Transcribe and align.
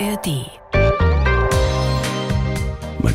ARD. 0.00 0.57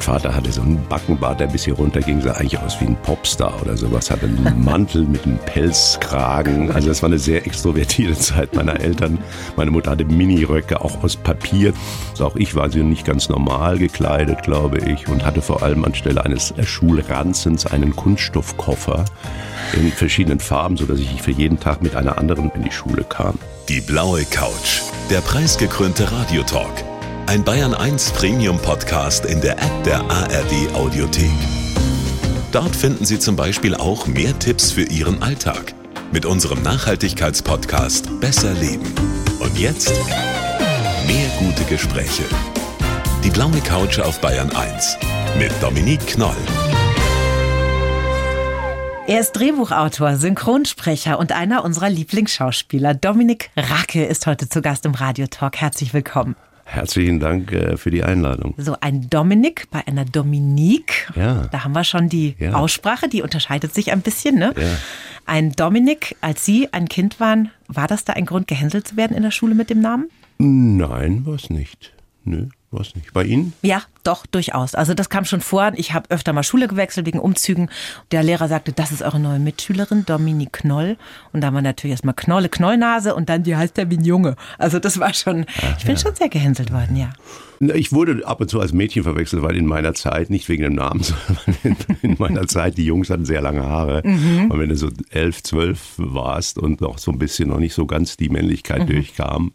Mein 0.05 0.15
Vater 0.15 0.35
hatte 0.35 0.51
so 0.51 0.61
einen 0.61 0.85
Backenbart, 0.89 1.39
der 1.39 1.47
bis 1.47 1.63
hier 1.63 1.75
runterging, 1.75 2.19
sah 2.19 2.33
eigentlich 2.33 2.59
aus 2.59 2.81
wie 2.81 2.87
ein 2.87 2.97
Popstar 3.03 3.61
oder 3.61 3.77
sowas. 3.77 4.11
Hatte 4.11 4.25
einen 4.25 4.61
Mantel 4.65 5.05
mit 5.05 5.23
einem 5.23 5.37
Pelzkragen. 5.37 6.71
Also 6.71 6.89
das 6.89 7.01
war 7.01 7.07
eine 7.07 7.17
sehr 7.17 7.45
extrovertierte 7.47 8.19
Zeit 8.19 8.53
meiner 8.53 8.81
Eltern. 8.81 9.19
Meine 9.55 9.71
Mutter 9.71 9.91
hatte 9.91 10.03
Miniröcke, 10.03 10.81
auch 10.81 11.01
aus 11.05 11.15
Papier. 11.15 11.71
Also 12.11 12.25
auch 12.25 12.35
ich 12.35 12.53
war 12.53 12.69
sie 12.69 12.83
nicht 12.83 13.05
ganz 13.05 13.29
normal 13.29 13.77
gekleidet, 13.77 14.43
glaube 14.43 14.79
ich. 14.79 15.07
Und 15.07 15.25
hatte 15.25 15.41
vor 15.41 15.63
allem 15.63 15.85
anstelle 15.85 16.25
eines 16.25 16.53
Schulranzens 16.61 17.65
einen 17.65 17.95
Kunststoffkoffer 17.95 19.05
in 19.71 19.89
verschiedenen 19.89 20.41
Farben, 20.41 20.75
sodass 20.75 20.99
ich 20.99 21.21
für 21.21 21.31
jeden 21.31 21.61
Tag 21.61 21.81
mit 21.81 21.95
einer 21.95 22.17
anderen 22.17 22.51
in 22.55 22.63
die 22.63 22.71
Schule 22.71 23.05
kam. 23.07 23.39
Die 23.69 23.79
blaue 23.79 24.25
Couch, 24.25 24.81
der 25.09 25.21
preisgekrönte 25.21 26.11
Radiotalk. 26.11 26.92
Ein 27.25 27.43
Bayern 27.43 27.73
1 27.73 28.11
Premium 28.11 28.59
Podcast 28.59 29.25
in 29.25 29.39
der 29.39 29.53
App 29.53 29.83
der 29.85 30.01
ARD 30.01 30.75
Audiothek. 30.75 31.31
Dort 32.51 32.75
finden 32.75 33.05
Sie 33.05 33.17
zum 33.17 33.37
Beispiel 33.37 33.75
auch 33.75 34.07
mehr 34.07 34.37
Tipps 34.39 34.71
für 34.71 34.83
Ihren 34.83 35.23
Alltag 35.23 35.73
mit 36.11 36.25
unserem 36.25 36.61
Nachhaltigkeitspodcast 36.61 38.19
Besser 38.19 38.53
Leben. 38.53 38.93
Und 39.39 39.57
jetzt 39.57 39.93
mehr 41.07 41.27
gute 41.39 41.63
Gespräche. 41.63 42.23
Die 43.23 43.29
blaue 43.29 43.61
Couch 43.61 43.99
auf 43.99 44.19
Bayern 44.19 44.51
1 44.51 44.97
mit 45.39 45.51
Dominique 45.63 46.05
Knoll. 46.05 46.35
Er 49.07 49.21
ist 49.21 49.31
Drehbuchautor, 49.31 50.17
Synchronsprecher 50.17 51.17
und 51.17 51.31
einer 51.31 51.63
unserer 51.63 51.89
Lieblingsschauspieler. 51.89 52.93
Dominik 52.93 53.49
Racke 53.55 54.05
ist 54.05 54.27
heute 54.27 54.49
zu 54.49 54.61
Gast 54.61 54.85
im 54.85 54.93
Radiotalk. 54.93 55.57
Herzlich 55.61 55.93
willkommen. 55.93 56.35
Herzlichen 56.65 57.19
Dank 57.19 57.51
äh, 57.51 57.77
für 57.77 57.91
die 57.91 58.03
Einladung. 58.03 58.53
So 58.57 58.75
ein 58.81 59.09
Dominik 59.09 59.67
bei 59.69 59.85
einer 59.85 60.05
Dominique. 60.05 61.11
Ja. 61.15 61.47
Da 61.51 61.63
haben 61.63 61.73
wir 61.73 61.83
schon 61.83 62.09
die 62.09 62.35
Ja. 62.39 62.53
Aussprache, 62.53 63.09
die 63.09 63.21
unterscheidet 63.21 63.73
sich 63.73 63.91
ein 63.91 64.01
bisschen. 64.01 64.35
Ne? 64.35 64.53
Ja. 64.57 64.77
Ein 65.25 65.51
Dominik, 65.51 66.15
als 66.21 66.45
Sie 66.45 66.71
ein 66.73 66.87
Kind 66.87 67.19
waren, 67.19 67.51
war 67.67 67.87
das 67.87 68.05
da 68.05 68.13
ein 68.13 68.25
Grund, 68.25 68.47
gehänselt 68.47 68.87
zu 68.87 68.97
werden 68.97 69.15
in 69.15 69.23
der 69.23 69.31
Schule 69.31 69.55
mit 69.55 69.69
dem 69.69 69.81
Namen? 69.81 70.09
Nein, 70.37 71.25
war's 71.25 71.49
nicht. 71.49 71.93
Nö, 72.23 72.47
war's 72.71 72.95
nicht. 72.95 73.13
Bei 73.13 73.23
Ihnen? 73.23 73.53
Ja, 73.61 73.83
doch, 74.03 74.25
durchaus. 74.25 74.75
Also 74.75 74.93
das 74.93 75.09
kam 75.09 75.25
schon 75.25 75.41
vor. 75.41 75.71
Ich 75.75 75.93
habe 75.93 76.09
öfter 76.09 76.33
mal 76.33 76.43
Schule 76.43 76.67
gewechselt 76.67 77.05
wegen 77.05 77.19
Umzügen. 77.19 77.69
Der 78.11 78.23
Lehrer 78.23 78.47
sagte, 78.47 78.71
das 78.73 78.91
ist 78.91 79.01
eure 79.01 79.19
neue 79.19 79.39
Mitschülerin, 79.39 80.05
Dominique 80.05 80.53
Knoll. 80.53 80.97
Und 81.31 81.41
da 81.41 81.53
war 81.53 81.61
natürlich 81.61 81.93
erstmal 81.93 82.15
Knolle, 82.15 82.49
Knollnase 82.49 83.15
und 83.15 83.29
dann, 83.29 83.43
die 83.43 83.55
heißt 83.55 83.77
ja 83.77 83.89
wie 83.89 83.97
ein 83.97 84.05
Junge. 84.05 84.35
Also 84.57 84.79
das 84.79 84.99
war 84.99 85.13
schon, 85.13 85.45
ich 85.77 85.85
bin 85.85 85.97
schon 85.97 86.15
sehr 86.15 86.29
gehänselt 86.29 86.71
worden, 86.71 86.95
ja. 86.95 87.09
Ich 87.59 87.93
wurde 87.93 88.27
ab 88.27 88.41
und 88.41 88.49
zu 88.49 88.59
als 88.59 88.73
Mädchen 88.73 89.03
verwechselt, 89.03 89.41
weil 89.41 89.55
in 89.55 89.65
meiner 89.65 89.93
Zeit, 89.93 90.29
nicht 90.29 90.49
wegen 90.49 90.63
dem 90.63 90.75
Namen, 90.75 91.01
sondern 91.03 91.55
in, 91.63 91.77
in 92.01 92.15
meiner 92.19 92.45
Zeit, 92.47 92.77
die 92.77 92.83
Jungs 92.83 93.09
hatten 93.09 93.25
sehr 93.25 93.41
lange 93.41 93.63
Haare. 93.63 94.01
Und 94.03 94.59
wenn 94.59 94.69
du 94.69 94.75
so 94.75 94.89
elf, 95.11 95.43
zwölf 95.43 95.93
warst 95.97 96.57
und 96.57 96.81
noch 96.81 96.97
so 96.97 97.11
ein 97.11 97.19
bisschen 97.19 97.49
noch 97.49 97.59
nicht 97.59 97.73
so 97.73 97.85
ganz 97.85 98.17
die 98.17 98.29
Männlichkeit 98.29 98.89
durchkam, 98.89 99.53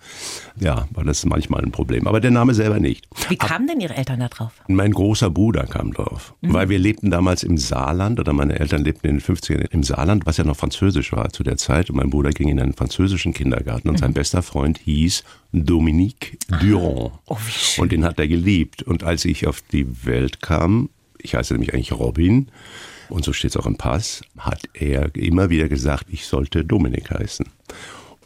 ja, 0.58 0.88
war 0.92 1.04
das 1.04 1.26
manchmal 1.26 1.62
ein 1.62 1.72
Problem. 1.72 2.06
Aber 2.06 2.20
der 2.20 2.30
Name 2.30 2.54
selber 2.54 2.80
nicht. 2.80 3.06
Wie 3.28 3.36
kamen 3.36 3.66
denn 3.66 3.80
Ihre 3.80 3.96
Eltern 3.96 4.20
da 4.20 4.28
drauf? 4.28 4.38
Mein 4.69 4.92
großer 4.92 5.31
Bruder 5.31 5.64
kam 5.64 5.92
drauf, 5.92 6.34
weil 6.42 6.69
wir 6.69 6.78
lebten 6.78 7.11
damals 7.11 7.42
im 7.42 7.58
Saarland 7.58 8.20
oder 8.20 8.33
meine 8.33 8.58
Eltern 8.58 8.84
lebten 8.84 9.08
in 9.08 9.19
den 9.19 9.22
50ern 9.22 9.70
im 9.70 9.83
Saarland, 9.83 10.27
was 10.27 10.36
ja 10.36 10.44
noch 10.44 10.56
französisch 10.56 11.12
war 11.12 11.31
zu 11.31 11.42
der 11.42 11.56
Zeit. 11.56 11.91
Und 11.91 11.97
mein 11.97 12.11
Bruder 12.11 12.31
ging 12.31 12.48
in 12.48 12.61
einen 12.61 12.75
französischen 12.75 13.33
Kindergarten 13.33 13.89
und 13.89 13.98
sein 13.98 14.14
bester 14.14 14.42
Freund 14.42 14.78
hieß 14.78 15.25
Dominique 15.53 16.39
Durand. 16.61 17.12
Oh. 17.27 17.36
Und 17.78 17.92
den 17.92 18.05
hat 18.05 18.19
er 18.19 18.28
geliebt. 18.28 18.83
Und 18.83 19.03
als 19.03 19.25
ich 19.25 19.47
auf 19.47 19.61
die 19.61 20.05
Welt 20.05 20.41
kam, 20.41 20.91
ich 21.19 21.34
heiße 21.34 21.55
nämlich 21.55 21.75
eigentlich 21.75 21.93
Robin, 21.93 22.49
und 23.09 23.25
so 23.25 23.32
steht 23.32 23.53
es 23.53 23.56
auch 23.56 23.66
im 23.66 23.76
Pass, 23.76 24.22
hat 24.37 24.69
er 24.75 25.15
immer 25.15 25.50
wieder 25.50 25.69
gesagt, 25.69 26.06
ich 26.10 26.26
sollte 26.26 26.65
Dominik 26.65 27.10
heißen. 27.10 27.47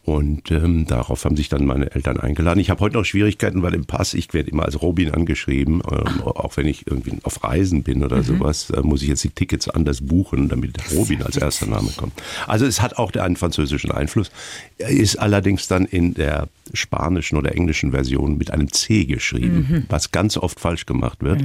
Und 0.05 0.51
ähm, 0.51 0.87
darauf 0.87 1.25
haben 1.25 1.37
sich 1.37 1.49
dann 1.49 1.65
meine 1.65 1.95
Eltern 1.95 2.19
eingeladen. 2.19 2.59
Ich 2.59 2.71
habe 2.71 2.81
heute 2.81 2.97
noch 2.97 3.05
Schwierigkeiten, 3.05 3.63
weil 3.63 3.75
im 3.75 3.85
Pass, 3.85 4.15
ich 4.15 4.35
werde 4.35 4.51
immer 4.51 4.65
als 4.65 4.83
Robin 4.83 5.13
angeschrieben, 5.13 5.81
ähm, 5.89 6.23
auch 6.23 6.57
wenn 6.57 6.67
ich 6.67 6.89
irgendwie 6.89 7.13
auf 7.23 7.45
Reisen 7.45 7.85
bin 7.85 8.03
oder 8.03 8.25
sowas, 8.25 8.71
äh, 8.71 8.81
muss 8.81 9.03
ich 9.03 9.09
jetzt 9.09 9.23
die 9.23 9.31
Tickets 9.31 9.69
anders 9.69 10.01
buchen, 10.01 10.49
damit 10.49 10.77
Robin 10.93 11.23
als 11.23 11.37
erster 11.37 11.67
Name 11.67 11.91
kommt. 11.97 12.15
Also 12.49 12.67
es 12.67 12.83
hat 12.83 12.97
auch 12.99 13.13
einen 13.13 13.37
französischen 13.37 13.93
Einfluss, 13.93 14.33
ist 14.79 15.17
allerdings 15.21 15.69
dann 15.69 15.85
in 15.85 16.15
der 16.15 16.49
spanischen 16.75 17.37
oder 17.37 17.55
englischen 17.55 17.93
Version 17.93 18.39
mit 18.39 18.51
einem 18.51 18.73
C 18.73 19.05
geschrieben, 19.05 19.87
was 19.89 20.11
ganz 20.11 20.37
oft 20.37 20.59
falsch 20.59 20.87
gemacht 20.87 21.23
wird, 21.23 21.43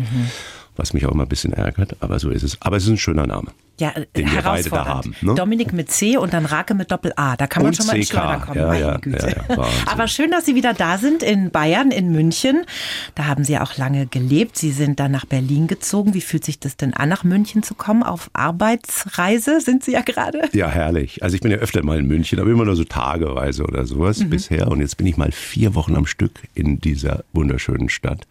was 0.77 0.93
mich 0.93 1.05
auch 1.05 1.11
immer 1.11 1.23
ein 1.23 1.29
bisschen 1.29 1.53
ärgert, 1.53 1.95
aber 1.99 2.19
so 2.19 2.29
ist 2.29 2.43
es. 2.43 2.57
Aber 2.61 2.77
es 2.77 2.83
ist 2.83 2.89
ein 2.89 2.97
schöner 2.97 3.27
Name. 3.27 3.51
Ja, 3.79 3.91
Den 4.15 4.31
wir 4.31 4.41
beide 4.41 4.67
da 4.71 4.85
haben, 4.87 5.15
ne? 5.21 5.35
Dominik 5.35 5.71
mit 5.71 5.91
C 5.91 6.17
und 6.17 6.33
dann 6.33 6.47
Rake 6.47 6.73
mit 6.73 6.89
Doppel-A. 6.89 7.35
Da 7.37 7.45
kann 7.45 7.61
man 7.61 7.69
Und 7.69 7.75
schon 7.75 7.85
mal 7.85 7.95
ins 7.95 8.07
CK. 8.07 8.13
Schleuder 8.13 8.39
kommen. 8.39 8.57
Ja, 8.57 8.73
ja, 8.73 8.97
Güte. 8.97 9.35
ja. 9.49 9.67
Aber 9.85 10.07
schön, 10.07 10.31
dass 10.31 10.45
Sie 10.45 10.55
wieder 10.55 10.73
da 10.73 10.97
sind 10.97 11.21
in 11.21 11.51
Bayern, 11.51 11.91
in 11.91 12.11
München. 12.11 12.65
Da 13.13 13.25
haben 13.25 13.43
Sie 13.43 13.55
auch 13.59 13.77
lange 13.77 14.07
gelebt. 14.07 14.57
Sie 14.57 14.71
sind 14.71 14.99
dann 14.99 15.11
nach 15.11 15.25
Berlin 15.25 15.67
gezogen. 15.67 16.15
Wie 16.15 16.21
fühlt 16.21 16.43
sich 16.43 16.59
das 16.59 16.75
denn 16.75 16.95
an, 16.95 17.07
nach 17.09 17.23
München 17.23 17.61
zu 17.61 17.75
kommen? 17.75 18.01
Auf 18.01 18.31
Arbeitsreise 18.33 19.61
sind 19.61 19.83
Sie 19.83 19.91
ja 19.91 20.01
gerade. 20.01 20.49
Ja, 20.53 20.69
herrlich. 20.69 21.21
Also 21.21 21.35
ich 21.35 21.41
bin 21.41 21.51
ja 21.51 21.57
öfter 21.57 21.83
mal 21.83 21.99
in 21.99 22.07
München, 22.07 22.39
aber 22.39 22.49
immer 22.49 22.65
nur 22.65 22.75
so 22.75 22.83
tageweise 22.83 23.63
oder 23.63 23.85
sowas 23.85 24.27
bisher. 24.27 24.69
Und 24.69 24.79
jetzt 24.79 24.97
bin 24.97 25.05
ich 25.05 25.17
mal 25.17 25.31
vier 25.31 25.75
Wochen 25.75 25.95
am 25.95 26.07
Stück 26.07 26.31
in 26.55 26.79
dieser 26.79 27.25
wunderschönen 27.31 27.89
Stadt 27.89 28.25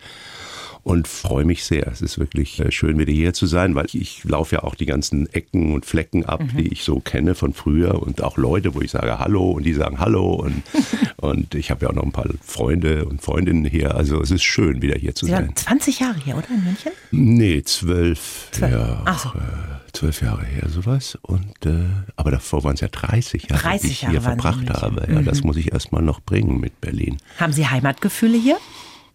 und 0.86 1.08
freue 1.08 1.44
mich 1.44 1.64
sehr. 1.64 1.88
Es 1.88 2.00
ist 2.00 2.16
wirklich 2.16 2.60
äh, 2.60 2.70
schön, 2.70 2.96
wieder 2.96 3.12
hier 3.12 3.32
zu 3.34 3.46
sein, 3.46 3.74
weil 3.74 3.86
ich, 3.86 3.96
ich 3.96 4.22
laufe 4.22 4.54
ja 4.54 4.62
auch 4.62 4.76
die 4.76 4.86
ganzen 4.86 5.26
Ecken 5.32 5.74
und 5.74 5.84
Flecken 5.84 6.24
ab, 6.24 6.40
die 6.56 6.68
ich 6.68 6.84
so 6.84 7.00
kenne 7.00 7.34
von 7.34 7.54
früher 7.54 8.00
und 8.00 8.22
auch 8.22 8.36
Leute, 8.36 8.72
wo 8.72 8.80
ich 8.80 8.92
sage 8.92 9.18
Hallo 9.18 9.50
und 9.50 9.64
die 9.66 9.72
sagen 9.72 9.98
Hallo 9.98 10.34
und, 10.34 10.62
und 11.16 11.56
ich 11.56 11.72
habe 11.72 11.84
ja 11.84 11.90
auch 11.90 11.94
noch 11.94 12.04
ein 12.04 12.12
paar 12.12 12.28
Freunde 12.40 13.04
und 13.04 13.20
Freundinnen 13.20 13.64
hier. 13.64 13.96
Also 13.96 14.20
es 14.22 14.30
ist 14.30 14.44
schön, 14.44 14.80
wieder 14.80 14.96
hier 14.96 15.12
zu 15.16 15.26
Sie 15.26 15.32
sein. 15.32 15.46
waren 15.46 15.56
20 15.56 15.98
Jahre 15.98 16.20
hier, 16.24 16.36
oder 16.36 16.46
in 16.50 16.62
München? 16.62 16.92
Nee, 17.10 17.62
zwölf, 17.64 18.46
Zwölf. 18.52 18.72
Ja, 18.72 19.02
Ach 19.06 19.18
so. 19.18 19.28
äh, 19.30 19.92
zwölf 19.92 20.22
Jahre 20.22 20.44
her 20.46 20.68
sowas. 20.68 21.18
Und 21.20 21.66
äh, 21.66 21.82
aber 22.14 22.30
davor 22.30 22.62
waren 22.62 22.74
es 22.74 22.80
ja 22.80 22.88
30 22.88 23.48
Jahre, 23.50 23.60
30 23.60 23.80
die 23.80 23.86
ich 23.88 24.02
Jahre 24.02 24.12
hier 24.12 24.22
verbracht 24.22 24.70
habe. 24.70 25.04
Ja, 25.12 25.20
das 25.22 25.42
muss 25.42 25.56
ich 25.56 25.72
erst 25.72 25.90
mal 25.90 26.00
noch 26.02 26.20
bringen 26.20 26.60
mit 26.60 26.80
Berlin. 26.80 27.16
Haben 27.40 27.52
Sie 27.52 27.66
Heimatgefühle 27.66 28.38
hier? 28.38 28.58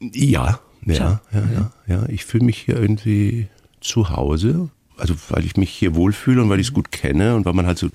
Ja, 0.01 0.59
ja, 0.85 1.21
ja, 1.31 1.43
ja, 1.53 1.71
ja. 1.87 2.05
Ich 2.09 2.25
fühle 2.25 2.45
mich 2.45 2.57
hier 2.57 2.77
irgendwie 2.77 3.47
zu 3.79 4.09
Hause. 4.09 4.69
Also 4.97 5.15
weil 5.29 5.45
ich 5.45 5.57
mich 5.57 5.71
hier 5.71 5.95
wohlfühle 5.95 6.43
und 6.43 6.49
weil 6.49 6.59
ich 6.59 6.67
es 6.67 6.73
gut 6.73 6.91
kenne 6.91 7.35
und 7.35 7.43
weil 7.45 7.53
man 7.53 7.65
halt 7.65 7.79
so 7.79 7.89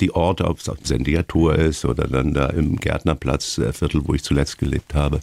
die 0.00 0.14
Orte, 0.14 0.44
ob 0.44 0.60
es 0.60 0.68
auf 0.68 0.78
Sendiger 0.84 1.26
Tor 1.26 1.56
ist 1.56 1.84
oder 1.84 2.06
dann 2.06 2.34
da 2.34 2.46
im 2.46 2.76
Gärtnerplatz, 2.76 3.58
äh, 3.58 3.72
Viertel, 3.72 4.02
wo 4.04 4.14
ich 4.14 4.22
zuletzt 4.22 4.58
gelebt 4.58 4.94
habe. 4.94 5.20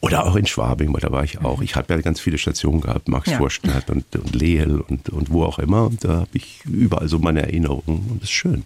Oder 0.00 0.26
auch 0.26 0.34
in 0.34 0.46
Schwabing, 0.46 0.92
weil 0.92 1.00
da 1.00 1.12
war 1.12 1.22
ich 1.22 1.40
auch. 1.40 1.62
Ich 1.62 1.76
habe 1.76 1.94
ja 1.94 2.00
ganz 2.00 2.20
viele 2.20 2.36
Stationen 2.36 2.80
gehabt, 2.80 3.08
Max 3.08 3.30
Ja. 3.30 3.38
Vorstadt 3.38 3.88
und, 3.88 4.04
und 4.16 4.34
Lehel 4.34 4.80
und, 4.80 5.08
und 5.08 5.30
wo 5.30 5.44
auch 5.44 5.60
immer. 5.60 5.86
Und 5.86 6.04
da 6.04 6.20
habe 6.20 6.30
ich 6.32 6.60
überall 6.64 7.08
so 7.08 7.18
meine 7.18 7.42
Erinnerungen 7.42 8.08
und 8.10 8.20
das 8.20 8.28
ist 8.28 8.32
schön. 8.32 8.64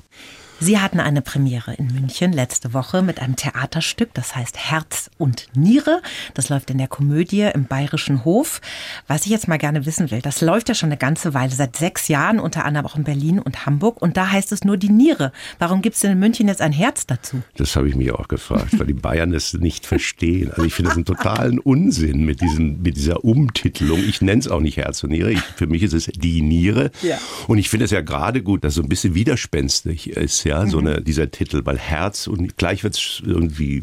Sie 0.59 0.79
hatten 0.79 1.01
eine 1.01 1.21
Premiere 1.21 1.75
in 1.75 1.89
München 1.89 2.33
letzte 2.33 2.73
Woche 2.73 3.03
mit 3.03 3.21
einem 3.21 3.37
Theaterstück, 3.37 4.15
das 4.15 4.35
heißt 4.35 4.57
Herz 4.57 5.11
und 5.19 5.49
Niere. 5.55 6.01
Das 6.33 6.49
läuft 6.49 6.71
in 6.71 6.79
der 6.79 6.89
Komödie 6.89 7.43
im 7.43 7.67
Bayerischen 7.67 8.25
Hof. 8.25 8.63
Was 9.07 9.27
ich 9.27 9.33
jetzt 9.33 9.49
mal 9.49 9.59
gerne 9.59 9.85
wissen 9.85 10.11
will, 10.11 10.23
das 10.23 10.41
läuft 10.41 10.71
ja 10.71 10.75
schon 10.75 10.89
eine 10.89 10.97
ganze 10.97 11.35
Weile, 11.35 11.53
seit 11.53 11.77
sechs 11.77 12.09
Jahren, 12.09 12.41
unter 12.41 12.65
anderem 12.65 12.87
auch 12.87 12.97
in 12.97 13.05
Berlin 13.05 13.39
und 13.39 13.67
Hamburg. 13.67 14.01
Und 14.01 14.17
da 14.17 14.31
heißt 14.31 14.51
es 14.51 14.65
nur 14.65 14.79
die 14.79 14.89
Niere. 14.89 15.31
Warum 15.59 15.83
gibt 15.83 15.97
es 15.97 16.01
denn 16.01 16.13
in 16.13 16.19
München 16.19 16.49
jetzt 16.49 16.63
ein 16.63 16.73
Herz 16.73 17.07
dazu? 17.07 17.43
Das 17.57 17.77
habe 17.77 17.91
ich 17.91 17.95
mich 17.95 18.11
auch 18.13 18.27
gefragt, 18.27 18.79
weil 18.79 18.87
die 18.87 18.95
Bayern 18.95 19.33
das 19.33 19.53
nicht 19.53 19.85
verstehen. 19.85 20.51
Also 20.53 20.65
ich 20.65 20.73
finde 20.73 20.89
das 20.89 20.97
einen 20.97 21.05
totalen 21.05 21.59
Unsinn 21.59 22.25
mit, 22.25 22.41
diesem, 22.41 22.81
mit 22.81 22.97
dieser 22.97 23.25
Umtitelung. 23.25 24.03
Ich 24.09 24.23
nenne 24.23 24.41
es 24.41 24.49
auch 24.49 24.61
nicht 24.61 24.79
Herz 24.79 25.05
und 25.05 25.11
Niere. 25.11 25.33
Ich, 25.33 25.41
für 25.41 25.67
mich 25.67 25.83
ist 25.83 25.93
es 25.93 26.07
die 26.07 26.41
Niere. 26.41 26.91
Ja. 27.03 27.19
Und 27.47 27.59
ich 27.59 27.69
finde 27.69 27.85
es 27.85 27.91
ja 27.91 28.01
gerade 28.01 28.43
gut, 28.43 28.65
dass 28.65 28.73
so 28.73 28.83
ein 28.83 28.89
bisschen 28.89 29.15
widerspenstig 29.15 30.11
ist, 30.17 30.46
ja, 30.47 30.67
so 30.67 30.79
eine, 30.79 31.01
dieser 31.03 31.31
Titel, 31.31 31.63
weil 31.65 31.79
Herz 31.79 32.27
und 32.27 32.57
gleich 32.57 32.85
wird 32.85 32.95
es 32.95 33.23
irgendwie 33.25 33.83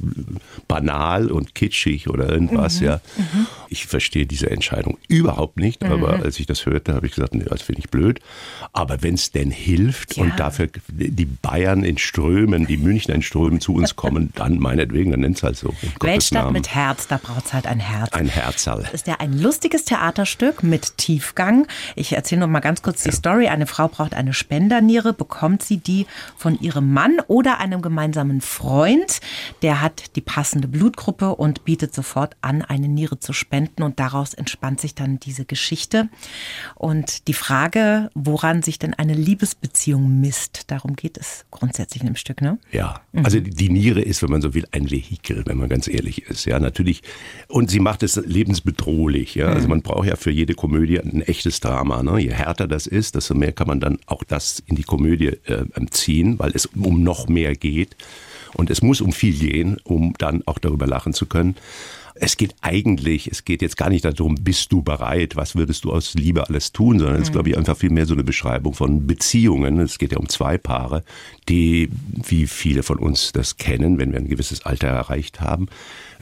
banal 0.68 1.30
und 1.31 1.56
kitschig 1.56 2.10
oder 2.10 2.30
irgendwas, 2.30 2.80
ja. 2.80 3.01
Ich 3.69 3.86
verstehe 3.88 4.25
diese 4.25 4.50
Entscheidung 4.50 4.98
überhaupt 5.07 5.57
nicht, 5.57 5.83
aber 5.83 6.24
als 6.24 6.39
ich 6.39 6.45
das 6.45 6.65
hörte, 6.65 6.94
habe 6.94 7.07
ich 7.07 7.13
gesagt, 7.15 7.36
nee, 7.36 7.44
das 7.45 7.62
finde 7.62 7.80
ich 7.80 7.89
blöd. 7.89 8.19
Aber 8.71 9.01
wenn 9.04 9.15
es 9.15 9.31
denn 9.31 9.51
hilft 9.51 10.18
Ja. 10.18 10.24
und 10.24 10.39
dafür 10.39 10.69
die 10.88 11.25
Bayern 11.25 11.83
in 11.83 11.98
Strömen, 11.98 12.68
die 12.68 12.77
Münchner 12.77 13.16
in 13.16 13.21
Strömen 13.21 13.59
zu 13.59 13.74
uns 13.75 13.95
kommen, 13.95 14.31
dann 14.36 14.59
meinetwegen, 14.59 15.12
dann 15.12 15.21
nennt 15.21 15.38
es 15.38 15.44
halt 15.44 15.57
so. 15.57 15.74
Weltstadt 16.01 16.44
Namen. 16.44 16.54
mit 16.54 16.74
Herz, 16.74 17.07
da 17.07 17.18
braucht 17.18 17.45
es 17.48 17.54
halt 17.54 17.68
ein 17.68 17.80
Herz. 17.80 18.13
Ein 18.13 18.27
Herzal. 18.27 18.88
ist 18.94 19.07
ja 19.07 19.16
ein 19.19 19.39
lustiges 19.39 19.86
Theaterstück 19.86 20.63
mit 20.63 20.98
Tiefgang. 20.98 21.68
Ich 21.95 22.13
erzähle 22.13 22.42
noch 22.42 22.48
mal 22.48 22.59
ganz 22.59 22.81
kurz 22.81 23.04
die 23.04 23.12
Story. 23.12 23.48
Eine 23.48 23.66
Frau 23.68 23.88
braucht 23.88 24.13
eine 24.13 24.33
Spenderniere, 24.33 25.13
bekommt 25.13 25.63
sie 25.63 25.77
die 25.77 26.06
von 26.38 26.52
von 26.53 26.61
ihrem 26.61 26.94
Mann 26.94 27.17
oder 27.27 27.59
einem 27.59 27.81
gemeinsamen 27.81 28.41
Freund. 28.41 29.19
Der 29.61 29.81
hat 29.81 30.15
die 30.15 30.21
passende 30.21 30.67
Blutgruppe 30.67 31.35
und 31.35 31.65
bietet 31.65 31.94
sofort 31.94 32.35
an, 32.41 32.61
eine 32.61 32.88
Niere 32.88 33.19
zu 33.19 33.33
spenden. 33.33 33.83
Und 33.83 34.00
daraus 34.00 34.33
entspannt 34.33 34.79
sich 34.79 34.94
dann 34.94 35.19
diese 35.19 35.45
Geschichte. 35.45 36.09
Und 36.75 37.27
die 37.27 37.33
Frage, 37.33 38.09
woran 38.13 38.61
sich 38.61 38.77
denn 38.77 38.94
eine 38.94 39.13
Liebesbeziehung 39.13 40.19
misst, 40.19 40.69
darum 40.69 40.95
geht 40.95 41.17
es 41.17 41.45
grundsätzlich 41.50 42.01
in 42.01 42.07
dem 42.07 42.15
Stück, 42.15 42.41
ne? 42.41 42.59
Ja, 42.71 43.01
also 43.23 43.39
die 43.39 43.69
Niere 43.69 44.01
ist, 44.01 44.21
wenn 44.21 44.29
man 44.29 44.41
so 44.41 44.53
will, 44.53 44.67
ein 44.71 44.91
Vehikel, 44.91 45.44
wenn 45.45 45.57
man 45.57 45.69
ganz 45.69 45.88
ehrlich 45.88 46.23
ist. 46.23 46.45
Ja, 46.45 46.59
natürlich. 46.59 47.01
Und 47.47 47.71
sie 47.71 47.79
macht 47.79 48.03
es 48.03 48.15
lebensbedrohlich. 48.15 49.35
Ja, 49.35 49.47
also 49.47 49.67
man 49.67 49.81
braucht 49.81 50.07
ja 50.07 50.15
für 50.15 50.31
jede 50.31 50.53
Komödie 50.53 50.99
ein 50.99 51.21
echtes 51.21 51.59
Drama. 51.59 52.03
Ne? 52.03 52.19
Je 52.19 52.31
härter 52.31 52.67
das 52.67 52.85
ist, 52.85 53.15
desto 53.15 53.33
mehr 53.33 53.51
kann 53.53 53.67
man 53.67 53.79
dann 53.79 53.97
auch 54.06 54.23
das 54.23 54.61
in 54.67 54.75
die 54.75 54.83
Komödie 54.83 55.27
äh, 55.45 55.65
ziehen, 56.03 56.38
weil 56.44 56.51
es 56.54 56.66
um 56.66 57.04
noch 57.04 57.30
mehr 57.30 57.56
geht. 57.56 57.95
Und 58.54 58.69
es 58.69 58.81
muss 58.81 59.00
um 59.00 59.13
viel 59.13 59.34
gehen, 59.34 59.78
um 59.86 60.13
dann 60.18 60.44
auch 60.45 60.60
darüber 60.60 60.86
lachen 60.86 61.13
zu 61.13 61.25
können. 61.25 61.56
Es 62.15 62.38
geht 62.38 62.56
eigentlich, 62.62 63.27
es 63.27 63.44
geht 63.44 63.62
jetzt 63.62 63.77
gar 63.77 63.89
nicht 63.89 64.06
darum, 64.06 64.36
bist 64.36 64.71
du 64.71 64.81
bereit, 64.81 65.36
was 65.36 65.56
würdest 65.56 65.83
du 65.83 65.92
aus 65.92 66.13
Liebe 66.13 66.48
alles 66.48 66.71
tun, 66.71 67.00
sondern 67.00 67.15
es 67.15 67.30
ist, 67.30 67.31
glaube 67.31 67.50
ich, 67.50 67.57
einfach 67.57 67.77
viel 67.77 67.89
mehr 67.89 68.06
so 68.06 68.13
eine 68.13 68.24
Beschreibung 68.24 68.74
von 68.74 69.07
Beziehungen. 69.07 69.80
Es 69.80 69.98
geht 69.98 70.12
ja 70.12 70.19
um 70.19 70.30
zwei 70.30 70.57
Paare, 70.57 71.04
die, 71.50 71.89
wie 72.27 72.48
viele 72.48 72.83
von 72.83 73.00
uns 73.00 73.31
das 73.31 73.57
kennen, 73.57 73.98
wenn 73.98 74.12
wir 74.12 74.19
ein 74.19 74.27
gewisses 74.27 74.65
Alter 74.65 74.88
erreicht 74.88 75.42
haben, 75.42 75.68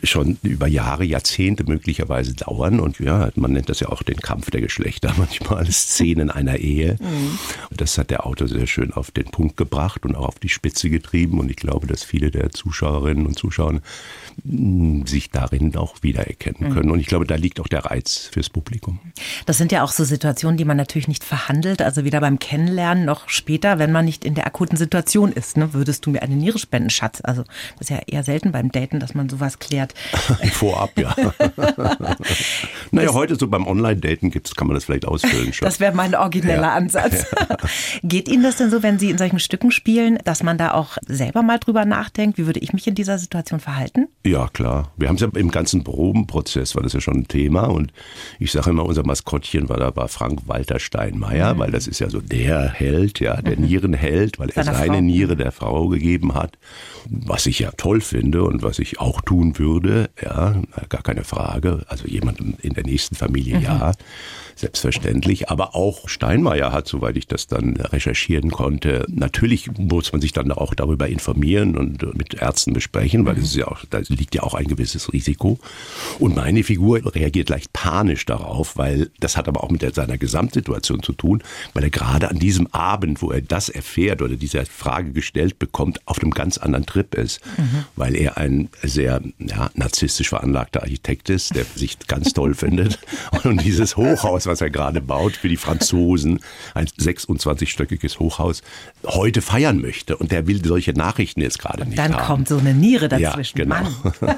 schon 0.04 0.38
über 0.44 0.68
Jahre, 0.68 1.04
Jahrzehnte 1.04 1.64
möglicherweise 1.64 2.34
dauern. 2.34 2.80
Und 2.80 3.00
ja, 3.00 3.30
man 3.36 3.52
nennt 3.52 3.70
das 3.70 3.82
ja 3.82 3.90
auch 3.90 4.04
den 4.04 4.18
Kampf 4.18 4.50
der 4.50 4.62
Geschlechter 4.62 5.14
manchmal 5.18 5.66
Szenen 5.72 6.32
einer 6.32 6.58
Ehe. 6.58 6.98
Mhm. 7.00 7.38
Das 7.76 7.98
hat 7.98 8.10
der 8.10 8.26
Autor 8.26 8.48
sehr 8.48 8.68
schön 8.68 8.94
auf 8.94 9.12
den 9.12 9.26
Punkt 9.26 9.58
gebracht 9.58 10.06
und 10.06 10.16
auch 10.16 10.30
auf 10.30 10.40
die 10.40 10.50
Spitze 10.50 10.90
getrieben. 10.90 11.40
Und 11.40 11.52
ich 11.52 11.58
glaube, 11.58 11.88
dass 11.88 12.04
viele 12.04 12.32
der 12.32 12.52
Zuschauerinnen 12.52 13.26
und 13.26 13.38
Zuschauer 13.38 13.82
sich 14.44 15.30
darin 15.30 15.76
auch 15.76 15.96
wiedererkennen 16.02 16.70
mhm. 16.70 16.74
können. 16.74 16.92
Und 16.92 17.00
ich 17.00 17.08
glaube, 17.08 17.26
da 17.26 17.36
liegt 17.36 17.60
auch 17.60 17.68
der 17.68 17.86
Reiz 17.86 18.30
fürs 18.32 18.50
Publikum. 18.50 19.00
Das 19.46 19.58
sind 19.58 19.72
ja 19.72 19.84
auch 19.84 19.92
so 19.92 20.04
Situationen, 20.04 20.58
die 20.58 20.66
man 20.66 20.78
natürlich 20.78 21.08
nicht 21.08 21.24
verhandelt, 21.24 21.82
also 21.82 22.04
weder 22.04 22.20
beim 22.22 22.40
Kennenlernen 22.40 23.06
noch 23.06 23.30
später, 23.30 23.80
wenn 23.80 23.92
man 23.92 24.06
nicht 24.06 24.26
in 24.26 24.36
der 24.36 24.48
akuten 24.48 24.78
Situation 24.78 25.32
ist. 25.32 25.58
Ne? 25.58 25.74
Würdest 25.74 26.06
du 26.06 26.12
mir 26.12 26.22
eine 26.22 26.36
Niere 26.36 26.60
spenden, 26.60 26.90
Schatz? 26.90 27.22
Also 27.24 27.44
das 27.78 27.82
ist 27.82 27.90
ja 27.90 28.00
eher 28.08 28.24
selten 28.24 28.52
beim 28.52 28.72
Daten, 28.72 29.00
dass 29.00 29.14
man 29.14 29.30
sowas 29.30 29.60
klärt. 29.60 29.94
Vorab, 30.54 30.98
ja. 30.98 31.16
naja, 32.92 33.14
heute 33.14 33.36
so 33.36 33.48
beim 33.48 33.68
Online-Daten 33.68 34.32
kann 34.32 34.68
man 34.68 34.76
das 34.76 34.86
vielleicht 34.86 35.06
ausfüllen 35.06 35.54
schon. 35.54 35.66
Das 35.66 35.80
wäre 35.80 35.94
mein 35.94 36.16
origineller 36.16 36.62
ja. 36.64 36.74
Ansatz. 36.74 37.26
Geht 38.04 38.30
Ihnen 38.30 38.44
das 38.44 38.58
denn 38.58 38.70
so, 38.70 38.84
wenn 38.84 39.00
Sie 39.00 39.10
in 39.10 39.18
solchen 39.18 39.40
Stücken 39.40 39.72
spielen, 39.72 40.18
dass 40.24 40.44
man 40.44 40.58
da 40.58 40.74
auch 40.74 40.98
selber 41.08 41.44
mal 41.44 41.60
drüber 41.60 41.86
nachdenkt, 41.86 42.38
wie 42.38 42.46
würde 42.46 42.60
ich 42.60 42.74
mich 42.74 42.88
in 42.88 42.96
dieser 42.96 43.18
Situation 43.18 43.60
verhalten? 43.60 44.08
Ja, 44.26 44.31
klar. 44.52 44.92
Wir 44.98 45.08
haben 45.08 45.16
es 45.16 45.22
ja 45.22 45.30
im 45.34 45.52
ganzen 45.52 45.84
Probenprozess, 45.84 46.76
war 46.76 46.84
das 46.84 46.94
ja 46.94 47.02
schon 47.02 47.18
ein 47.18 47.28
Thema. 47.28 47.64
Und 47.64 47.92
ich 48.40 48.52
sage 48.52 48.70
immer, 48.70 48.86
unser 48.86 49.06
Maskottchen 49.06 49.70
war 49.70 49.78
da 49.78 49.96
war 49.96 50.08
Frank 50.08 50.48
Walter 50.48 50.80
Steinmeier, 50.80 51.54
mhm. 51.54 51.60
weil 51.60 51.72
das 51.72 51.88
ist 51.88 52.00
ja 52.00 52.10
so 52.10 52.22
der 52.22 52.70
Held, 52.70 53.20
ja, 53.20 53.42
der 53.42 53.58
mhm. 53.58 53.66
Nierenheld, 53.66 54.40
weil 54.40 54.50
er 54.50 54.64
seine 54.64 54.94
Frau. 54.94 55.02
Niere 55.02 55.36
der 55.36 55.52
Frau 55.52 55.88
gegeben 55.88 56.34
hat. 56.34 56.58
Was 57.10 57.46
ich 57.46 57.60
ja 57.60 57.72
toll 57.72 58.02
finde 58.02 58.44
und 58.44 58.64
was 58.64 58.80
ich 58.80 59.00
auch 59.00 59.22
tun 59.22 59.58
würde 59.58 59.72
würde, 59.82 60.10
ja, 60.22 60.62
gar 60.90 61.04
keine 61.04 61.24
Frage. 61.24 61.86
Also 61.88 62.08
jemandem 62.08 62.56
in 62.62 62.74
der 62.74 62.84
nächsten 62.84 63.16
Familie, 63.16 63.58
mhm. 63.58 63.64
ja, 63.64 63.92
selbstverständlich. 64.62 65.50
Aber 65.50 65.76
auch 65.76 66.08
Steinmeier 66.08 66.72
hat, 66.72 66.88
soweit 66.88 67.18
ich 67.18 67.28
das 67.28 67.48
dann 67.48 67.76
recherchieren 67.76 68.52
konnte, 68.52 69.06
natürlich 69.10 69.70
muss 69.78 70.12
man 70.12 70.22
sich 70.22 70.32
dann 70.32 70.52
auch 70.52 70.74
darüber 70.74 71.08
informieren 71.08 71.76
und 71.76 72.18
mit 72.18 72.36
Ärzten 72.36 72.74
besprechen, 72.74 73.26
weil 73.26 73.36
mhm. 73.36 73.42
es 73.42 73.56
ja 73.56 73.68
auch, 73.68 73.84
da 73.90 74.00
liegt 74.08 74.36
ja 74.36 74.44
auch 74.44 74.54
ein 74.54 74.68
gewisses 74.68 75.12
Risiko. 75.12 75.60
Und 76.20 76.36
meine 76.36 76.64
Figur 76.64 77.02
reagiert 77.14 77.50
leicht 77.50 77.74
panisch 77.74 78.26
darauf, 78.26 78.78
weil 78.78 79.10
das 79.20 79.36
hat 79.36 79.48
aber 79.48 79.64
auch 79.64 79.70
mit 79.70 79.82
seiner 79.94 80.18
Gesamtsituation 80.18 81.04
zu 81.04 81.14
tun, 81.14 81.44
weil 81.74 81.84
er 81.84 81.90
gerade 81.90 82.30
an 82.30 82.40
diesem 82.40 82.68
Abend, 82.68 83.22
wo 83.22 83.32
er 83.32 83.42
das 83.42 83.70
erfährt 83.70 84.22
oder 84.22 84.36
diese 84.36 84.66
Frage 84.66 85.12
gestellt 85.12 85.60
bekommt, 85.60 86.00
auf 86.06 86.22
einem 86.22 86.32
ganz 86.32 86.58
anderen 86.58 86.86
Trip 86.86 87.14
ist, 87.16 87.42
mhm. 87.58 87.86
weil 87.96 88.16
er 88.16 88.38
ein 88.38 88.70
sehr 88.84 89.22
ja, 89.40 89.70
narzisstisch 89.74 90.30
veranlagter 90.30 90.82
Architekt 90.82 91.30
ist, 91.30 91.56
der 91.56 91.66
sich 91.76 91.98
ganz 92.08 92.34
toll 92.34 92.54
findet. 92.62 93.00
Und 93.44 93.64
dieses 93.64 93.98
Hochhaus, 93.98 94.48
was 94.52 94.62
er 94.62 94.70
gerade 94.70 95.02
baut 95.02 95.38
für 95.38 95.48
die 95.48 95.58
Franzosen, 95.58 96.40
ein 96.74 96.86
26-stöckiges 96.86 98.20
Hochhaus, 98.20 98.62
heute 99.06 99.42
feiern 99.42 99.82
möchte. 99.82 100.18
Und 100.18 100.32
der 100.32 100.46
will 100.46 100.64
solche 100.64 100.92
Nachrichten 100.92 101.42
jetzt 101.42 101.60
gerade 101.60 101.86
nicht 101.86 101.98
Dann 101.98 102.16
haben. 102.16 102.26
kommt 102.26 102.48
so 102.50 102.58
eine 102.58 102.74
Niere 102.74 103.08
dazwischen. 103.08 103.58
Ja, 103.58 103.64
genau. 103.64 103.76
Mann. 103.76 104.36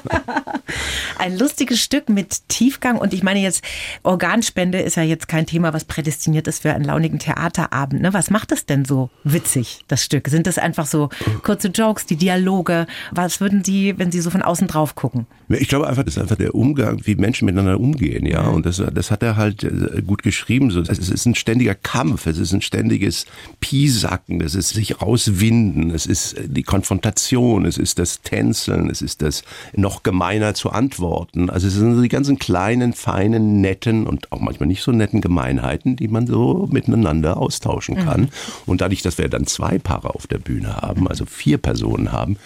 ein 1.18 1.36
lustiges 1.38 1.80
Stück 1.80 2.08
mit 2.08 2.48
Tiefgang. 2.48 2.98
Und 2.98 3.12
ich 3.12 3.22
meine 3.22 3.40
jetzt, 3.40 3.64
Organspende 4.02 4.78
ist 4.78 4.96
ja 4.96 5.02
jetzt 5.02 5.28
kein 5.28 5.46
Thema, 5.46 5.72
was 5.72 5.84
prädestiniert 5.84 6.46
ist 6.46 6.62
für 6.62 6.72
einen 6.72 6.84
launigen 6.84 7.18
Theaterabend. 7.18 8.02
Ne? 8.02 8.12
Was 8.12 8.30
macht 8.30 8.52
es 8.52 8.66
denn 8.66 8.84
so 8.84 9.10
witzig, 9.24 9.80
das 9.88 10.04
Stück? 10.04 10.28
Sind 10.28 10.46
das 10.46 10.58
einfach 10.58 10.86
so 10.86 11.08
kurze 11.42 11.68
Jokes, 11.68 12.06
die 12.06 12.16
Dialoge? 12.16 12.86
Was 13.10 13.40
würden 13.40 13.64
Sie, 13.64 13.98
wenn 13.98 14.12
Sie 14.12 14.20
so 14.20 14.30
von 14.30 14.42
außen 14.42 14.68
drauf 14.68 14.94
gucken? 14.94 15.26
Ich 15.48 15.68
glaube 15.68 15.88
einfach, 15.88 16.04
das 16.04 16.16
ist 16.16 16.22
einfach 16.22 16.36
der 16.36 16.54
Umgang, 16.54 17.00
wie 17.04 17.16
Menschen 17.16 17.46
miteinander 17.46 17.78
umgehen, 17.78 18.26
ja. 18.26 18.46
Und 18.48 18.64
das, 18.66 18.82
das 18.92 19.10
hat 19.10 19.22
er 19.22 19.36
halt 19.36 19.62
gut 20.02 20.22
geschrieben. 20.22 20.70
So, 20.70 20.80
es 20.80 20.98
ist 20.98 21.26
ein 21.26 21.34
ständiger 21.34 21.74
Kampf, 21.74 22.26
es 22.26 22.38
ist 22.38 22.52
ein 22.52 22.62
ständiges 22.62 23.26
Piesacken, 23.60 24.40
es 24.40 24.54
ist 24.54 24.70
sich 24.70 25.00
rauswinden, 25.00 25.90
es 25.90 26.06
ist 26.06 26.36
die 26.44 26.62
Konfrontation, 26.62 27.66
es 27.66 27.78
ist 27.78 27.98
das 27.98 28.22
Tänzeln, 28.22 28.90
es 28.90 29.02
ist 29.02 29.22
das 29.22 29.42
noch 29.74 30.02
gemeiner 30.02 30.54
zu 30.54 30.70
antworten. 30.70 31.50
Also 31.50 31.68
es 31.68 31.74
sind 31.74 31.94
so 31.94 32.02
die 32.02 32.08
ganzen 32.08 32.38
kleinen, 32.38 32.92
feinen, 32.92 33.60
netten 33.60 34.06
und 34.06 34.32
auch 34.32 34.40
manchmal 34.40 34.66
nicht 34.66 34.82
so 34.82 34.92
netten 34.92 35.20
Gemeinheiten, 35.20 35.96
die 35.96 36.08
man 36.08 36.26
so 36.26 36.68
miteinander 36.70 37.36
austauschen 37.36 37.96
kann. 37.96 38.22
Mhm. 38.22 38.28
Und 38.66 38.80
dadurch, 38.80 39.02
dass 39.02 39.18
wir 39.18 39.28
dann 39.28 39.46
zwei 39.46 39.78
Paare 39.78 40.14
auf 40.14 40.26
der 40.26 40.38
Bühne 40.38 40.76
haben, 40.76 41.08
also 41.08 41.26
vier 41.26 41.58
Personen 41.58 42.12
haben, 42.12 42.36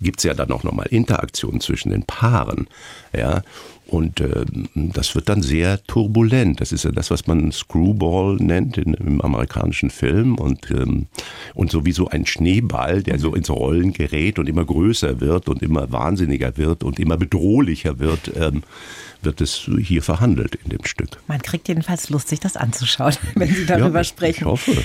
gibt 0.00 0.20
es 0.20 0.24
ja 0.24 0.34
dann 0.34 0.50
auch 0.50 0.62
nochmal 0.62 0.86
Interaktionen 0.90 1.60
zwischen 1.60 1.90
den 1.90 2.04
Paaren. 2.04 2.68
Ja, 3.16 3.42
und 3.92 4.20
äh, 4.22 4.46
das 4.74 5.14
wird 5.14 5.28
dann 5.28 5.42
sehr 5.42 5.84
turbulent. 5.84 6.62
Das 6.62 6.72
ist 6.72 6.84
ja 6.84 6.92
das, 6.92 7.10
was 7.10 7.26
man 7.26 7.52
Screwball 7.52 8.36
nennt 8.36 8.78
in, 8.78 8.94
im 8.94 9.20
amerikanischen 9.20 9.90
Film. 9.90 10.36
Und, 10.36 10.70
ähm, 10.70 11.08
und 11.52 11.70
sowieso 11.70 12.08
ein 12.08 12.24
Schneeball, 12.24 13.02
der 13.02 13.18
so 13.18 13.34
ins 13.34 13.50
Rollen 13.50 13.92
gerät 13.92 14.38
und 14.38 14.48
immer 14.48 14.64
größer 14.64 15.20
wird 15.20 15.50
und 15.50 15.60
immer 15.60 15.92
wahnsinniger 15.92 16.56
wird 16.56 16.84
und 16.84 16.98
immer 16.98 17.18
bedrohlicher 17.18 17.98
wird, 17.98 18.32
ähm, 18.34 18.62
wird 19.20 19.42
es 19.42 19.68
hier 19.82 20.02
verhandelt 20.02 20.54
in 20.64 20.70
dem 20.70 20.86
Stück. 20.86 21.20
Man 21.26 21.42
kriegt 21.42 21.68
jedenfalls 21.68 22.08
Lust, 22.08 22.28
sich 22.28 22.40
das 22.40 22.56
anzuschauen, 22.56 23.14
wenn 23.34 23.52
Sie 23.54 23.66
darüber 23.66 23.98
ja, 23.98 24.04
sprechen. 24.04 24.40
Ich 24.40 24.46
hoffe. 24.46 24.84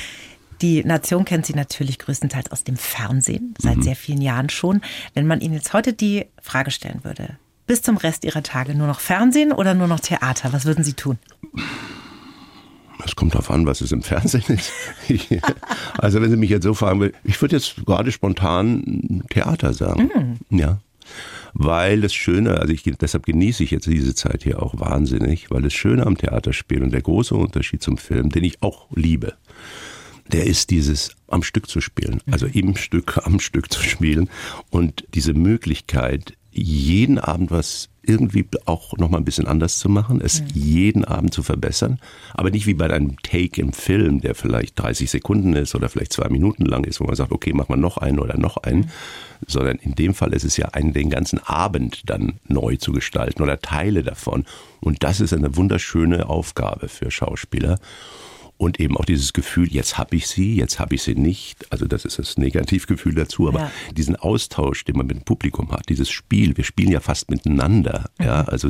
Die 0.61 0.83
Nation 0.83 1.23
kennt 1.23 1.45
sie 1.45 1.53
natürlich 1.53 1.97
größtenteils 1.99 2.51
aus 2.51 2.65
dem 2.65 2.75
Fernsehen, 2.75 3.53
seit 3.57 3.77
mhm. 3.77 3.83
sehr 3.83 3.95
vielen 3.95 4.21
Jahren 4.21 4.49
schon. 4.49 4.81
Wenn 5.13 5.27
man 5.27 5.39
Ihnen 5.39 5.53
jetzt 5.53 5.71
heute 5.71 5.93
die 5.93 6.25
Frage 6.41 6.71
stellen 6.71 7.03
würde, 7.03 7.37
bis 7.67 7.81
zum 7.81 7.97
Rest 7.97 8.23
Ihrer 8.23 8.43
Tage 8.43 8.73
nur 8.73 8.87
noch 8.87 8.99
Fernsehen 8.99 9.51
oder 9.51 9.73
nur 9.73 9.87
noch 9.87 9.99
Theater? 9.99 10.53
Was 10.53 10.65
würden 10.65 10.83
Sie 10.83 10.93
tun? 10.93 11.19
Es 13.05 13.15
kommt 13.15 13.35
darauf 13.35 13.51
an, 13.51 13.65
was 13.65 13.81
es 13.81 13.91
im 13.91 14.01
Fernsehen 14.01 14.43
ist. 14.47 14.71
also 15.97 16.21
wenn 16.21 16.31
Sie 16.31 16.37
mich 16.37 16.49
jetzt 16.49 16.63
so 16.63 16.73
fragen, 16.73 17.11
ich 17.23 17.39
würde 17.41 17.55
jetzt 17.55 17.85
gerade 17.85 18.11
spontan 18.11 19.23
Theater 19.29 19.73
sagen. 19.73 20.09
Mhm. 20.49 20.57
Ja. 20.57 20.79
Weil 21.53 22.01
das 22.01 22.13
Schöne, 22.13 22.59
also 22.59 22.73
ich, 22.73 22.83
deshalb 22.83 23.25
genieße 23.25 23.63
ich 23.63 23.71
jetzt 23.71 23.87
diese 23.87 24.15
Zeit 24.15 24.43
hier 24.43 24.61
auch 24.61 24.79
wahnsinnig, 24.79 25.49
weil 25.49 25.61
das 25.61 25.73
Schöne 25.73 26.05
am 26.05 26.17
Theaterspiel 26.17 26.83
und 26.83 26.91
der 26.91 27.01
große 27.01 27.35
Unterschied 27.35 27.81
zum 27.81 27.97
Film, 27.97 28.29
den 28.29 28.43
ich 28.43 28.61
auch 28.61 28.87
liebe, 28.93 29.33
der 30.31 30.45
ist 30.45 30.69
dieses 30.71 31.15
am 31.27 31.43
Stück 31.43 31.69
zu 31.69 31.81
spielen, 31.81 32.21
also 32.29 32.45
im 32.47 32.75
Stück, 32.75 33.19
am 33.25 33.39
Stück 33.39 33.71
zu 33.71 33.81
spielen 33.81 34.29
und 34.69 35.05
diese 35.13 35.33
Möglichkeit, 35.33 36.33
jeden 36.57 37.19
Abend 37.19 37.51
was 37.51 37.89
irgendwie 38.07 38.47
auch 38.65 38.97
noch 38.97 39.09
mal 39.09 39.17
ein 39.17 39.25
bisschen 39.25 39.47
anders 39.47 39.79
zu 39.79 39.89
machen, 39.89 40.21
es 40.21 40.41
mhm. 40.41 40.47
jeden 40.53 41.05
Abend 41.05 41.33
zu 41.33 41.43
verbessern, 41.43 41.99
aber 42.33 42.49
nicht 42.49 42.65
wie 42.65 42.73
bei 42.73 42.89
einem 42.89 43.17
Take 43.21 43.61
im 43.61 43.73
Film, 43.73 44.21
der 44.21 44.33
vielleicht 44.33 44.79
30 44.79 45.11
Sekunden 45.11 45.53
ist 45.53 45.75
oder 45.75 45.89
vielleicht 45.89 46.13
zwei 46.13 46.29
Minuten 46.29 46.65
lang 46.65 46.85
ist, 46.85 47.01
wo 47.01 47.03
man 47.03 47.15
sagt, 47.15 47.31
okay, 47.31 47.51
mach 47.53 47.67
mal 47.67 47.75
noch 47.75 47.97
einen 47.97 48.19
oder 48.19 48.37
noch 48.37 48.57
einen, 48.57 48.81
mhm. 48.81 48.89
sondern 49.45 49.77
in 49.77 49.95
dem 49.95 50.13
Fall 50.13 50.33
ist 50.33 50.45
es 50.45 50.55
ja 50.57 50.69
einen, 50.69 50.93
den 50.93 51.09
ganzen 51.09 51.39
Abend 51.39 52.09
dann 52.09 52.39
neu 52.47 52.77
zu 52.77 52.93
gestalten 52.93 53.43
oder 53.43 53.59
Teile 53.59 54.03
davon. 54.03 54.45
Und 54.79 55.03
das 55.03 55.19
ist 55.19 55.33
eine 55.33 55.55
wunderschöne 55.57 56.29
Aufgabe 56.29 56.87
für 56.87 57.11
Schauspieler 57.11 57.79
und 58.57 58.79
eben 58.79 58.97
auch 58.97 59.05
dieses 59.05 59.33
Gefühl, 59.33 59.71
jetzt 59.71 59.97
habe 59.97 60.15
ich 60.15 60.27
sie, 60.27 60.55
jetzt 60.55 60.79
habe 60.79 60.95
ich 60.95 61.03
sie 61.03 61.15
nicht. 61.15 61.71
Also 61.71 61.85
das 61.85 62.05
ist 62.05 62.17
das 62.17 62.37
Negativgefühl 62.37 63.13
dazu, 63.13 63.47
aber 63.47 63.59
ja. 63.59 63.71
diesen 63.95 64.15
Austausch, 64.15 64.83
den 64.83 64.97
man 64.97 65.07
mit 65.07 65.17
dem 65.17 65.23
Publikum 65.23 65.71
hat, 65.71 65.89
dieses 65.89 66.09
Spiel, 66.09 66.57
wir 66.57 66.63
spielen 66.63 66.91
ja 66.91 66.99
fast 66.99 67.29
miteinander. 67.29 68.09
Mhm. 68.17 68.25
Ja, 68.25 68.41
also 68.43 68.69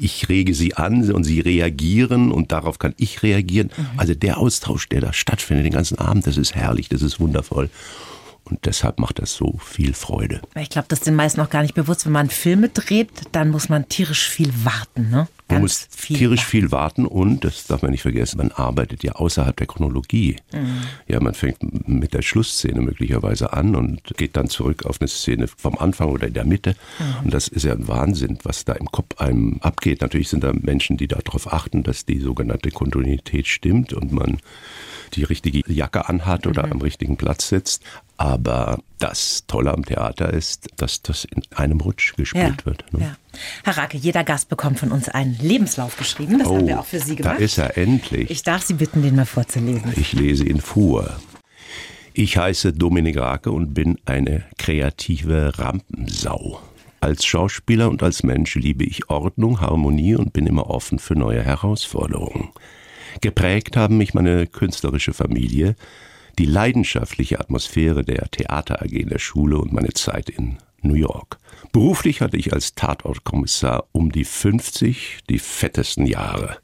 ich 0.00 0.28
rege 0.28 0.54
sie 0.54 0.74
an 0.74 1.10
und 1.12 1.24
sie 1.24 1.40
reagieren 1.40 2.32
und 2.32 2.50
darauf 2.50 2.78
kann 2.78 2.94
ich 2.96 3.22
reagieren. 3.22 3.70
Mhm. 3.76 3.86
Also 3.96 4.14
der 4.14 4.38
Austausch, 4.38 4.88
der 4.88 5.00
da 5.00 5.12
stattfindet 5.12 5.66
den 5.66 5.72
ganzen 5.72 5.98
Abend, 5.98 6.26
das 6.26 6.36
ist 6.36 6.54
herrlich, 6.54 6.88
das 6.88 7.02
ist 7.02 7.20
wundervoll. 7.20 7.70
Und 8.50 8.64
deshalb 8.64 8.98
macht 8.98 9.18
das 9.18 9.34
so 9.34 9.58
viel 9.62 9.92
Freude. 9.92 10.40
Ich 10.56 10.70
glaube, 10.70 10.88
das 10.88 11.00
ist 11.00 11.06
den 11.06 11.14
meisten 11.14 11.40
noch 11.40 11.50
gar 11.50 11.62
nicht 11.62 11.74
bewusst. 11.74 12.06
Wenn 12.06 12.12
man 12.12 12.30
Filme 12.30 12.68
dreht, 12.68 13.10
dann 13.32 13.50
muss 13.50 13.68
man 13.68 13.88
tierisch 13.88 14.28
viel 14.28 14.52
warten. 14.64 15.10
Ne? 15.10 15.28
Man 15.48 15.62
muss 15.62 15.88
viel 15.90 16.16
tierisch 16.16 16.40
warten. 16.40 16.50
viel 16.50 16.72
warten 16.72 17.06
und, 17.06 17.44
das 17.44 17.66
darf 17.66 17.82
man 17.82 17.90
nicht 17.90 18.02
vergessen, 18.02 18.38
man 18.38 18.52
arbeitet 18.52 19.02
ja 19.02 19.12
außerhalb 19.12 19.56
der 19.56 19.66
Chronologie. 19.66 20.36
Mhm. 20.52 20.82
Ja, 21.06 21.20
man 21.20 21.34
fängt 21.34 21.88
mit 21.88 22.12
der 22.12 22.22
Schlussszene 22.22 22.80
möglicherweise 22.80 23.52
an 23.52 23.74
und 23.74 24.02
geht 24.16 24.36
dann 24.36 24.48
zurück 24.48 24.84
auf 24.84 25.00
eine 25.00 25.08
Szene 25.08 25.46
vom 25.48 25.78
Anfang 25.78 26.10
oder 26.10 26.26
in 26.26 26.34
der 26.34 26.44
Mitte. 26.44 26.74
Mhm. 26.98 27.24
Und 27.24 27.34
das 27.34 27.48
ist 27.48 27.64
ja 27.64 27.72
ein 27.72 27.88
Wahnsinn, 27.88 28.38
was 28.42 28.64
da 28.64 28.74
im 28.74 28.90
Kopf 28.90 29.18
einem 29.18 29.58
abgeht. 29.60 30.02
Natürlich 30.02 30.28
sind 30.28 30.44
da 30.44 30.52
Menschen, 30.52 30.96
die 30.96 31.08
darauf 31.08 31.52
achten, 31.52 31.82
dass 31.82 32.04
die 32.04 32.20
sogenannte 32.20 32.70
Kontinuität 32.70 33.46
stimmt 33.46 33.92
und 33.92 34.12
man 34.12 34.40
die 35.14 35.24
richtige 35.24 35.62
Jacke 35.72 36.08
anhat 36.08 36.46
oder 36.46 36.66
mhm. 36.66 36.72
am 36.72 36.80
richtigen 36.82 37.16
Platz 37.16 37.48
sitzt. 37.48 37.82
Aber 38.18 38.80
das 38.98 39.44
Tolle 39.46 39.72
am 39.72 39.84
Theater 39.84 40.32
ist, 40.32 40.68
dass 40.76 41.02
das 41.02 41.24
in 41.24 41.42
einem 41.54 41.80
Rutsch 41.80 42.14
gespielt 42.16 42.56
ja, 42.60 42.66
wird. 42.66 42.92
Ne? 42.92 43.00
Ja. 43.00 43.16
Herr 43.62 43.76
Rake, 43.76 43.96
jeder 43.96 44.24
Gast 44.24 44.48
bekommt 44.48 44.80
von 44.80 44.90
uns 44.90 45.08
einen 45.08 45.38
Lebenslauf 45.40 45.96
geschrieben. 45.96 46.40
Das 46.40 46.48
oh, 46.48 46.56
haben 46.56 46.66
wir 46.66 46.80
auch 46.80 46.84
für 46.84 46.98
Sie 46.98 47.14
gemacht. 47.14 47.36
Da 47.38 47.42
ist 47.42 47.58
er 47.58 47.78
endlich. 47.78 48.28
Ich 48.28 48.42
darf 48.42 48.64
Sie 48.64 48.74
bitten, 48.74 49.02
den 49.02 49.14
mal 49.14 49.24
vorzulesen. 49.24 49.92
Ich 49.96 50.12
lese 50.12 50.44
ihn 50.44 50.60
vor. 50.60 51.16
Ich 52.12 52.36
heiße 52.36 52.72
Dominik 52.72 53.18
Rake 53.18 53.52
und 53.52 53.72
bin 53.72 53.98
eine 54.04 54.44
kreative 54.58 55.56
Rampensau. 55.56 56.60
Als 57.00 57.24
Schauspieler 57.24 57.88
und 57.88 58.02
als 58.02 58.24
Mensch 58.24 58.56
liebe 58.56 58.82
ich 58.82 59.08
Ordnung, 59.08 59.60
Harmonie 59.60 60.16
und 60.16 60.32
bin 60.32 60.48
immer 60.48 60.68
offen 60.68 60.98
für 60.98 61.14
neue 61.14 61.44
Herausforderungen. 61.44 62.48
Geprägt 63.20 63.76
haben 63.76 63.96
mich 63.96 64.14
meine 64.14 64.48
künstlerische 64.48 65.12
Familie, 65.12 65.76
die 66.38 66.46
leidenschaftliche 66.46 67.40
Atmosphäre 67.40 68.04
der 68.04 68.30
Theater 68.30 68.80
AG 68.80 68.92
in 68.92 69.08
der 69.08 69.18
Schule 69.18 69.58
und 69.58 69.72
meine 69.72 69.92
Zeit 69.92 70.30
in 70.30 70.58
New 70.82 70.94
York. 70.94 71.38
Beruflich 71.72 72.20
hatte 72.20 72.36
ich 72.36 72.52
als 72.52 72.74
Tatortkommissar 72.74 73.86
um 73.90 74.12
die 74.12 74.24
50 74.24 75.18
die 75.28 75.40
fettesten 75.40 76.06
Jahre. 76.06 76.58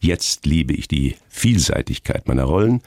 Jetzt 0.00 0.46
liebe 0.46 0.74
ich 0.74 0.88
die 0.88 1.14
Vielseitigkeit 1.28 2.26
meiner 2.26 2.44
Rollen 2.44 2.82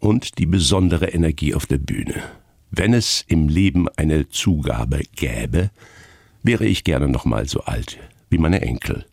und 0.00 0.38
die 0.38 0.46
besondere 0.46 1.08
Energie 1.08 1.54
auf 1.54 1.66
der 1.66 1.78
Bühne. 1.78 2.22
Wenn 2.70 2.94
es 2.94 3.24
im 3.28 3.48
Leben 3.48 3.86
eine 3.96 4.28
Zugabe 4.30 5.02
gäbe, 5.14 5.70
wäre 6.42 6.64
ich 6.64 6.84
gerne 6.84 7.08
noch 7.08 7.26
mal 7.26 7.46
so 7.48 7.60
alt 7.60 7.98
wie 8.30 8.38
meine 8.38 8.62
Enkel. 8.62 9.04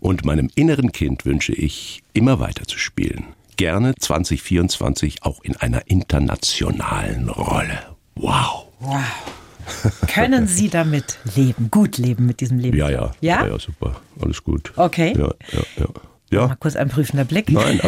Und 0.00 0.24
meinem 0.24 0.50
inneren 0.54 0.92
Kind 0.92 1.26
wünsche 1.26 1.52
ich, 1.52 2.02
immer 2.14 2.40
weiter 2.40 2.64
zu 2.64 2.78
spielen. 2.78 3.26
Gerne 3.60 3.94
2024 3.94 5.22
auch 5.22 5.42
in 5.42 5.54
einer 5.54 5.82
internationalen 5.84 7.28
Rolle. 7.28 7.78
Wow. 8.14 8.68
Wow. 8.78 9.02
Können 10.06 10.46
Sie 10.46 10.70
damit 10.70 11.18
leben, 11.36 11.70
gut 11.70 11.98
leben 11.98 12.24
mit 12.24 12.40
diesem 12.40 12.58
Leben? 12.58 12.78
Ja, 12.78 12.88
ja. 12.88 13.10
Ja, 13.20 13.46
ja, 13.46 13.58
super. 13.58 14.00
Alles 14.18 14.42
gut. 14.42 14.72
Okay. 14.76 15.12
Ja, 15.14 15.34
ja, 15.52 15.62
ja. 15.76 15.86
Ja. 16.30 16.46
Mal 16.46 16.56
kurz 16.56 16.74
ein 16.74 16.88
prüfender 16.88 17.24
Blick. 17.26 17.50
Nein. 17.50 17.78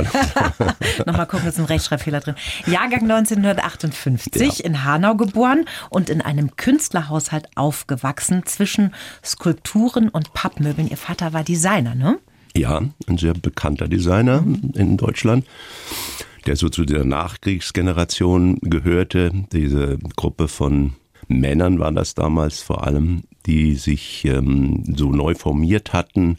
Nochmal 1.06 1.26
gucken, 1.26 1.48
ist 1.48 1.58
ein 1.58 1.64
Rechtschreibfehler 1.64 2.20
drin. 2.20 2.34
Jahrgang 2.66 3.10
1958, 3.10 4.58
ja. 4.58 4.64
in 4.66 4.84
Hanau 4.84 5.14
geboren 5.14 5.64
und 5.88 6.10
in 6.10 6.20
einem 6.20 6.54
Künstlerhaushalt 6.56 7.48
aufgewachsen 7.54 8.44
zwischen 8.44 8.92
Skulpturen 9.24 10.10
und 10.10 10.34
Pappmöbeln. 10.34 10.90
Ihr 10.90 10.98
Vater 10.98 11.32
war 11.32 11.44
Designer, 11.44 11.94
ne? 11.94 12.18
Ja, 12.54 12.82
ein 13.06 13.18
sehr 13.18 13.34
bekannter 13.34 13.88
Designer 13.88 14.44
in 14.74 14.96
Deutschland, 14.96 15.46
der 16.46 16.56
so 16.56 16.68
zu 16.68 16.84
der 16.84 17.04
Nachkriegsgeneration 17.04 18.58
gehörte. 18.60 19.32
Diese 19.52 19.98
Gruppe 20.16 20.48
von 20.48 20.92
Männern 21.28 21.78
war 21.78 21.92
das 21.92 22.14
damals 22.14 22.60
vor 22.60 22.86
allem, 22.86 23.22
die 23.46 23.74
sich 23.74 24.24
ähm, 24.26 24.84
so 24.96 25.10
neu 25.10 25.34
formiert 25.34 25.92
hatten 25.92 26.38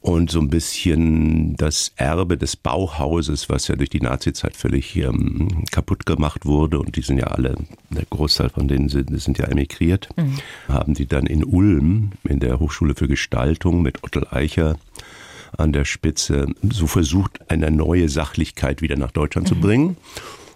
und 0.00 0.30
so 0.30 0.38
ein 0.40 0.48
bisschen 0.48 1.56
das 1.56 1.92
Erbe 1.96 2.36
des 2.36 2.56
Bauhauses, 2.56 3.48
was 3.48 3.68
ja 3.68 3.76
durch 3.76 3.90
die 3.90 4.00
Nazizeit 4.00 4.56
völlig 4.56 4.96
ähm, 4.96 5.64
kaputt 5.70 6.06
gemacht 6.06 6.46
wurde 6.46 6.78
und 6.78 6.96
die 6.96 7.02
sind 7.02 7.18
ja 7.18 7.28
alle, 7.28 7.56
der 7.90 8.04
Großteil 8.04 8.50
von 8.50 8.68
denen 8.68 8.88
sind, 8.88 9.18
sind 9.20 9.38
ja 9.38 9.46
emigriert, 9.46 10.08
mhm. 10.16 10.38
haben 10.68 10.94
die 10.94 11.06
dann 11.06 11.26
in 11.26 11.44
Ulm 11.44 12.12
in 12.24 12.38
der 12.38 12.60
Hochschule 12.60 12.94
für 12.94 13.08
Gestaltung 13.08 13.82
mit 13.82 14.04
Otto 14.04 14.20
Eicher 14.30 14.76
an 15.56 15.72
der 15.72 15.84
Spitze 15.84 16.46
so 16.62 16.86
versucht, 16.86 17.50
eine 17.50 17.70
neue 17.70 18.08
Sachlichkeit 18.08 18.82
wieder 18.82 18.96
nach 18.96 19.12
Deutschland 19.12 19.48
mhm. 19.48 19.54
zu 19.54 19.60
bringen. 19.60 19.96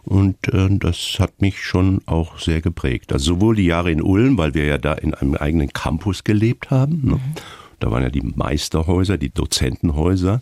Und 0.04 0.48
äh, 0.52 0.68
das 0.70 1.16
hat 1.18 1.40
mich 1.40 1.62
schon 1.62 2.02
auch 2.06 2.40
sehr 2.40 2.60
geprägt. 2.60 3.12
Also 3.12 3.34
sowohl 3.34 3.56
die 3.56 3.66
Jahre 3.66 3.92
in 3.92 4.02
Ulm, 4.02 4.36
weil 4.36 4.54
wir 4.54 4.64
ja 4.64 4.78
da 4.78 4.94
in 4.94 5.14
einem 5.14 5.36
eigenen 5.36 5.72
Campus 5.72 6.24
gelebt 6.24 6.70
haben. 6.70 7.00
Ne? 7.04 7.14
Mhm 7.16 7.34
da 7.82 7.90
waren 7.90 8.02
ja 8.02 8.10
die 8.10 8.22
Meisterhäuser, 8.22 9.18
die 9.18 9.30
Dozentenhäuser. 9.30 10.40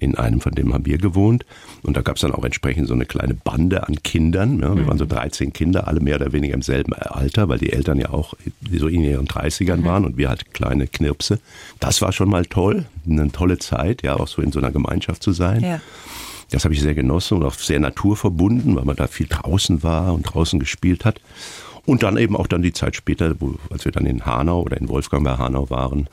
In 0.00 0.16
einem 0.16 0.40
von 0.40 0.52
denen 0.52 0.72
haben 0.72 0.86
wir 0.86 0.98
gewohnt. 0.98 1.44
Und 1.82 1.96
da 1.96 2.02
gab 2.02 2.16
es 2.16 2.22
dann 2.22 2.32
auch 2.32 2.44
entsprechend 2.44 2.88
so 2.88 2.94
eine 2.94 3.06
kleine 3.06 3.34
Bande 3.34 3.86
an 3.86 4.02
Kindern. 4.02 4.60
Ja, 4.60 4.76
wir 4.76 4.86
waren 4.86 4.98
so 4.98 5.06
13 5.06 5.52
Kinder, 5.52 5.88
alle 5.88 6.00
mehr 6.00 6.16
oder 6.16 6.32
weniger 6.32 6.54
im 6.54 6.62
selben 6.62 6.92
Alter, 6.92 7.48
weil 7.48 7.58
die 7.58 7.72
Eltern 7.72 7.98
ja 7.98 8.10
auch 8.10 8.34
so 8.70 8.88
in 8.88 9.02
ihren 9.02 9.26
30ern 9.26 9.78
mhm. 9.78 9.84
waren 9.84 10.04
und 10.04 10.16
wir 10.16 10.28
halt 10.28 10.52
kleine 10.54 10.86
Knirpse. 10.86 11.40
Das 11.80 12.00
war 12.02 12.12
schon 12.12 12.28
mal 12.28 12.44
toll, 12.46 12.86
eine 13.08 13.30
tolle 13.32 13.58
Zeit, 13.58 14.02
ja, 14.02 14.16
auch 14.16 14.28
so 14.28 14.42
in 14.42 14.52
so 14.52 14.58
einer 14.58 14.70
Gemeinschaft 14.70 15.22
zu 15.22 15.32
sein. 15.32 15.62
Ja. 15.62 15.80
Das 16.50 16.64
habe 16.64 16.74
ich 16.74 16.80
sehr 16.80 16.94
genossen 16.94 17.38
und 17.38 17.44
auch 17.44 17.54
sehr 17.54 17.78
naturverbunden, 17.78 18.76
weil 18.76 18.84
man 18.84 18.96
da 18.96 19.06
viel 19.06 19.26
draußen 19.28 19.82
war 19.82 20.14
und 20.14 20.22
draußen 20.22 20.58
gespielt 20.58 21.04
hat. 21.04 21.20
Und 21.84 22.02
dann 22.02 22.16
eben 22.16 22.36
auch 22.36 22.46
dann 22.46 22.62
die 22.62 22.72
Zeit 22.72 22.96
später, 22.96 23.34
wo, 23.40 23.56
als 23.70 23.84
wir 23.84 23.92
dann 23.92 24.06
in 24.06 24.24
Hanau 24.26 24.62
oder 24.62 24.76
in 24.78 24.88
Wolfgang 24.88 25.24
bei 25.24 25.36
Hanau 25.36 25.70
waren, 25.70 26.08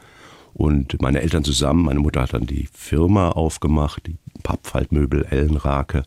und 0.55 1.01
meine 1.01 1.21
Eltern 1.21 1.43
zusammen, 1.43 1.83
meine 1.83 1.99
Mutter 1.99 2.21
hat 2.21 2.33
dann 2.33 2.45
die 2.45 2.69
Firma 2.73 3.29
aufgemacht, 3.31 4.07
die 4.07 4.15
Pappfaltmöbel 4.41 5.25
Ellenrake. 5.29 6.03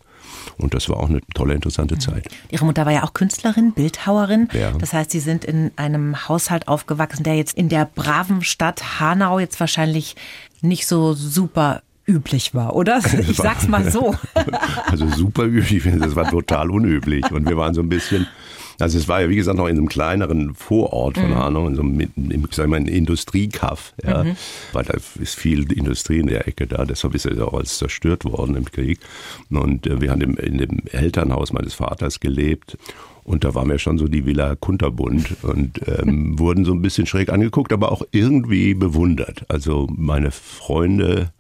Und 0.57 0.73
das 0.73 0.89
war 0.89 0.97
auch 0.97 1.11
eine 1.11 1.21
tolle, 1.35 1.53
interessante 1.53 1.97
mhm. 1.97 2.01
Zeit. 2.01 2.29
Ihre 2.51 2.65
Mutter 2.65 2.87
war 2.87 2.93
ja 2.93 3.03
auch 3.05 3.13
Künstlerin, 3.13 3.73
Bildhauerin. 3.73 4.49
Ja. 4.55 4.73
Das 4.73 4.95
heißt, 4.95 5.11
Sie 5.11 5.21
sind 5.21 5.45
in 5.45 5.71
einem 5.77 6.29
Haushalt 6.29 6.67
aufgewachsen, 6.67 7.25
der 7.25 7.37
jetzt 7.37 7.59
in 7.59 7.69
der 7.69 7.85
braven 7.95 8.43
Stadt 8.43 9.01
Hanau 9.01 9.39
jetzt 9.39 9.61
wahrscheinlich 9.61 10.17
nicht 10.63 10.87
so 10.87 11.13
super 11.13 11.83
üblich 12.07 12.55
war, 12.55 12.75
oder? 12.75 13.03
Ich 13.29 13.37
sag's 13.37 13.69
mal 13.69 13.91
so. 13.91 14.15
Also 14.87 15.07
super 15.09 15.45
üblich, 15.45 15.85
das 16.01 16.17
war 16.17 16.31
total 16.31 16.71
unüblich. 16.71 17.31
Und 17.31 17.47
wir 17.47 17.59
waren 17.59 17.75
so 17.75 17.83
ein 17.83 17.91
bisschen 17.91 18.27
also 18.81 18.99
es 18.99 19.09
war 19.09 19.21
ja 19.21 19.29
wie 19.29 19.37
gesagt 19.37 19.57
noch 19.57 19.67
in 19.67 19.77
einem 19.77 19.89
kleineren 19.89 20.55
Vorort 20.55 21.19
von 21.19 21.31
mhm. 21.31 21.35
Hanau, 21.35 21.67
in 21.67 21.75
so 21.75 21.83
einem, 21.83 22.01
ich 22.01 22.55
sag 22.55 22.69
mal, 22.69 22.89
Industriekaff, 22.89 23.95
ja, 24.05 24.25
mhm. 24.25 24.37
weil 24.73 24.85
da 24.85 24.95
ist 24.95 25.35
viel 25.35 25.71
Industrie 25.73 26.19
in 26.19 26.29
der 26.29 26.47
Ecke 26.47 26.67
da, 26.67 26.85
deshalb 26.85 27.15
ist 27.15 27.27
es 27.27 27.39
auch 27.41 27.55
alles 27.55 27.79
zerstört 27.79 28.25
worden 28.25 28.55
im 28.55 28.65
Krieg. 28.65 29.01
Und 29.51 29.87
äh, 29.87 30.01
wir 30.01 30.11
haben 30.11 30.37
in 30.37 30.59
dem 30.59 30.83
Elternhaus 30.93 31.53
meines 31.53 31.75
Vaters 31.75 32.21
gelebt 32.21 32.77
und 33.29 33.45
da 33.45 33.55
waren 33.55 33.69
wir 33.69 33.79
schon 33.79 33.99
so 33.99 34.09
die 34.09 34.25
Villa 34.25 34.57
Kunterbund 34.57 35.37
und 35.43 35.81
ähm, 35.87 36.39
wurden 36.39 36.65
so 36.65 36.73
ein 36.73 36.81
bisschen 36.81 37.07
schräg 37.07 37.31
angeguckt, 37.31 37.75
aber 37.75 37.93
auch 37.93 38.03
irgendwie 38.11 38.73
bewundert. 38.73 39.45
Also 39.49 39.87
meine 39.95 40.31
Freunde 40.31 41.31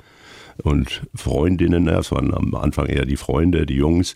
und 0.63 1.03
Freundinnen, 1.15 1.87
das 1.87 2.13
waren 2.13 2.35
am 2.35 2.55
Anfang 2.55 2.87
eher 2.87 3.07
die 3.07 3.17
Freunde, 3.17 3.65
die 3.65 3.77
Jungs, 3.77 4.15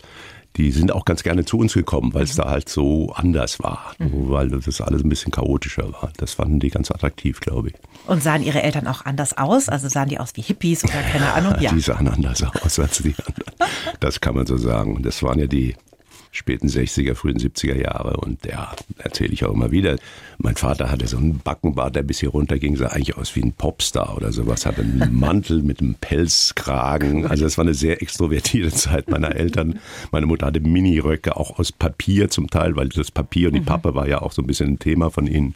die 0.56 0.70
sind 0.70 0.92
auch 0.92 1.04
ganz 1.04 1.22
gerne 1.22 1.44
zu 1.44 1.58
uns 1.58 1.72
gekommen, 1.72 2.12
weil 2.14 2.24
es 2.24 2.34
da 2.34 2.50
halt 2.50 2.68
so 2.68 3.12
anders 3.14 3.60
war, 3.60 3.94
mhm. 3.98 4.30
weil 4.30 4.48
das 4.50 4.80
alles 4.80 5.02
ein 5.02 5.08
bisschen 5.08 5.32
chaotischer 5.32 5.92
war. 5.92 6.12
Das 6.18 6.34
fanden 6.34 6.60
die 6.60 6.68
ganz 6.68 6.90
attraktiv, 6.90 7.40
glaube 7.40 7.68
ich. 7.68 7.74
Und 8.06 8.22
sahen 8.22 8.42
ihre 8.42 8.62
Eltern 8.62 8.86
auch 8.86 9.04
anders 9.04 9.36
aus? 9.38 9.68
Also 9.68 9.88
sahen 9.88 10.08
die 10.08 10.18
aus 10.18 10.32
wie 10.34 10.42
Hippies 10.42 10.84
oder 10.84 11.02
keine 11.10 11.32
Ahnung? 11.32 11.54
Ja. 11.62 11.70
Die 11.70 11.80
sahen 11.80 12.08
anders 12.08 12.42
aus 12.42 12.78
als 12.80 12.98
die 12.98 13.14
anderen. 13.18 13.54
Das 14.00 14.20
kann 14.20 14.34
man 14.34 14.46
so 14.46 14.56
sagen. 14.56 14.96
Und 14.96 15.06
das 15.06 15.22
waren 15.22 15.38
ja 15.38 15.46
die 15.46 15.76
späten 16.32 16.66
60er, 16.66 17.14
frühen 17.14 17.38
70er 17.38 17.76
Jahre. 17.80 18.16
Und 18.16 18.44
ja, 18.46 18.74
erzähle 18.98 19.32
ich 19.32 19.44
auch 19.44 19.52
immer 19.52 19.70
wieder. 19.70 19.96
Mein 20.38 20.56
Vater 20.56 20.90
hatte 20.90 21.06
so 21.06 21.18
einen 21.18 21.38
Backenbart, 21.38 21.94
der 21.94 22.02
bis 22.02 22.20
hier 22.20 22.30
runter 22.30 22.58
ging, 22.58 22.74
sah 22.74 22.88
eigentlich 22.88 23.16
aus 23.16 23.36
wie 23.36 23.42
ein 23.42 23.52
Popstar 23.52 24.16
oder 24.16 24.32
sowas. 24.32 24.66
Hatte 24.66 24.80
einen 24.80 25.14
Mantel 25.20 25.62
mit 25.62 25.80
einem 25.80 25.94
Pelzkragen. 25.94 27.26
Also 27.26 27.44
es 27.44 27.58
war 27.58 27.64
eine 27.64 27.74
sehr 27.74 28.02
extrovertierte 28.02 28.74
Zeit 28.74 29.10
meiner 29.10 29.36
Eltern. 29.36 29.78
Meine 30.10 30.26
Mutter 30.26 30.46
hatte 30.46 30.60
Miniröcke, 30.60 31.36
auch 31.36 31.58
aus 31.58 31.70
Papier 31.70 32.30
zum 32.30 32.48
Teil, 32.48 32.76
weil 32.76 32.88
das 32.88 33.10
Papier 33.10 33.48
und 33.48 33.54
die 33.54 33.60
mhm. 33.60 33.66
Pappe 33.66 33.94
war 33.94 34.08
ja 34.08 34.22
auch 34.22 34.32
so 34.32 34.42
ein 34.42 34.46
bisschen 34.46 34.70
ein 34.70 34.78
Thema 34.78 35.10
von 35.10 35.26
ihnen. 35.26 35.54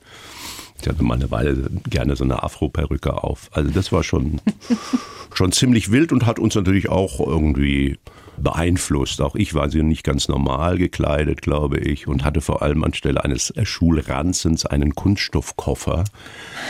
Ich 0.81 0.87
hatte 0.87 1.03
mal 1.03 1.15
eine 1.15 1.31
Weile 1.31 1.71
gerne 1.89 2.17
so 2.17 2.25
eine 2.25 2.43
Afro-Perücke 2.43 3.25
auf. 3.25 3.49
Also 3.53 3.71
das 3.71 3.93
war 3.93 4.05
schon 4.05 4.43
schon 5.33 5.53
ziemlich 5.53 5.91
wild 5.91 6.13
und 6.13 6.27
hat 6.27 6.39
uns 6.39 6.55
natürlich 6.55 6.91
auch 6.91 7.19
irgendwie 7.19 7.99
beeinflusst. 8.39 9.21
Auch 9.21 9.35
ich 9.35 9.55
war 9.55 9.71
sie 9.71 9.83
nicht 9.83 10.05
ganz 10.05 10.29
normal 10.29 10.79
gekleidet, 10.79 11.43
glaube 11.43 11.79
ich, 11.79 12.07
und 12.07 12.25
hatte 12.25 12.41
vor 12.41 12.63
allem 12.63 12.85
anstelle 12.85 13.25
eines 13.25 13.53
Schulranzens 13.63 14.67
einen 14.67 14.95
Kunststoffkoffer 14.95 16.05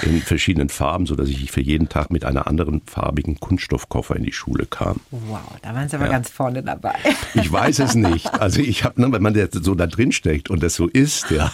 in 0.02 0.20
verschiedenen 0.20 0.68
Farben, 0.68 1.06
sodass 1.06 1.28
ich 1.28 1.50
für 1.50 1.60
jeden 1.60 1.88
Tag 1.88 2.10
mit 2.10 2.24
einer 2.24 2.46
anderen 2.46 2.82
farbigen 2.86 3.40
Kunststoffkoffer 3.40 4.16
in 4.16 4.24
die 4.24 4.32
Schule 4.32 4.66
kam. 4.66 5.00
Wow, 5.10 5.40
da 5.62 5.74
waren 5.74 5.88
Sie 5.88 5.96
aber 5.96 6.06
ja. 6.06 6.12
ganz 6.12 6.30
vorne 6.30 6.62
dabei. 6.62 6.94
Ich 7.34 7.52
weiß 7.52 7.80
es 7.80 7.94
nicht. 7.94 8.32
Also 8.40 8.60
ich 8.60 8.84
habe, 8.84 9.00
ne, 9.00 9.12
wenn 9.12 9.22
man 9.22 9.34
so 9.52 9.74
da 9.74 9.86
drin 9.86 10.10
steckt 10.12 10.48
und 10.48 10.62
das 10.62 10.74
so 10.74 10.86
ist, 10.88 11.30
ja, 11.30 11.50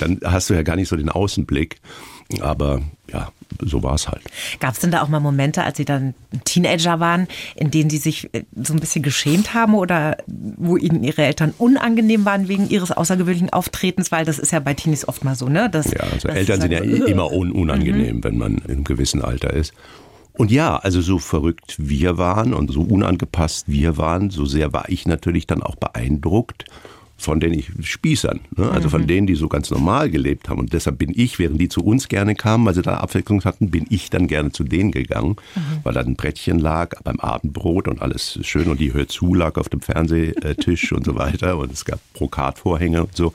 dann 0.00 0.20
hast 0.24 0.48
du 0.48 0.54
ja 0.54 0.62
gar 0.62 0.76
nicht 0.76 0.88
so 0.88 0.96
den 0.96 1.10
Außenblick. 1.10 1.78
Aber 2.40 2.80
ja, 3.12 3.30
so 3.60 3.82
war 3.82 3.94
es 3.94 4.08
halt. 4.08 4.22
Gab 4.58 4.74
es 4.74 4.80
denn 4.80 4.90
da 4.90 5.02
auch 5.02 5.08
mal 5.08 5.20
Momente, 5.20 5.62
als 5.62 5.76
Sie 5.76 5.84
dann 5.84 6.14
Teenager 6.44 6.98
waren, 6.98 7.28
in 7.54 7.70
denen 7.70 7.88
Sie 7.88 7.98
sich 7.98 8.32
äh, 8.34 8.44
so 8.62 8.74
ein 8.74 8.80
bisschen 8.80 9.02
geschämt 9.02 9.54
haben 9.54 9.74
oder 9.74 10.16
wo 10.26 10.76
Ihnen 10.76 11.04
Ihre 11.04 11.22
Eltern 11.22 11.54
unangenehm 11.58 12.24
waren 12.24 12.48
wegen 12.48 12.68
Ihres 12.68 12.90
außergewöhnlichen 12.90 13.50
Auftretens? 13.50 14.10
Weil 14.10 14.24
das 14.24 14.38
ist 14.38 14.52
ja 14.52 14.58
bei 14.60 14.74
Teenies 14.74 15.06
oft 15.06 15.24
mal 15.24 15.36
so, 15.36 15.48
ne? 15.48 15.70
Das, 15.70 15.90
ja, 15.90 16.00
also 16.00 16.28
Eltern 16.28 16.60
sind 16.60 16.72
ja 16.72 16.80
immer 16.80 17.32
un 17.32 17.52
unangenehm, 17.52 18.16
mhm. 18.16 18.24
wenn 18.24 18.38
man 18.38 18.58
in 18.58 18.70
einem 18.70 18.84
gewissen 18.84 19.22
Alter 19.22 19.52
ist. 19.52 19.72
Und 20.32 20.50
ja, 20.50 20.76
also 20.76 21.00
so 21.00 21.18
verrückt 21.18 21.76
wir 21.78 22.18
waren 22.18 22.52
und 22.52 22.70
so 22.70 22.82
unangepasst 22.82 23.68
wir 23.68 23.96
waren, 23.96 24.30
so 24.30 24.44
sehr 24.44 24.72
war 24.72 24.88
ich 24.90 25.06
natürlich 25.06 25.46
dann 25.46 25.62
auch 25.62 25.76
beeindruckt 25.76 26.66
von 27.18 27.40
den 27.40 27.64
Spießern, 27.80 28.40
ne? 28.56 28.70
also 28.70 28.88
mhm. 28.88 28.90
von 28.90 29.06
denen, 29.06 29.26
die 29.26 29.36
so 29.36 29.48
ganz 29.48 29.70
normal 29.70 30.10
gelebt 30.10 30.48
haben. 30.48 30.60
Und 30.60 30.72
deshalb 30.72 30.98
bin 30.98 31.12
ich, 31.14 31.38
während 31.38 31.60
die 31.60 31.68
zu 31.68 31.82
uns 31.82 32.08
gerne 32.08 32.34
kamen, 32.34 32.66
weil 32.66 32.74
sie 32.74 32.82
da 32.82 32.98
Abwechslung 32.98 33.42
hatten, 33.44 33.70
bin 33.70 33.86
ich 33.88 34.10
dann 34.10 34.28
gerne 34.28 34.52
zu 34.52 34.64
denen 34.64 34.92
gegangen, 34.92 35.36
mhm. 35.54 35.60
weil 35.82 35.94
da 35.94 36.00
ein 36.00 36.16
Brettchen 36.16 36.58
lag 36.58 37.00
beim 37.02 37.18
Abendbrot 37.18 37.88
und 37.88 38.02
alles 38.02 38.38
schön 38.42 38.68
und 38.68 38.80
die 38.80 38.92
Hör 38.92 39.08
zu 39.08 39.34
lag 39.34 39.56
auf 39.56 39.68
dem 39.68 39.80
Fernsehtisch 39.80 40.92
und 40.92 41.06
so 41.06 41.14
weiter 41.16 41.56
und 41.58 41.72
es 41.72 41.84
gab 41.84 42.00
Brokatvorhänge 42.12 43.02
und 43.02 43.16
so. 43.16 43.32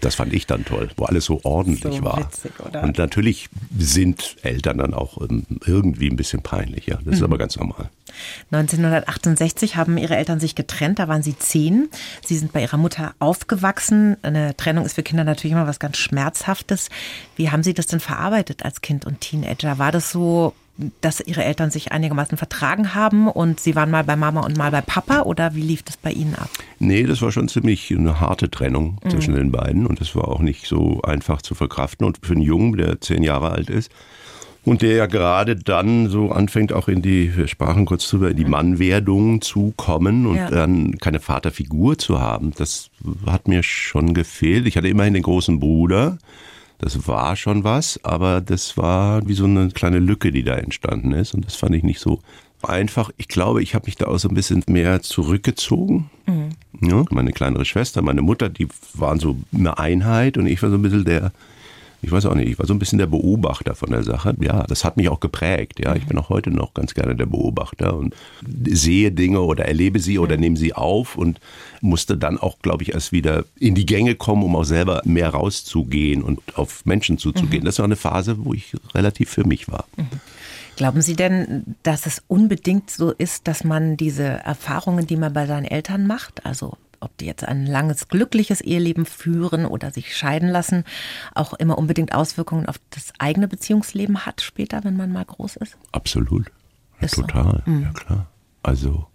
Das 0.00 0.14
fand 0.14 0.32
ich 0.32 0.46
dann 0.46 0.64
toll, 0.64 0.88
wo 0.96 1.04
alles 1.04 1.24
so 1.24 1.40
ordentlich 1.42 1.96
so 1.96 2.04
war. 2.04 2.18
Witzig, 2.18 2.52
und 2.82 2.98
natürlich 2.98 3.48
sind 3.76 4.36
Eltern 4.42 4.78
dann 4.78 4.94
auch 4.94 5.20
ähm, 5.20 5.44
irgendwie 5.66 6.08
ein 6.08 6.16
bisschen 6.16 6.42
peinlich, 6.42 6.86
ja. 6.86 6.96
Das 6.96 7.06
mhm. 7.06 7.12
ist 7.12 7.22
aber 7.22 7.38
ganz 7.38 7.56
normal. 7.56 7.90
1968 8.50 9.76
haben 9.76 9.98
ihre 9.98 10.16
Eltern 10.16 10.40
sich 10.40 10.54
getrennt, 10.54 10.98
da 10.98 11.08
waren 11.08 11.22
sie 11.22 11.36
zehn. 11.38 11.88
Sie 12.24 12.36
sind 12.36 12.52
bei 12.52 12.62
ihrer 12.62 12.76
Mutter 12.76 13.14
aufgewachsen. 13.18 14.16
Eine 14.22 14.56
Trennung 14.56 14.84
ist 14.84 14.94
für 14.94 15.02
Kinder 15.02 15.24
natürlich 15.24 15.52
immer 15.52 15.66
was 15.66 15.78
ganz 15.78 15.96
Schmerzhaftes. 15.98 16.88
Wie 17.36 17.50
haben 17.50 17.62
Sie 17.62 17.74
das 17.74 17.86
denn 17.86 18.00
verarbeitet 18.00 18.64
als 18.64 18.80
Kind 18.80 19.06
und 19.06 19.20
Teenager? 19.20 19.78
War 19.78 19.92
das 19.92 20.10
so, 20.10 20.54
dass 21.00 21.20
Ihre 21.20 21.44
Eltern 21.44 21.70
sich 21.70 21.92
einigermaßen 21.92 22.36
vertragen 22.36 22.94
haben 22.94 23.28
und 23.28 23.60
Sie 23.60 23.74
waren 23.74 23.90
mal 23.90 24.04
bei 24.04 24.16
Mama 24.16 24.40
und 24.40 24.56
mal 24.56 24.70
bei 24.70 24.82
Papa 24.82 25.22
oder 25.22 25.54
wie 25.54 25.62
lief 25.62 25.82
das 25.82 25.96
bei 25.96 26.12
Ihnen 26.12 26.34
ab? 26.34 26.50
Nee, 26.78 27.04
das 27.04 27.22
war 27.22 27.32
schon 27.32 27.48
ziemlich 27.48 27.90
eine 27.90 28.20
harte 28.20 28.50
Trennung 28.50 28.98
mhm. 29.02 29.10
zwischen 29.10 29.34
den 29.34 29.52
beiden 29.52 29.86
und 29.86 30.00
das 30.00 30.14
war 30.14 30.28
auch 30.28 30.40
nicht 30.40 30.66
so 30.66 31.00
einfach 31.02 31.40
zu 31.42 31.54
verkraften. 31.54 32.06
Und 32.06 32.18
für 32.22 32.34
einen 32.34 32.42
Jungen, 32.42 32.76
der 32.76 33.00
zehn 33.00 33.22
Jahre 33.22 33.50
alt 33.50 33.70
ist, 33.70 33.90
und 34.66 34.82
der 34.82 34.96
ja 34.96 35.06
gerade 35.06 35.54
dann 35.54 36.08
so 36.08 36.32
anfängt, 36.32 36.72
auch 36.72 36.88
in 36.88 37.00
die, 37.00 37.34
wir 37.36 37.46
sprachen 37.46 37.86
kurz 37.86 38.10
drüber, 38.10 38.32
in 38.32 38.36
die 38.36 38.44
Mannwerdung 38.44 39.40
zu 39.40 39.72
kommen 39.76 40.26
und 40.26 40.36
ja. 40.36 40.50
dann 40.50 40.98
keine 40.98 41.20
Vaterfigur 41.20 41.96
zu 41.98 42.20
haben, 42.20 42.52
das 42.56 42.90
hat 43.26 43.46
mir 43.46 43.62
schon 43.62 44.12
gefehlt. 44.12 44.66
Ich 44.66 44.76
hatte 44.76 44.88
immerhin 44.88 45.14
den 45.14 45.22
großen 45.22 45.60
Bruder, 45.60 46.18
das 46.78 47.06
war 47.06 47.36
schon 47.36 47.62
was, 47.62 48.00
aber 48.02 48.40
das 48.40 48.76
war 48.76 49.26
wie 49.28 49.34
so 49.34 49.44
eine 49.44 49.68
kleine 49.68 50.00
Lücke, 50.00 50.32
die 50.32 50.42
da 50.42 50.56
entstanden 50.56 51.12
ist 51.12 51.32
und 51.32 51.46
das 51.46 51.54
fand 51.54 51.74
ich 51.76 51.84
nicht 51.84 52.00
so 52.00 52.18
einfach. 52.62 53.10
Ich 53.18 53.28
glaube, 53.28 53.62
ich 53.62 53.76
habe 53.76 53.86
mich 53.86 53.94
da 53.94 54.06
auch 54.06 54.18
so 54.18 54.28
ein 54.28 54.34
bisschen 54.34 54.64
mehr 54.66 55.00
zurückgezogen. 55.00 56.10
Mhm. 56.26 56.88
Ja, 56.88 57.04
meine 57.10 57.30
kleinere 57.30 57.64
Schwester, 57.64 58.02
meine 58.02 58.22
Mutter, 58.22 58.48
die 58.48 58.66
waren 58.94 59.20
so 59.20 59.36
eine 59.54 59.78
Einheit 59.78 60.36
und 60.36 60.48
ich 60.48 60.60
war 60.60 60.70
so 60.70 60.76
ein 60.76 60.82
bisschen 60.82 61.04
der 61.04 61.30
ich 62.02 62.12
weiß 62.12 62.26
auch 62.26 62.34
nicht, 62.34 62.48
ich 62.48 62.58
war 62.58 62.66
so 62.66 62.74
ein 62.74 62.78
bisschen 62.78 62.98
der 62.98 63.06
Beobachter 63.06 63.74
von 63.74 63.90
der 63.90 64.02
Sache. 64.02 64.34
Ja, 64.40 64.64
das 64.64 64.84
hat 64.84 64.96
mich 64.96 65.08
auch 65.08 65.20
geprägt. 65.20 65.80
Ja, 65.80 65.94
ich 65.96 66.06
bin 66.06 66.18
auch 66.18 66.28
heute 66.28 66.50
noch 66.50 66.74
ganz 66.74 66.94
gerne 66.94 67.16
der 67.16 67.26
Beobachter 67.26 67.96
und 67.96 68.14
sehe 68.68 69.12
Dinge 69.12 69.40
oder 69.40 69.66
erlebe 69.66 69.98
sie 69.98 70.18
oder 70.18 70.36
nehme 70.36 70.56
sie 70.56 70.74
auf 70.74 71.16
und 71.16 71.40
musste 71.80 72.16
dann 72.16 72.38
auch, 72.38 72.58
glaube 72.60 72.82
ich, 72.82 72.94
erst 72.94 73.12
wieder 73.12 73.44
in 73.58 73.74
die 73.74 73.86
Gänge 73.86 74.14
kommen, 74.14 74.42
um 74.42 74.56
auch 74.56 74.64
selber 74.64 75.02
mehr 75.04 75.30
rauszugehen 75.30 76.22
und 76.22 76.40
auf 76.56 76.84
Menschen 76.84 77.18
zuzugehen. 77.18 77.62
Mhm. 77.62 77.66
Das 77.66 77.78
war 77.78 77.84
eine 77.84 77.96
Phase, 77.96 78.44
wo 78.44 78.54
ich 78.54 78.74
relativ 78.94 79.30
für 79.30 79.46
mich 79.46 79.68
war. 79.68 79.84
Mhm. 79.96 80.06
Glauben 80.76 81.00
Sie 81.00 81.16
denn, 81.16 81.74
dass 81.82 82.04
es 82.04 82.22
unbedingt 82.28 82.90
so 82.90 83.10
ist, 83.10 83.48
dass 83.48 83.64
man 83.64 83.96
diese 83.96 84.24
Erfahrungen, 84.24 85.06
die 85.06 85.16
man 85.16 85.32
bei 85.32 85.46
seinen 85.46 85.64
Eltern 85.64 86.06
macht, 86.06 86.44
also 86.44 86.76
ob 87.00 87.16
die 87.18 87.26
jetzt 87.26 87.44
ein 87.44 87.66
langes, 87.66 88.08
glückliches 88.08 88.60
Eheleben 88.60 89.06
führen 89.06 89.66
oder 89.66 89.90
sich 89.90 90.16
scheiden 90.16 90.48
lassen, 90.48 90.84
auch 91.34 91.54
immer 91.54 91.78
unbedingt 91.78 92.14
Auswirkungen 92.14 92.66
auf 92.66 92.76
das 92.90 93.12
eigene 93.18 93.48
Beziehungsleben 93.48 94.26
hat 94.26 94.40
später, 94.40 94.84
wenn 94.84 94.96
man 94.96 95.12
mal 95.12 95.24
groß 95.24 95.56
ist? 95.56 95.76
Absolut. 95.92 96.50
Ist 97.00 97.14
Total. 97.14 97.62
So. 97.64 97.70
Mhm. 97.70 97.82
Ja, 97.82 97.90
klar. 97.90 98.26
Also, 98.62 99.06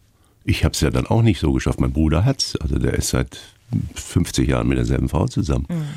ich 0.43 0.63
habe 0.63 0.73
es 0.73 0.81
ja 0.81 0.89
dann 0.89 1.07
auch 1.07 1.21
nicht 1.21 1.39
so 1.39 1.51
geschafft. 1.51 1.79
Mein 1.79 1.93
Bruder 1.93 2.25
hat 2.25 2.41
es. 2.41 2.55
Also, 2.55 2.77
der 2.77 2.93
ist 2.93 3.09
seit 3.09 3.39
50 3.95 4.49
Jahren 4.49 4.67
mit 4.67 4.77
derselben 4.77 5.09
Frau 5.09 5.27
zusammen. 5.27 5.65
Mhm. 5.69 5.87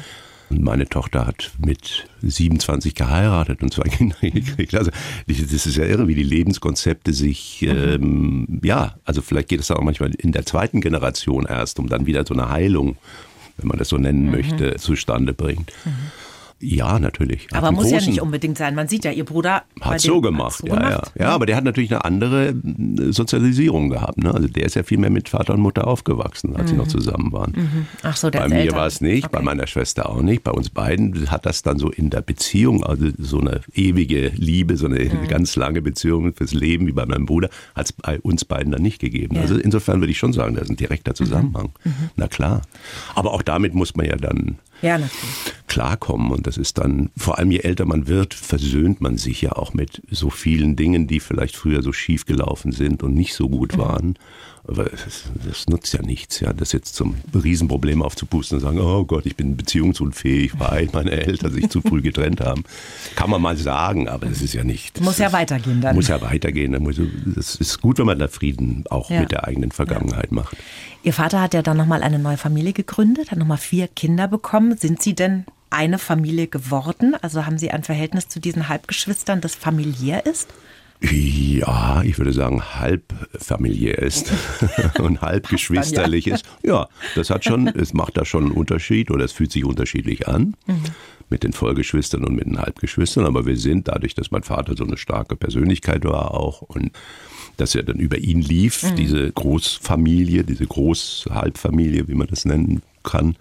Und 0.54 0.62
meine 0.62 0.88
Tochter 0.88 1.26
hat 1.26 1.50
mit 1.58 2.06
27 2.22 2.94
geheiratet 2.94 3.60
und 3.62 3.72
zwei 3.72 3.82
Kinder 3.88 4.16
gekriegt. 4.20 4.74
Also 4.76 4.92
das 5.26 5.66
ist 5.66 5.76
ja 5.76 5.84
irre, 5.84 6.06
wie 6.06 6.14
die 6.14 6.22
Lebenskonzepte 6.22 7.12
sich, 7.12 7.62
mhm. 7.62 7.68
ähm, 7.70 8.60
ja, 8.62 8.94
also 9.04 9.20
vielleicht 9.20 9.48
geht 9.48 9.60
es 9.60 9.70
auch 9.72 9.80
manchmal 9.80 10.14
in 10.14 10.30
der 10.30 10.46
zweiten 10.46 10.80
Generation 10.80 11.46
erst, 11.46 11.80
um 11.80 11.88
dann 11.88 12.06
wieder 12.06 12.24
so 12.24 12.34
eine 12.34 12.50
Heilung, 12.50 12.96
wenn 13.56 13.68
man 13.68 13.78
das 13.78 13.88
so 13.88 13.98
nennen 13.98 14.26
mhm. 14.26 14.30
möchte, 14.30 14.76
zustande 14.76 15.34
bringt. 15.34 15.72
Mhm. 15.84 15.90
Ja, 16.64 16.98
natürlich. 16.98 17.48
Aber 17.52 17.72
muss 17.72 17.90
ja 17.90 18.00
nicht 18.00 18.20
unbedingt 18.20 18.56
sein. 18.56 18.74
Man 18.74 18.88
sieht 18.88 19.04
ja, 19.04 19.10
ihr 19.10 19.24
Bruder 19.24 19.64
hat 19.80 20.00
so 20.00 20.20
gemacht. 20.20 20.58
So 20.58 20.66
ja, 20.66 20.74
gemacht. 20.74 21.12
Ja. 21.14 21.24
ja, 21.26 21.30
aber 21.30 21.46
der 21.46 21.56
hat 21.56 21.64
natürlich 21.64 21.90
eine 21.90 22.04
andere 22.04 22.48
äh, 22.48 23.12
Sozialisierung 23.12 23.90
gehabt. 23.90 24.18
Ne? 24.18 24.32
Also 24.32 24.48
der 24.48 24.64
ist 24.64 24.74
ja 24.74 24.82
viel 24.82 24.98
mehr 24.98 25.10
mit 25.10 25.28
Vater 25.28 25.54
und 25.54 25.60
Mutter 25.60 25.86
aufgewachsen, 25.86 26.56
als 26.56 26.64
mhm. 26.64 26.68
sie 26.68 26.76
noch 26.76 26.88
zusammen 26.88 27.32
waren. 27.32 27.52
Mhm. 27.54 27.86
Ach 28.02 28.16
so, 28.16 28.30
der 28.30 28.40
Bei 28.40 28.48
mir 28.48 28.72
war 28.72 28.86
es 28.86 29.00
nicht, 29.00 29.26
okay. 29.26 29.36
bei 29.36 29.42
meiner 29.42 29.66
Schwester 29.66 30.08
auch 30.08 30.22
nicht. 30.22 30.42
Bei 30.42 30.52
uns 30.52 30.70
beiden 30.70 31.30
hat 31.30 31.44
das 31.44 31.62
dann 31.62 31.78
so 31.78 31.90
in 31.90 32.10
der 32.10 32.22
Beziehung, 32.22 32.82
also 32.84 33.08
so 33.18 33.40
eine 33.40 33.60
ewige 33.74 34.28
Liebe, 34.34 34.76
so 34.76 34.86
eine 34.86 35.04
mhm. 35.04 35.28
ganz 35.28 35.56
lange 35.56 35.82
Beziehung 35.82 36.34
fürs 36.34 36.54
Leben 36.54 36.86
wie 36.86 36.92
bei 36.92 37.04
meinem 37.04 37.26
Bruder, 37.26 37.50
hat 37.74 37.86
es 37.86 37.92
bei 37.92 38.18
uns 38.20 38.44
beiden 38.44 38.72
dann 38.72 38.82
nicht 38.82 39.00
gegeben. 39.00 39.36
Ja. 39.36 39.42
Also 39.42 39.56
insofern 39.56 40.00
würde 40.00 40.12
ich 40.12 40.18
schon 40.18 40.32
sagen, 40.32 40.54
da 40.54 40.62
ist 40.62 40.70
ein 40.70 40.76
direkter 40.76 41.12
mhm. 41.12 41.16
Zusammenhang. 41.16 41.72
Mhm. 41.84 42.10
Na 42.16 42.26
klar. 42.26 42.62
Aber 43.14 43.32
auch 43.32 43.42
damit 43.42 43.74
muss 43.74 43.94
man 43.96 44.06
ja 44.06 44.16
dann 44.16 44.58
ja, 44.82 44.98
klarkommen. 45.66 46.30
Und 46.30 46.46
das 46.46 46.56
ist 46.56 46.78
dann, 46.78 47.10
vor 47.16 47.38
allem 47.38 47.50
je 47.50 47.60
älter 47.60 47.84
man 47.84 48.06
wird, 48.06 48.34
versöhnt 48.34 49.00
man 49.00 49.18
sich 49.18 49.42
ja 49.42 49.52
auch 49.52 49.74
mit 49.74 50.02
so 50.10 50.30
vielen 50.30 50.76
Dingen, 50.76 51.06
die 51.06 51.20
vielleicht 51.20 51.56
früher 51.56 51.82
so 51.82 51.92
schief 51.92 52.26
gelaufen 52.26 52.72
sind 52.72 53.02
und 53.02 53.14
nicht 53.14 53.34
so 53.34 53.48
gut 53.48 53.76
mhm. 53.76 53.80
waren. 53.80 54.18
Aber 54.66 54.84
das, 54.84 55.24
das, 55.46 55.66
nutzt 55.68 55.92
ja 55.92 56.00
nichts, 56.00 56.40
ja, 56.40 56.54
das 56.54 56.72
jetzt 56.72 56.94
zum 56.94 57.16
Riesenproblem 57.34 58.00
aufzupusten 58.00 58.56
und 58.56 58.64
sagen, 58.64 58.80
oh 58.80 59.04
Gott, 59.04 59.26
ich 59.26 59.36
bin 59.36 59.58
beziehungsunfähig, 59.58 60.58
weil 60.58 60.88
meine 60.92 61.10
Eltern 61.10 61.52
sich 61.52 61.68
zu 61.68 61.82
früh 61.82 62.00
getrennt 62.00 62.40
haben. 62.40 62.64
Kann 63.14 63.28
man 63.28 63.42
mal 63.42 63.58
sagen, 63.58 64.08
aber 64.08 64.24
das 64.24 64.40
ist 64.40 64.54
ja 64.54 64.64
nicht. 64.64 65.02
Muss 65.02 65.18
ja 65.18 65.32
weitergehen 65.32 65.82
dann. 65.82 65.94
Muss 65.94 66.08
ja 66.08 66.22
weitergehen. 66.22 66.74
Es 67.36 67.56
ist 67.56 67.82
gut, 67.82 67.98
wenn 67.98 68.06
man 68.06 68.18
da 68.18 68.28
Frieden 68.28 68.84
auch 68.88 69.10
ja. 69.10 69.20
mit 69.20 69.32
der 69.32 69.44
eigenen 69.44 69.70
Vergangenheit 69.70 70.30
ja. 70.30 70.36
macht. 70.36 70.56
Ihr 71.02 71.12
Vater 71.12 71.42
hat 71.42 71.52
ja 71.52 71.60
dann 71.60 71.76
nochmal 71.76 72.02
eine 72.02 72.18
neue 72.18 72.38
Familie 72.38 72.72
gegründet, 72.72 73.30
hat 73.30 73.38
nochmal 73.38 73.58
vier 73.58 73.86
Kinder 73.88 74.28
bekommen. 74.28 74.78
Sind 74.78 75.02
Sie 75.02 75.14
denn 75.14 75.44
eine 75.74 75.98
Familie 75.98 76.46
geworden? 76.46 77.16
Also 77.20 77.46
haben 77.46 77.58
Sie 77.58 77.70
ein 77.70 77.82
Verhältnis 77.82 78.28
zu 78.28 78.40
diesen 78.40 78.68
Halbgeschwistern, 78.68 79.40
das 79.40 79.54
familiär 79.54 80.24
ist? 80.24 80.48
Ja, 81.00 82.02
ich 82.02 82.16
würde 82.18 82.32
sagen, 82.32 82.62
halb 82.62 83.02
familiär 83.38 83.98
ist 83.98 84.32
und 84.98 85.20
halb 85.20 85.48
geschwisterlich 85.48 86.28
ist. 86.28 86.44
Ja, 86.62 86.88
das 87.14 87.28
hat 87.30 87.44
schon, 87.44 87.66
es 87.66 87.92
macht 87.92 88.16
da 88.16 88.24
schon 88.24 88.44
einen 88.44 88.52
Unterschied 88.52 89.10
oder 89.10 89.24
es 89.24 89.32
fühlt 89.32 89.52
sich 89.52 89.64
unterschiedlich 89.64 90.28
an. 90.28 90.54
Mhm. 90.66 90.82
Mit 91.30 91.42
den 91.42 91.52
Vollgeschwistern 91.52 92.24
und 92.24 92.34
mit 92.34 92.46
den 92.46 92.58
Halbgeschwistern, 92.58 93.24
aber 93.24 93.46
wir 93.46 93.56
sind 93.56 93.88
dadurch, 93.88 94.14
dass 94.14 94.30
mein 94.30 94.42
Vater 94.42 94.76
so 94.76 94.84
eine 94.84 94.98
starke 94.98 95.36
Persönlichkeit 95.36 96.04
war 96.04 96.34
auch 96.34 96.62
und 96.62 96.92
dass 97.56 97.74
er 97.74 97.82
dann 97.82 97.98
über 97.98 98.18
ihn 98.18 98.40
lief, 98.40 98.82
mhm. 98.82 98.96
diese 98.96 99.32
Großfamilie, 99.32 100.44
diese 100.44 100.66
Großhalbfamilie, 100.66 102.08
wie 102.08 102.14
man 102.14 102.28
das 102.28 102.44
nennen 102.44 102.82
kann, 103.04 103.36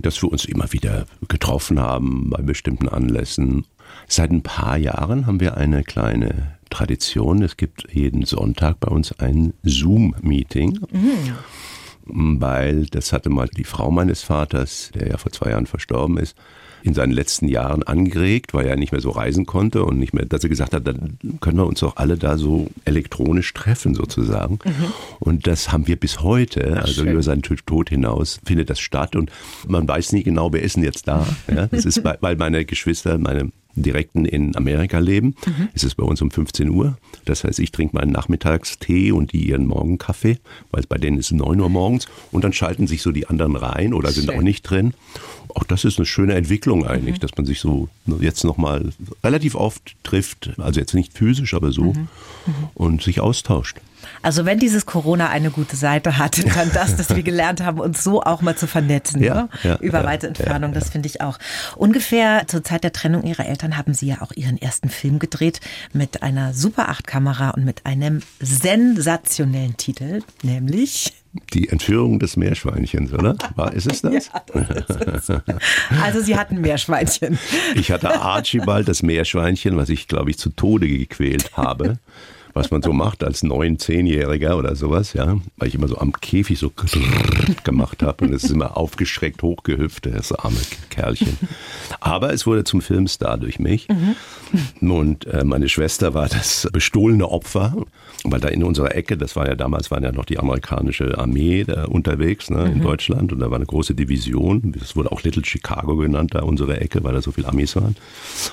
dass 0.00 0.22
wir 0.22 0.30
uns 0.30 0.44
immer 0.44 0.72
wieder 0.72 1.06
getroffen 1.28 1.80
haben 1.80 2.30
bei 2.30 2.42
bestimmten 2.42 2.88
Anlässen. 2.88 3.66
Seit 4.06 4.30
ein 4.30 4.42
paar 4.42 4.76
Jahren 4.76 5.26
haben 5.26 5.40
wir 5.40 5.56
eine 5.56 5.82
kleine 5.82 6.56
Tradition. 6.70 7.42
Es 7.42 7.56
gibt 7.56 7.92
jeden 7.92 8.24
Sonntag 8.24 8.78
bei 8.80 8.88
uns 8.88 9.12
ein 9.18 9.54
Zoom-Meeting. 9.62 10.78
Mhm. 10.92 12.40
weil 12.40 12.86
das 12.86 13.12
hatte 13.12 13.30
mal 13.30 13.48
die 13.48 13.64
Frau 13.64 13.90
meines 13.90 14.22
Vaters, 14.22 14.92
der 14.94 15.08
ja 15.08 15.16
vor 15.18 15.32
zwei 15.32 15.50
Jahren 15.50 15.66
verstorben 15.66 16.18
ist, 16.18 16.36
in 16.86 16.94
seinen 16.94 17.12
letzten 17.12 17.48
Jahren 17.48 17.82
angeregt, 17.82 18.54
weil 18.54 18.66
er 18.66 18.76
nicht 18.76 18.92
mehr 18.92 19.00
so 19.00 19.10
reisen 19.10 19.44
konnte 19.44 19.84
und 19.84 19.98
nicht 19.98 20.14
mehr, 20.14 20.24
dass 20.24 20.44
er 20.44 20.48
gesagt 20.48 20.72
hat, 20.72 20.86
dann 20.86 21.18
können 21.40 21.58
wir 21.58 21.66
uns 21.66 21.80
doch 21.80 21.96
alle 21.96 22.16
da 22.16 22.38
so 22.38 22.68
elektronisch 22.84 23.52
treffen 23.54 23.94
sozusagen. 23.94 24.60
Mhm. 24.64 24.92
Und 25.18 25.46
das 25.46 25.72
haben 25.72 25.88
wir 25.88 25.96
bis 25.96 26.20
heute, 26.20 26.74
Ach, 26.76 26.82
also 26.82 27.02
schön. 27.02 27.12
über 27.12 27.22
seinen 27.22 27.42
Tod 27.42 27.90
hinaus 27.90 28.38
findet 28.44 28.70
das 28.70 28.78
statt 28.78 29.16
und 29.16 29.30
man 29.66 29.88
weiß 29.88 30.12
nie 30.12 30.22
genau, 30.22 30.52
wer 30.52 30.62
ist 30.62 30.76
denn 30.76 30.84
jetzt 30.84 31.08
da. 31.08 31.26
Ja, 31.52 31.66
das 31.66 31.84
ist, 31.84 32.02
weil 32.20 32.36
meine 32.36 32.64
Geschwister, 32.64 33.18
meine 33.18 33.50
Direkten 33.76 34.24
in 34.24 34.56
Amerika 34.56 34.98
leben, 34.98 35.34
mhm. 35.46 35.68
ist 35.74 35.84
es 35.84 35.94
bei 35.94 36.04
uns 36.04 36.22
um 36.22 36.30
15 36.30 36.70
Uhr. 36.70 36.96
Das 37.24 37.44
heißt, 37.44 37.58
ich 37.58 37.72
trinke 37.72 37.96
meinen 37.96 38.10
Nachmittagstee 38.10 39.12
und 39.12 39.32
die 39.32 39.48
ihren 39.48 39.66
Morgenkaffee, 39.66 40.38
weil 40.70 40.84
bei 40.88 40.96
denen 40.96 41.18
ist 41.18 41.26
es 41.26 41.32
9 41.32 41.60
Uhr 41.60 41.68
morgens. 41.68 42.06
Und 42.32 42.44
dann 42.44 42.52
schalten 42.52 42.86
sich 42.86 43.02
so 43.02 43.12
die 43.12 43.26
anderen 43.26 43.56
rein 43.56 43.92
oder 43.92 44.10
sind 44.10 44.30
Schön. 44.30 44.38
auch 44.38 44.42
nicht 44.42 44.62
drin. 44.62 44.94
Auch 45.56 45.64
das 45.64 45.84
ist 45.84 45.98
eine 45.98 46.04
schöne 46.04 46.34
Entwicklung 46.34 46.86
eigentlich, 46.86 47.16
mhm. 47.16 47.20
dass 47.20 47.34
man 47.38 47.46
sich 47.46 47.60
so 47.60 47.88
jetzt 48.20 48.44
nochmal 48.44 48.92
relativ 49.24 49.54
oft 49.54 49.96
trifft. 50.02 50.50
Also 50.58 50.80
jetzt 50.80 50.92
nicht 50.92 51.14
physisch, 51.14 51.54
aber 51.54 51.72
so. 51.72 51.94
Mhm. 51.94 52.08
mhm. 52.46 52.54
Und 52.74 53.02
sich 53.02 53.20
austauscht. 53.20 53.78
Also 54.22 54.44
wenn 54.44 54.58
dieses 54.58 54.86
Corona 54.86 55.28
eine 55.28 55.50
gute 55.50 55.76
Seite 55.76 56.18
hat, 56.18 56.38
dann 56.56 56.70
das, 56.72 56.96
dass 56.96 57.14
wir 57.14 57.22
gelernt 57.22 57.62
haben, 57.62 57.80
uns 57.80 58.02
so 58.02 58.22
auch 58.22 58.42
mal 58.42 58.56
zu 58.56 58.66
vernetzen 58.66 59.22
ja, 59.22 59.34
ne? 59.34 59.48
ja, 59.62 59.76
über 59.76 60.00
ja, 60.00 60.04
weite 60.04 60.28
Entfernung. 60.28 60.72
Das 60.72 60.90
finde 60.90 61.08
ich 61.08 61.20
auch. 61.20 61.38
Ungefähr 61.76 62.44
zur 62.46 62.64
Zeit 62.64 62.84
der 62.84 62.92
Trennung 62.92 63.22
ihrer 63.24 63.46
Eltern 63.46 63.76
haben 63.76 63.94
sie 63.94 64.06
ja 64.06 64.22
auch 64.22 64.32
ihren 64.32 64.60
ersten 64.60 64.88
Film 64.88 65.18
gedreht 65.18 65.60
mit 65.92 66.22
einer 66.22 66.52
Super 66.52 66.88
8 66.88 67.06
Kamera 67.06 67.50
und 67.50 67.64
mit 67.64 67.86
einem 67.86 68.22
sensationellen 68.40 69.76
Titel, 69.76 70.22
nämlich 70.42 71.12
die 71.52 71.68
Entführung 71.68 72.18
des 72.18 72.36
Meerschweinchens, 72.36 73.12
oder? 73.12 73.36
War, 73.56 73.72
ist 73.72 73.90
es 73.90 74.00
das? 74.02 74.30
Ja, 74.32 74.42
das 74.54 75.28
ist 75.28 75.42
also 76.02 76.20
Sie 76.20 76.36
hatten 76.36 76.60
Meerschweinchen. 76.60 77.38
Ich 77.74 77.90
hatte 77.90 78.20
Archibald, 78.20 78.88
das 78.88 79.02
Meerschweinchen, 79.02 79.76
was 79.76 79.88
ich, 79.88 80.08
glaube 80.08 80.30
ich, 80.30 80.38
zu 80.38 80.50
Tode 80.50 80.88
gequält 80.88 81.56
habe 81.56 81.98
was 82.56 82.70
man 82.70 82.80
so 82.80 82.94
macht 82.94 83.22
als 83.22 83.42
neun, 83.42 83.78
zehnjähriger 83.78 84.56
oder 84.56 84.74
sowas, 84.76 85.12
ja, 85.12 85.36
weil 85.58 85.68
ich 85.68 85.74
immer 85.74 85.88
so 85.88 85.98
am 85.98 86.12
Käfig 86.12 86.58
so 86.58 86.72
gemacht 87.64 88.02
habe 88.02 88.24
und 88.24 88.32
es 88.32 88.44
ist 88.44 88.50
immer 88.50 88.78
aufgeschreckt 88.78 89.42
hochgehüpft, 89.42 90.06
das 90.06 90.32
arme 90.32 90.56
Kerlchen. 90.88 91.36
Aber 92.00 92.32
es 92.32 92.46
wurde 92.46 92.64
zum 92.64 92.80
Filmstar 92.80 93.36
durch 93.36 93.58
mich 93.58 93.88
mhm. 93.88 94.90
und 94.90 95.26
äh, 95.26 95.44
meine 95.44 95.68
Schwester 95.68 96.14
war 96.14 96.28
das 96.28 96.66
bestohlene 96.72 97.28
Opfer, 97.28 97.76
weil 98.24 98.40
da 98.40 98.48
in 98.48 98.64
unserer 98.64 98.94
Ecke, 98.94 99.18
das 99.18 99.36
war 99.36 99.46
ja 99.46 99.54
damals, 99.54 99.90
war 99.90 100.02
ja 100.02 100.10
noch 100.10 100.24
die 100.24 100.38
amerikanische 100.38 101.18
Armee 101.18 101.64
da 101.64 101.84
unterwegs 101.84 102.48
ne, 102.48 102.64
in 102.64 102.78
mhm. 102.78 102.82
Deutschland 102.82 103.32
und 103.34 103.40
da 103.40 103.50
war 103.50 103.56
eine 103.56 103.66
große 103.66 103.94
Division, 103.94 104.74
das 104.78 104.96
wurde 104.96 105.12
auch 105.12 105.22
Little 105.22 105.44
Chicago 105.44 105.96
genannt, 105.96 106.34
da 106.34 106.40
unsere 106.40 106.80
Ecke, 106.80 107.04
weil 107.04 107.12
da 107.12 107.20
so 107.20 107.32
viele 107.32 107.48
Amis 107.48 107.76
waren. 107.76 107.96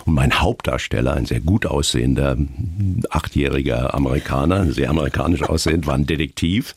Und 0.06 0.14
mein 0.14 0.42
Hauptdarsteller, 0.42 1.14
ein 1.14 1.26
sehr 1.26 1.40
gut 1.40 1.66
aussehender, 1.66 2.36
achtjähriger 3.10 3.93
Amerikaner, 3.94 4.72
sehr 4.72 4.90
amerikanisch 4.90 5.44
aussehend, 5.44 5.88
war 5.88 5.96
ein 5.96 6.06
Detektiv 6.06 6.76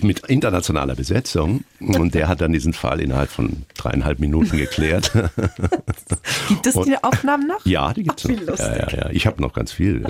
mit 0.00 0.20
internationaler 0.26 0.94
Besetzung. 0.94 1.64
Und 1.80 2.14
der 2.14 2.28
hat 2.28 2.40
dann 2.40 2.52
diesen 2.52 2.72
Fall 2.72 3.00
innerhalb 3.00 3.30
von 3.30 3.64
dreieinhalb 3.76 4.18
Minuten 4.18 4.56
geklärt. 4.56 5.12
Gibt 6.48 6.66
es 6.66 6.74
die 6.74 6.96
Aufnahmen 7.02 7.46
noch? 7.46 7.64
Ja, 7.64 7.92
die 7.92 8.02
gibt 8.02 8.24
es 8.24 8.28
noch. 8.28 8.58
Ja, 8.58 8.76
ja, 8.76 8.88
ja. 8.88 9.10
Ich 9.10 9.26
habe 9.26 9.40
noch 9.42 9.52
ganz 9.52 9.72
viel. 9.72 10.04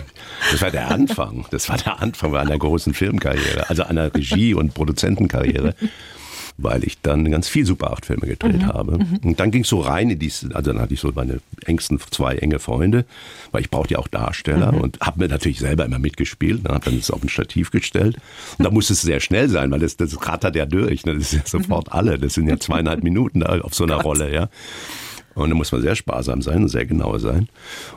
Das 0.51 0.61
war 0.63 0.71
der 0.71 0.91
Anfang. 0.91 1.47
Das 1.51 1.69
war 1.69 1.77
der 1.77 2.01
Anfang 2.01 2.35
einer 2.37 2.59
großen 2.59 2.95
Filmkarriere, 2.95 3.69
also 3.69 3.85
einer 3.85 4.15
Regie- 4.15 4.55
und 4.55 4.75
Produzentenkarriere 4.75 5.75
weil 6.63 6.85
ich 6.85 7.01
dann 7.01 7.31
ganz 7.31 7.49
viel 7.49 7.65
Super 7.65 7.93
8 7.93 8.07
Filme 8.07 8.27
gedreht 8.27 8.63
mhm. 8.63 8.67
habe. 8.67 8.99
Mhm. 8.99 9.21
Und 9.23 9.41
dann 9.41 9.51
ging 9.51 9.63
es 9.63 9.69
so 9.69 9.81
rein 9.81 10.11
in 10.11 10.19
diese, 10.19 10.55
also 10.55 10.73
dann 10.73 10.81
hatte 10.81 10.95
ich 10.95 11.01
so 11.01 11.11
meine 11.15 11.41
engsten 11.65 11.99
zwei 12.11 12.37
enge 12.37 12.59
Freunde, 12.59 13.05
weil 13.51 13.63
ich 13.63 13.71
brauchte 13.71 13.95
ja 13.95 14.01
auch 14.01 14.09
Darsteller 14.09 14.73
mhm. 14.73 14.81
und 14.81 15.01
habe 15.01 15.21
mir 15.21 15.29
natürlich 15.29 15.61
selber 15.61 15.85
immer 15.85 15.99
mitgespielt, 15.99 16.65
ne, 16.65 16.71
habe 16.71 16.85
dann 16.85 16.99
das 16.99 17.11
auf 17.11 17.23
ein 17.23 17.29
Stativ 17.29 17.71
gestellt 17.71 18.17
und 18.59 18.65
da 18.65 18.71
musste 18.71 18.93
es 18.93 19.01
sehr 19.01 19.21
schnell 19.21 19.49
sein, 19.49 19.71
weil 19.71 19.81
das, 19.81 19.97
das 19.97 20.27
rattert 20.27 20.55
ja 20.57 20.67
durch, 20.67 21.07
ne, 21.07 21.15
das 21.15 21.33
ist 21.33 21.33
ja 21.33 21.41
sofort 21.47 21.87
mhm. 21.87 21.93
alle, 21.93 22.19
das 22.19 22.35
sind 22.35 22.49
ja 22.49 22.59
zweieinhalb 22.59 23.03
Minuten 23.03 23.43
auf 23.43 23.75
so 23.75 23.85
einer. 23.85 24.03
Rolle, 24.03 24.33
ja. 24.33 24.49
Und 25.35 25.51
da 25.51 25.55
muss 25.55 25.73
man 25.73 25.81
sehr 25.81 25.97
sparsam 25.97 26.43
sein 26.43 26.63
und 26.63 26.69
sehr 26.69 26.87
genau 26.87 27.19
sein. 27.19 27.49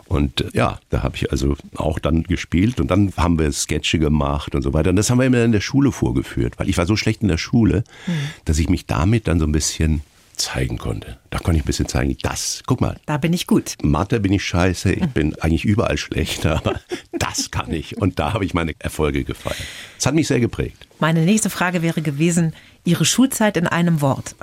Und 0.06 0.41
äh, 0.41 0.50
ja, 0.54 0.80
da 0.89 1.04
habe 1.04 1.15
ich 1.15 1.32
also 1.32 1.56
auch 1.76 2.00
dann 2.00 2.24
gespielt 2.24 2.80
und 2.80 2.89
dann 2.91 3.13
haben 3.17 3.39
wir 3.39 3.52
Sketche 3.52 4.00
gemacht 4.00 4.56
und 4.56 4.62
so 4.62 4.74
weiter. 4.74 4.89
Und 4.89 4.95
das 4.95 5.10
haben 5.10 5.19
wir 5.19 5.26
immer 5.26 5.43
in 5.43 5.52
der 5.52 5.62
Schule 5.62 5.91
vorgeführt, 5.91 6.58
weil 6.58 6.69
ich 6.69 6.78
war 6.78 6.86
so 6.86 6.95
schlecht 6.95 7.21
in 7.21 7.28
der 7.28 7.38
Schule, 7.38 7.84
mhm. 8.08 8.12
dass 8.45 8.60
ich 8.60 8.69
mich 8.69 8.86
damit 8.86 9.28
dann 9.28 9.39
so 9.39 9.45
ein 9.45 9.52
bisschen 9.52 10.02
zeigen 10.38 10.78
konnte. 10.78 11.17
Da 11.30 11.39
konnte 11.39 11.58
ich 11.58 11.63
ein 11.63 11.65
bisschen 11.67 11.88
zeigen, 11.88 12.17
das, 12.21 12.63
guck 12.65 12.82
mal. 12.82 12.98
Da 13.06 13.17
bin 13.17 13.34
ich 13.34 13.48
gut. 13.48 13.76
Mathe 13.82 14.19
bin 14.19 14.34
ich 14.34 14.43
scheiße, 14.43 14.91
ich 14.91 15.08
bin 15.08 15.36
eigentlich 15.39 15.65
überall 15.65 15.98
schlecht, 15.98 16.45
aber 16.45 16.80
das 17.13 17.52
kann 17.52 17.71
ich. 17.71 17.98
Und 17.98 18.19
da 18.19 18.34
habe 18.34 18.45
ich 18.45 18.54
meine 18.54 18.74
Erfolge 18.80 19.24
gefeiert. 19.24 19.63
Das 19.98 20.06
hat 20.06 20.15
mich 20.15 20.28
sehr 20.28 20.39
geprägt. 20.39 20.88
Meine 21.00 21.26
nächste 21.26 21.50
Frage 21.50 21.82
wäre 21.82 22.02
gewesen, 22.02 22.54
Ihre 22.84 23.06
Schulzeit 23.06 23.58
in 23.58 23.67
einem 23.67 24.02
Wort. 24.02 24.36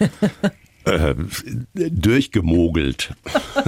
äh, 0.84 1.14
durchgemogelt. 1.74 3.14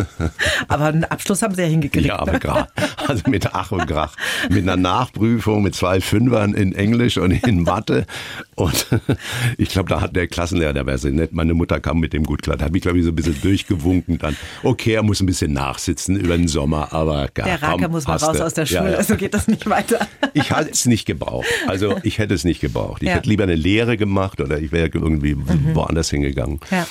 aber 0.68 0.86
einen 0.86 1.04
Abschluss 1.04 1.42
haben 1.42 1.54
Sie 1.54 1.62
ja 1.62 1.68
hingekriegt. 1.68 2.06
Ja, 2.06 2.18
aber 2.18 2.38
gerade. 2.38 2.68
Also 3.06 3.28
mit 3.28 3.54
Ach 3.54 3.72
und 3.72 3.86
Krach. 3.86 4.16
Mit 4.48 4.62
einer 4.62 4.76
Nachprüfung 4.76 5.62
mit 5.62 5.74
zwei 5.74 6.00
Fünfern 6.00 6.54
in 6.54 6.74
Englisch 6.74 7.18
und 7.18 7.30
in 7.30 7.62
Mathe. 7.62 8.06
Und 8.54 8.86
ich 9.58 9.70
glaube, 9.70 9.88
da 9.88 10.00
hat 10.00 10.16
der 10.16 10.28
Klassenlehrer, 10.28 10.72
der 10.72 10.86
wäre 10.86 10.98
sehr 10.98 11.12
nett, 11.12 11.32
meine 11.32 11.54
Mutter 11.54 11.80
kam 11.80 11.98
mit 11.98 12.12
dem 12.12 12.24
gut 12.24 12.42
klar. 12.42 12.58
Hat 12.60 12.72
mich, 12.72 12.82
glaube 12.82 12.98
ich, 12.98 13.04
so 13.04 13.10
ein 13.10 13.16
bisschen 13.16 13.40
durchgewunken. 13.40 14.18
Dann, 14.18 14.36
okay, 14.62 14.94
er 14.94 15.02
muss 15.02 15.20
ein 15.20 15.26
bisschen 15.26 15.52
nachsitzen 15.52 16.16
über 16.16 16.36
den 16.36 16.48
Sommer, 16.48 16.92
aber 16.92 17.28
gar 17.28 17.46
Der 17.46 17.62
Raker 17.62 17.88
muss 17.88 18.06
mal 18.06 18.16
raus 18.16 18.40
aus 18.40 18.54
der 18.54 18.66
Schule, 18.66 18.84
ja, 18.84 18.90
ja. 18.90 18.96
also 18.96 19.16
geht 19.16 19.34
das 19.34 19.48
nicht 19.48 19.68
weiter. 19.68 20.06
Ich 20.34 20.50
hätte 20.50 20.70
es 20.70 20.86
nicht 20.86 21.06
gebraucht. 21.06 21.46
Also 21.66 21.96
ich 22.02 22.18
hätte 22.18 22.34
es 22.34 22.44
nicht 22.44 22.60
gebraucht. 22.60 23.02
Ich 23.02 23.08
ja. 23.08 23.14
hätte 23.14 23.28
lieber 23.28 23.44
eine 23.44 23.54
Lehre 23.54 23.96
gemacht 23.96 24.40
oder 24.40 24.58
ich 24.58 24.72
wäre 24.72 24.90
irgendwie 24.92 25.34
mhm. 25.34 25.74
woanders 25.74 26.10
hingegangen. 26.10 26.60
Ja. 26.70 26.86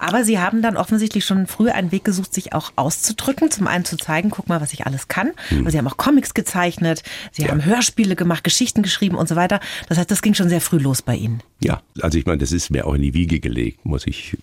Aber 0.00 0.24
Sie 0.24 0.38
haben 0.38 0.62
dann 0.62 0.76
offensichtlich 0.76 1.24
schon 1.24 1.46
früh 1.46 1.68
einen 1.68 1.92
Weg 1.92 2.04
gesucht, 2.04 2.32
sich 2.32 2.54
auch 2.54 2.72
auszudrücken. 2.76 3.50
Zum 3.50 3.66
einen 3.66 3.84
zu 3.84 3.96
zeigen, 3.96 4.30
guck 4.30 4.48
mal, 4.48 4.60
was 4.60 4.72
ich 4.72 4.86
alles 4.86 5.08
kann. 5.08 5.32
Hm. 5.48 5.68
Sie 5.68 5.76
haben 5.76 5.86
auch 5.86 5.98
Comics 5.98 6.32
gezeichnet, 6.32 7.02
Sie 7.32 7.42
ja. 7.42 7.48
haben 7.48 7.64
Hörspiele 7.64 8.16
gemacht, 8.16 8.42
Geschichten 8.42 8.82
geschrieben 8.82 9.16
und 9.16 9.28
so 9.28 9.36
weiter. 9.36 9.60
Das 9.88 9.98
heißt, 9.98 10.10
das 10.10 10.22
ging 10.22 10.32
schon 10.32 10.48
sehr 10.48 10.62
früh 10.62 10.78
los 10.78 11.02
bei 11.02 11.16
Ihnen. 11.16 11.42
Ja, 11.62 11.82
also 12.00 12.18
ich 12.18 12.24
meine, 12.24 12.38
das 12.38 12.52
ist 12.52 12.70
mir 12.70 12.86
auch 12.86 12.94
in 12.94 13.02
die 13.02 13.12
Wiege 13.12 13.40
gelegt, 13.40 13.84
muss 13.84 14.06
ich 14.06 14.38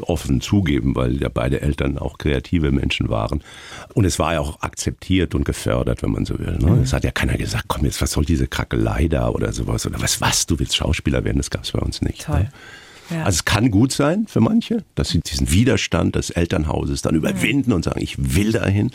offen 0.00 0.40
zugeben, 0.40 0.96
weil 0.96 1.20
ja 1.20 1.28
beide 1.28 1.60
Eltern 1.60 1.98
auch 1.98 2.18
kreative 2.18 2.72
Menschen 2.72 3.08
waren. 3.08 3.42
Und 3.94 4.04
es 4.04 4.18
war 4.18 4.34
ja 4.34 4.40
auch 4.40 4.60
akzeptiert 4.62 5.36
und 5.36 5.44
gefördert, 5.44 6.02
wenn 6.02 6.10
man 6.10 6.24
so 6.24 6.38
will. 6.38 6.58
Ne? 6.58 6.70
Mhm. 6.70 6.82
Es 6.82 6.92
hat 6.92 7.04
ja 7.04 7.12
keiner 7.12 7.36
gesagt, 7.36 7.66
komm 7.68 7.84
jetzt, 7.84 8.02
was 8.02 8.10
soll 8.10 8.24
diese 8.24 8.48
Krackelei 8.48 9.06
da 9.06 9.28
oder 9.28 9.52
sowas 9.52 9.86
oder 9.86 10.00
was, 10.00 10.20
was, 10.20 10.46
du 10.46 10.58
willst 10.58 10.74
Schauspieler 10.74 11.22
werden, 11.24 11.38
das 11.38 11.50
gab 11.50 11.62
es 11.62 11.70
bei 11.70 11.78
uns 11.78 12.02
nicht. 12.02 12.24
Toll. 12.24 12.40
Ne? 12.40 12.50
Ja. 13.10 13.24
Also 13.24 13.36
es 13.36 13.44
kann 13.44 13.70
gut 13.70 13.92
sein 13.92 14.26
für 14.26 14.40
manche, 14.40 14.84
dass 14.94 15.10
sie 15.10 15.20
diesen 15.20 15.50
Widerstand 15.50 16.16
des 16.16 16.30
Elternhauses 16.30 17.02
dann 17.02 17.14
überwinden 17.14 17.72
und 17.72 17.84
sagen, 17.84 18.00
ich 18.00 18.34
will 18.34 18.52
dahin. 18.52 18.90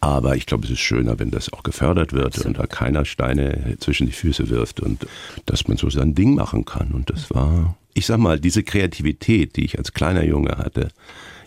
Aber 0.00 0.36
ich 0.36 0.46
glaube, 0.46 0.64
es 0.64 0.70
ist 0.70 0.80
schöner, 0.80 1.18
wenn 1.18 1.30
das 1.30 1.52
auch 1.52 1.62
gefördert 1.62 2.12
wird 2.12 2.26
Absolut. 2.26 2.46
und 2.46 2.58
da 2.58 2.66
keiner 2.66 3.04
Steine 3.04 3.76
zwischen 3.78 4.06
die 4.06 4.12
Füße 4.12 4.48
wirft 4.48 4.80
und 4.80 5.06
dass 5.46 5.68
man 5.68 5.76
so 5.76 5.90
sein 5.90 6.14
Ding 6.14 6.34
machen 6.34 6.64
kann. 6.64 6.90
Und 6.92 7.10
das 7.10 7.30
war, 7.30 7.76
ich 7.94 8.06
sag 8.06 8.18
mal, 8.18 8.40
diese 8.40 8.64
Kreativität, 8.64 9.56
die 9.56 9.64
ich 9.64 9.78
als 9.78 9.92
kleiner 9.92 10.24
Junge 10.24 10.58
hatte, 10.58 10.88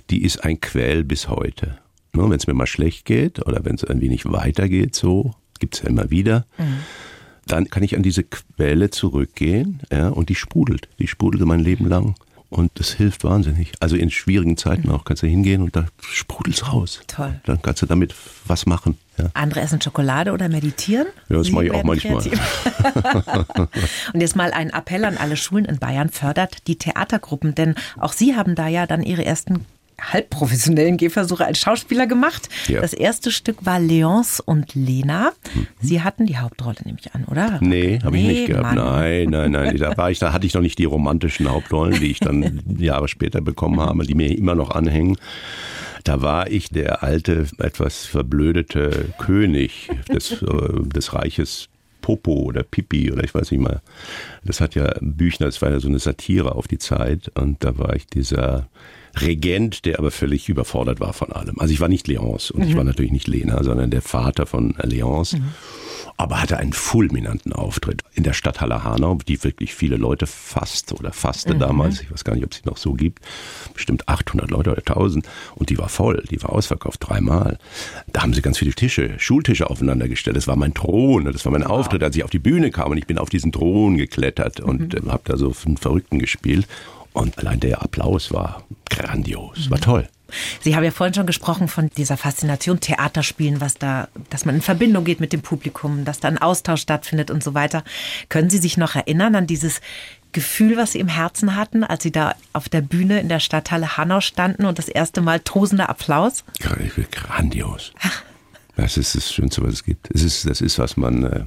die 0.09 0.23
ist 0.23 0.43
ein 0.43 0.61
Quell 0.61 1.03
bis 1.03 1.27
heute. 1.27 1.77
Wenn 2.13 2.31
es 2.31 2.47
mir 2.47 2.53
mal 2.53 2.65
schlecht 2.65 3.03
geht 3.03 3.45
oder 3.45 3.65
wenn 3.65 3.75
es 3.75 3.83
irgendwie 3.83 4.07
nicht 4.07 4.31
weitergeht, 4.31 4.95
so, 4.95 5.33
gibt 5.59 5.75
es 5.75 5.81
ja 5.81 5.89
immer 5.89 6.09
wieder. 6.09 6.45
Mhm 6.57 6.77
dann 7.45 7.69
kann 7.69 7.83
ich 7.83 7.95
an 7.95 8.03
diese 8.03 8.23
Quelle 8.23 8.89
zurückgehen 8.89 9.79
ja, 9.91 10.09
und 10.09 10.29
die 10.29 10.35
sprudelt. 10.35 10.87
Die 10.99 11.07
sprudelt 11.07 11.45
mein 11.45 11.59
Leben 11.59 11.87
lang. 11.87 12.15
Und 12.49 12.71
das 12.75 12.91
hilft 12.91 13.23
wahnsinnig. 13.23 13.73
Also 13.79 13.95
in 13.95 14.11
schwierigen 14.11 14.55
Zeiten 14.55 14.89
auch 14.89 15.03
kannst 15.03 15.23
du 15.23 15.27
hingehen 15.27 15.61
und 15.61 15.75
da 15.75 15.87
sprudelt 15.99 16.55
es 16.55 16.71
raus. 16.71 17.01
Toll. 17.07 17.39
Dann 17.43 17.61
kannst 17.61 17.81
du 17.81 17.85
damit 17.85 18.15
was 18.45 18.65
machen. 18.65 18.97
Ja. 19.17 19.29
Andere 19.33 19.61
essen 19.61 19.81
Schokolade 19.81 20.31
oder 20.31 20.47
meditieren? 20.47 21.07
Ja, 21.27 21.37
das 21.37 21.49
mache 21.51 21.65
ich 21.65 21.71
auch 21.71 21.83
manchmal. 21.83 22.23
und 24.13 24.21
jetzt 24.21 24.35
mal 24.35 24.51
ein 24.51 24.69
Appell 24.69 25.05
an 25.05 25.17
alle 25.17 25.37
Schulen 25.37 25.65
in 25.65 25.79
Bayern, 25.79 26.09
fördert 26.09 26.67
die 26.67 26.77
Theatergruppen, 26.77 27.55
denn 27.55 27.75
auch 27.97 28.13
Sie 28.13 28.35
haben 28.35 28.55
da 28.55 28.67
ja 28.67 28.85
dann 28.87 29.03
Ihre 29.03 29.25
ersten 29.25 29.65
halbprofessionellen 29.99 30.97
Gehversuche 30.97 31.45
als 31.45 31.59
Schauspieler 31.59 32.07
gemacht. 32.07 32.49
Ja. 32.67 32.81
Das 32.81 32.93
erste 32.93 33.31
Stück 33.31 33.65
war 33.65 33.79
Leonce 33.79 34.39
und 34.39 34.75
Lena. 34.75 35.31
Mhm. 35.53 35.67
Sie 35.79 36.01
hatten 36.01 36.25
die 36.25 36.37
Hauptrolle, 36.37 36.77
nehme 36.85 36.97
ich 36.99 37.13
an, 37.13 37.25
oder? 37.25 37.59
Nee, 37.61 37.99
habe 38.03 38.15
nee, 38.15 38.21
ich 38.21 38.37
nicht 38.39 38.47
gehabt. 38.47 38.75
Mann. 38.75 38.75
Nein, 38.75 39.29
nein, 39.29 39.51
nein. 39.51 39.77
Da, 39.77 39.95
war 39.97 40.11
ich, 40.11 40.19
da 40.19 40.33
hatte 40.33 40.45
ich 40.45 40.53
noch 40.53 40.61
nicht 40.61 40.79
die 40.79 40.85
romantischen 40.85 41.49
Hauptrollen, 41.49 41.99
die 41.99 42.11
ich 42.11 42.19
dann 42.19 42.61
Jahre 42.77 43.07
später 43.07 43.41
bekommen 43.41 43.79
habe, 43.79 44.05
die 44.05 44.15
mir 44.15 44.37
immer 44.37 44.55
noch 44.55 44.71
anhängen. 44.71 45.17
Da 46.03 46.21
war 46.21 46.51
ich 46.51 46.69
der 46.69 47.01
alte, 47.01 47.47
etwas 47.57 48.05
verblödete 48.05 49.13
König 49.17 49.89
des, 50.07 50.33
äh, 50.43 50.83
des 50.83 51.13
Reiches 51.13 51.67
Popo 52.01 52.33
oder 52.33 52.61
Pipi 52.61 53.11
oder 53.11 53.23
ich 53.23 53.33
weiß 53.33 53.49
nicht 53.49 53.61
mal. 53.61 53.81
Das 54.43 54.61
hat 54.61 54.75
ja 54.75 54.93
Büchner, 55.01 55.47
das 55.47 55.59
war 55.63 55.71
ja 55.71 55.79
so 55.79 55.87
eine 55.87 55.97
Satire 55.97 56.53
auf 56.53 56.67
die 56.67 56.77
Zeit 56.77 57.31
und 57.33 57.63
da 57.63 57.79
war 57.79 57.95
ich 57.95 58.05
dieser 58.05 58.67
Regent, 59.21 59.85
der 59.85 59.99
aber 59.99 60.11
völlig 60.11 60.49
überfordert 60.49 60.99
war 60.99 61.13
von 61.13 61.31
allem. 61.31 61.59
Also 61.59 61.73
ich 61.73 61.79
war 61.79 61.89
nicht 61.89 62.07
Leonce 62.07 62.51
und 62.51 62.63
mhm. 62.63 62.69
ich 62.69 62.75
war 62.75 62.83
natürlich 62.83 63.11
nicht 63.11 63.27
Lena, 63.27 63.63
sondern 63.63 63.91
der 63.91 64.01
Vater 64.01 64.45
von 64.45 64.75
Leonce. 64.83 65.33
Mhm 65.33 65.53
aber 66.17 66.41
hatte 66.41 66.57
einen 66.57 66.73
fulminanten 66.73 67.51
Auftritt 67.53 68.03
in 68.13 68.23
der 68.23 68.33
Stadthalle 68.33 68.83
Hanau, 68.83 69.17
die 69.27 69.43
wirklich 69.43 69.75
viele 69.75 69.97
Leute 69.97 70.27
fasst 70.27 70.93
oder 70.93 71.11
fasste 71.11 71.55
mhm. 71.55 71.59
damals, 71.59 72.01
ich 72.01 72.11
weiß 72.11 72.23
gar 72.23 72.35
nicht, 72.35 72.45
ob 72.45 72.51
es 72.51 72.57
sie 72.57 72.69
noch 72.69 72.77
so 72.77 72.93
gibt, 72.93 73.19
bestimmt 73.73 74.07
800 74.07 74.49
Leute 74.49 74.71
oder 74.71 74.79
1000 74.79 75.27
und 75.55 75.69
die 75.69 75.77
war 75.77 75.89
voll, 75.89 76.23
die 76.29 76.41
war 76.41 76.51
ausverkauft 76.51 77.07
dreimal. 77.07 77.57
Da 78.13 78.21
haben 78.21 78.33
sie 78.33 78.41
ganz 78.41 78.57
viele 78.57 78.73
Tische, 78.73 79.15
Schultische 79.17 79.69
aufeinander 79.69 80.07
gestellt. 80.07 80.37
Das 80.37 80.47
war 80.47 80.55
mein 80.55 80.73
Thron, 80.73 81.25
das 81.25 81.45
war 81.45 81.51
mein 81.51 81.63
Auftritt, 81.63 82.03
als 82.03 82.15
ich 82.15 82.23
auf 82.23 82.29
die 82.29 82.39
Bühne 82.39 82.71
kam 82.71 82.91
und 82.91 82.97
ich 82.97 83.07
bin 83.07 83.17
auf 83.17 83.29
diesen 83.29 83.51
Thron 83.51 83.97
geklettert 83.97 84.61
und 84.61 84.93
mhm. 84.93 85.09
äh, 85.09 85.11
habe 85.11 85.23
da 85.25 85.37
so 85.37 85.53
einen 85.65 85.77
Verrückten 85.77 86.19
gespielt. 86.19 86.67
Und 87.15 87.39
allein 87.39 87.61
der 87.61 87.81
Applaus 87.81 88.33
war 88.33 88.63
grandios, 88.89 89.71
war 89.71 89.79
toll. 89.79 90.07
Sie 90.59 90.75
haben 90.75 90.83
ja 90.83 90.91
vorhin 90.91 91.13
schon 91.13 91.25
gesprochen 91.25 91.69
von 91.69 91.89
dieser 91.95 92.17
Faszination 92.17 92.81
Theaterspielen, 92.81 93.61
was 93.61 93.75
da, 93.75 94.09
dass 94.29 94.43
man 94.43 94.55
in 94.55 94.61
Verbindung 94.61 95.05
geht 95.05 95.21
mit 95.21 95.31
dem 95.31 95.41
Publikum, 95.41 96.03
dass 96.03 96.19
da 96.19 96.27
ein 96.27 96.37
Austausch 96.37 96.81
stattfindet 96.81 97.31
und 97.31 97.41
so 97.41 97.53
weiter. 97.53 97.85
Können 98.27 98.49
Sie 98.49 98.57
sich 98.57 98.75
noch 98.75 98.95
erinnern 98.95 99.33
an 99.35 99.47
dieses 99.47 99.79
Gefühl, 100.33 100.75
was 100.75 100.91
Sie 100.91 100.99
im 100.99 101.07
Herzen 101.07 101.55
hatten, 101.55 101.85
als 101.85 102.03
Sie 102.03 102.11
da 102.11 102.35
auf 102.51 102.67
der 102.67 102.81
Bühne 102.81 103.21
in 103.21 103.29
der 103.29 103.39
Stadthalle 103.39 103.95
Hanau 103.95 104.19
standen 104.19 104.65
und 104.65 104.77
das 104.77 104.89
erste 104.89 105.21
Mal 105.21 105.39
tosender 105.39 105.89
Applaus? 105.89 106.43
Grandios. 107.11 107.93
Das 108.75 108.97
ist 108.97 109.15
das 109.15 109.33
Schönste, 109.33 109.63
was 109.63 109.73
es 109.73 109.83
gibt. 109.83 110.09
Es 110.13 110.21
ist, 110.21 110.47
das 110.47 110.61
ist, 110.61 110.79
was 110.79 110.97
man 110.97 111.23
äh, 111.23 111.43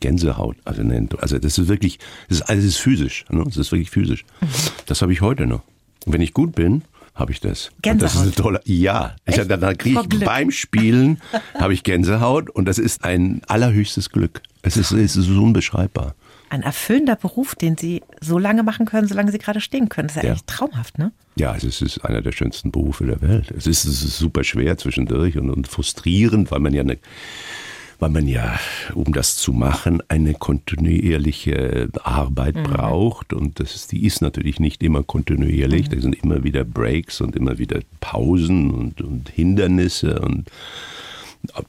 Gänsehaut 0.00 0.56
also 0.64 0.82
nennt. 0.82 1.20
Also 1.22 1.38
das 1.38 1.58
ist 1.58 1.68
wirklich, 1.68 1.98
das 2.28 2.38
ist, 2.38 2.42
alles 2.48 2.64
ist 2.64 2.78
physisch. 2.78 3.24
Ne? 3.28 3.42
Das 3.44 3.56
ist 3.56 3.72
wirklich 3.72 3.90
physisch. 3.90 4.24
Mhm. 4.40 4.46
Das 4.86 5.02
habe 5.02 5.12
ich 5.12 5.20
heute 5.20 5.46
noch. 5.46 5.62
Und 6.06 6.12
wenn 6.12 6.20
ich 6.20 6.32
gut 6.32 6.54
bin, 6.54 6.82
habe 7.14 7.32
ich 7.32 7.40
das. 7.40 7.70
Gänsehaut. 7.82 8.02
das 8.02 8.14
ist 8.14 8.22
eine 8.22 8.32
tolle. 8.32 8.60
Ja, 8.64 9.16
ich, 9.26 9.36
dann, 9.36 9.60
dann 9.60 9.78
kriege 9.78 10.00
ich 10.00 10.20
beim 10.20 10.50
Spielen 10.50 11.20
habe 11.58 11.74
ich 11.74 11.84
Gänsehaut 11.84 12.50
und 12.50 12.64
das 12.64 12.78
ist 12.78 13.04
ein 13.04 13.42
allerhöchstes 13.46 14.10
Glück. 14.10 14.42
Es 14.62 14.76
ist, 14.76 14.92
es 14.92 15.16
ist 15.16 15.28
unbeschreibbar. 15.28 16.14
Ein 16.50 16.62
erfüllender 16.62 17.16
Beruf, 17.16 17.54
den 17.54 17.76
Sie 17.76 18.02
so 18.20 18.38
lange 18.38 18.62
machen 18.62 18.86
können, 18.86 19.08
solange 19.08 19.32
Sie 19.32 19.38
gerade 19.38 19.60
stehen 19.60 19.88
können. 19.88 20.08
Das 20.08 20.16
ist 20.16 20.22
ja, 20.22 20.28
ja. 20.28 20.34
echt 20.34 20.46
traumhaft, 20.46 20.98
ne? 20.98 21.12
Ja, 21.36 21.56
es 21.56 21.64
ist 21.64 22.04
einer 22.04 22.22
der 22.22 22.32
schönsten 22.32 22.70
Berufe 22.70 23.06
der 23.06 23.20
Welt. 23.20 23.50
Es 23.50 23.66
ist, 23.66 23.84
es 23.84 24.04
ist 24.04 24.18
super 24.18 24.44
schwer 24.44 24.78
zwischendurch 24.78 25.36
und, 25.36 25.50
und 25.50 25.66
frustrierend, 25.66 26.50
weil 26.50 26.60
man 26.60 26.72
ja 26.72 26.82
eine 26.82 26.98
weil 27.98 28.10
man 28.10 28.26
ja, 28.26 28.58
um 28.94 29.12
das 29.12 29.36
zu 29.36 29.52
machen, 29.52 30.02
eine 30.08 30.34
kontinuierliche 30.34 31.88
Arbeit 32.02 32.56
mhm. 32.56 32.64
braucht. 32.64 33.32
Und 33.32 33.60
das 33.60 33.74
ist, 33.74 33.92
die 33.92 34.04
ist 34.04 34.20
natürlich 34.20 34.60
nicht 34.60 34.82
immer 34.82 35.02
kontinuierlich. 35.02 35.88
Mhm. 35.88 35.94
Da 35.94 36.00
sind 36.00 36.22
immer 36.22 36.44
wieder 36.44 36.64
Breaks 36.64 37.20
und 37.20 37.36
immer 37.36 37.58
wieder 37.58 37.80
Pausen 38.00 38.70
und, 38.70 39.00
und 39.00 39.28
Hindernisse 39.30 40.20
und 40.20 40.50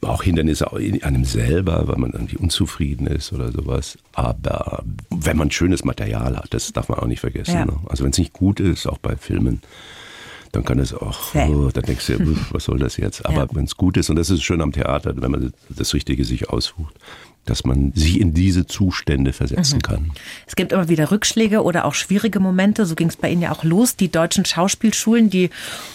auch 0.01 0.23
Hindernisse 0.23 0.69
in 0.79 1.03
einem 1.03 1.25
selber, 1.25 1.87
weil 1.87 1.97
man 1.97 2.11
irgendwie 2.11 2.37
unzufrieden 2.37 3.07
ist 3.07 3.33
oder 3.33 3.51
sowas. 3.51 3.97
Aber 4.13 4.83
wenn 5.09 5.37
man 5.37 5.51
schönes 5.51 5.83
Material 5.83 6.37
hat, 6.37 6.53
das 6.53 6.71
darf 6.73 6.89
man 6.89 6.99
auch 6.99 7.07
nicht 7.07 7.19
vergessen. 7.19 7.55
Ja. 7.55 7.65
Ne? 7.65 7.77
Also 7.87 8.03
wenn 8.03 8.11
es 8.11 8.17
nicht 8.17 8.33
gut 8.33 8.59
ist, 8.59 8.87
auch 8.87 8.97
bei 8.97 9.15
Filmen, 9.15 9.61
dann 10.51 10.63
kann 10.63 10.79
es 10.79 10.93
auch, 10.93 11.35
oh, 11.35 11.69
dann 11.73 11.83
denkst 11.83 12.07
du, 12.07 12.37
was 12.51 12.63
soll 12.63 12.79
das 12.79 12.97
jetzt? 12.97 13.25
Aber 13.25 13.43
ja. 13.43 13.47
wenn 13.51 13.65
es 13.65 13.75
gut 13.75 13.97
ist, 13.97 14.09
und 14.09 14.15
das 14.15 14.29
ist 14.29 14.41
schön 14.43 14.61
am 14.61 14.71
Theater, 14.71 15.13
wenn 15.21 15.31
man 15.31 15.53
das 15.69 15.93
Richtige 15.93 16.23
sich 16.23 16.49
aussucht, 16.49 16.95
dass 17.45 17.63
man 17.63 17.91
sich 17.93 18.19
in 18.19 18.33
diese 18.33 18.65
Zustände 18.65 19.31
versetzen 19.33 19.77
mhm. 19.77 19.81
kann. 19.81 20.11
Es 20.47 20.55
gibt 20.55 20.71
immer 20.71 20.89
wieder 20.89 21.11
Rückschläge 21.11 21.63
oder 21.63 21.85
auch 21.85 21.93
schwierige 21.93 22.39
Momente. 22.39 22.85
So 22.85 22.95
ging 22.95 23.07
es 23.07 23.15
bei 23.15 23.29
Ihnen 23.29 23.43
ja 23.43 23.51
auch 23.51 23.63
los. 23.63 23.95
Die 23.95 24.11
deutschen 24.11 24.45
Schauspielschulen, 24.45 25.29
die 25.29 25.51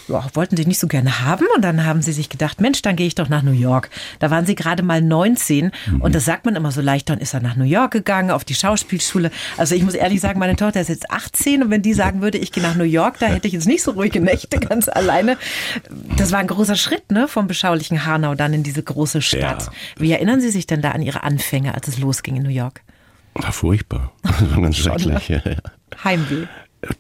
ja, 0.09 0.25
wollten 0.35 0.57
Sie 0.57 0.65
nicht 0.65 0.79
so 0.79 0.87
gerne 0.87 1.21
haben. 1.21 1.47
Und 1.55 1.63
dann 1.63 1.85
haben 1.85 2.03
Sie 2.03 2.13
sich 2.13 2.29
gedacht, 2.29 2.61
Mensch, 2.61 2.83
dann 2.83 2.97
gehe 2.97 3.07
ich 3.07 3.17
doch 3.17 3.29
nach 3.29 3.43
New 3.43 3.53
York. 3.53 3.91
Da 4.21 4.31
waren 4.31 4.47
Sie 4.47 4.55
gerade 4.55 4.83
mal 4.83 5.03
19. 5.03 5.73
Mhm. 5.87 6.01
Und 6.01 6.15
das 6.15 6.25
sagt 6.25 6.45
man 6.45 6.55
immer 6.55 6.71
so 6.71 6.81
leicht. 6.81 7.11
Dann 7.11 7.19
ist 7.19 7.35
er 7.35 7.41
nach 7.41 7.57
New 7.57 7.65
York 7.65 7.91
gegangen, 7.91 8.31
auf 8.31 8.45
die 8.45 8.55
Schauspielschule. 8.55 9.33
Also 9.57 9.75
ich 9.75 9.83
muss 9.83 9.95
ehrlich 9.95 10.21
sagen, 10.21 10.39
meine 10.39 10.57
Tochter 10.57 10.81
ist 10.81 10.89
jetzt 10.89 11.11
18. 11.11 11.65
Und 11.65 11.71
wenn 11.71 11.83
die 11.83 11.95
sagen 11.95 12.23
würde, 12.23 12.39
ich 12.39 12.53
gehe 12.53 12.63
nach 12.63 12.77
New 12.77 12.85
York, 12.85 13.19
da 13.19 13.27
hätte 13.27 13.49
ich 13.49 13.55
jetzt 13.55 13.67
nicht 13.67 13.83
so 13.83 13.93
ruhige 13.93 14.21
Nächte 14.21 14.61
ganz 14.69 14.89
alleine. 14.89 15.37
Das 16.17 16.31
war 16.31 16.39
ein 16.39 16.47
großer 16.47 16.77
Schritt 16.77 17.11
ne, 17.11 17.27
vom 17.27 17.49
beschaulichen 17.49 18.07
Hanau 18.07 18.37
dann 18.37 18.55
in 18.55 18.63
diese 18.63 18.83
große 18.83 19.21
Stadt. 19.21 19.65
Ja. 19.65 19.73
Wie 19.97 20.13
erinnern 20.13 20.41
Sie 20.41 20.51
sich 20.51 20.67
denn 20.67 20.81
da 20.81 20.93
an 20.93 21.03
Ihre 21.03 21.25
Anfänge? 21.25 21.40
Anfänge, 21.41 21.75
als 21.75 21.89
es 21.89 21.99
losging 21.99 22.37
in 22.37 22.43
New 22.43 22.51
York? 22.51 22.83
War 23.35 23.53
furchtbar. 23.53 24.13
Das 24.23 24.55
war 24.55 24.63
ganz 24.63 24.77
schrecklich. 24.77 25.29
Ja, 25.29 25.41
ja. 25.45 25.57
Heimweh. 26.05 26.47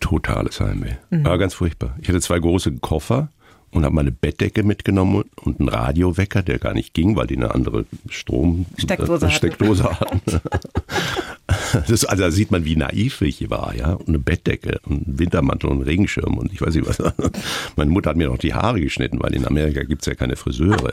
Totales 0.00 0.60
Heimweh. 0.60 0.94
Mhm. 1.10 1.24
War 1.24 1.38
ganz 1.38 1.54
furchtbar. 1.54 1.96
Ich 2.00 2.08
hatte 2.08 2.20
zwei 2.20 2.38
große 2.38 2.72
Koffer 2.78 3.28
und 3.70 3.84
habe 3.84 3.94
meine 3.94 4.10
Bettdecke 4.10 4.62
mitgenommen 4.62 5.24
und 5.42 5.60
einen 5.60 5.68
Radiowecker, 5.68 6.42
der 6.42 6.58
gar 6.58 6.74
nicht 6.74 6.92
ging, 6.94 7.16
weil 7.16 7.26
die 7.26 7.36
eine 7.36 7.54
andere 7.54 7.84
Strom 8.08 8.66
Steckdose, 8.76 9.26
äh, 9.26 9.30
Steckdose 9.30 9.84
hatten. 9.84 10.20
das, 11.88 12.04
also 12.04 12.22
da 12.22 12.30
sieht 12.30 12.50
man, 12.50 12.64
wie 12.64 12.76
naiv 12.76 13.20
ich 13.22 13.48
war, 13.48 13.74
ja. 13.74 13.92
Und 13.92 14.08
eine 14.08 14.18
Bettdecke 14.18 14.80
und 14.84 15.06
einen 15.06 15.18
Wintermantel 15.18 15.70
und 15.70 15.76
einen 15.76 15.86
Regenschirm 15.86 16.38
und 16.38 16.52
ich 16.52 16.60
weiß 16.60 16.74
nicht 16.74 16.88
was. 16.88 16.98
Meine 17.76 17.90
Mutter 17.90 18.10
hat 18.10 18.16
mir 18.16 18.28
noch 18.28 18.38
die 18.38 18.54
Haare 18.54 18.80
geschnitten, 18.80 19.22
weil 19.22 19.34
in 19.34 19.46
Amerika 19.46 19.82
gibt 19.82 20.02
es 20.02 20.06
ja 20.06 20.14
keine 20.14 20.36
Friseure. 20.36 20.92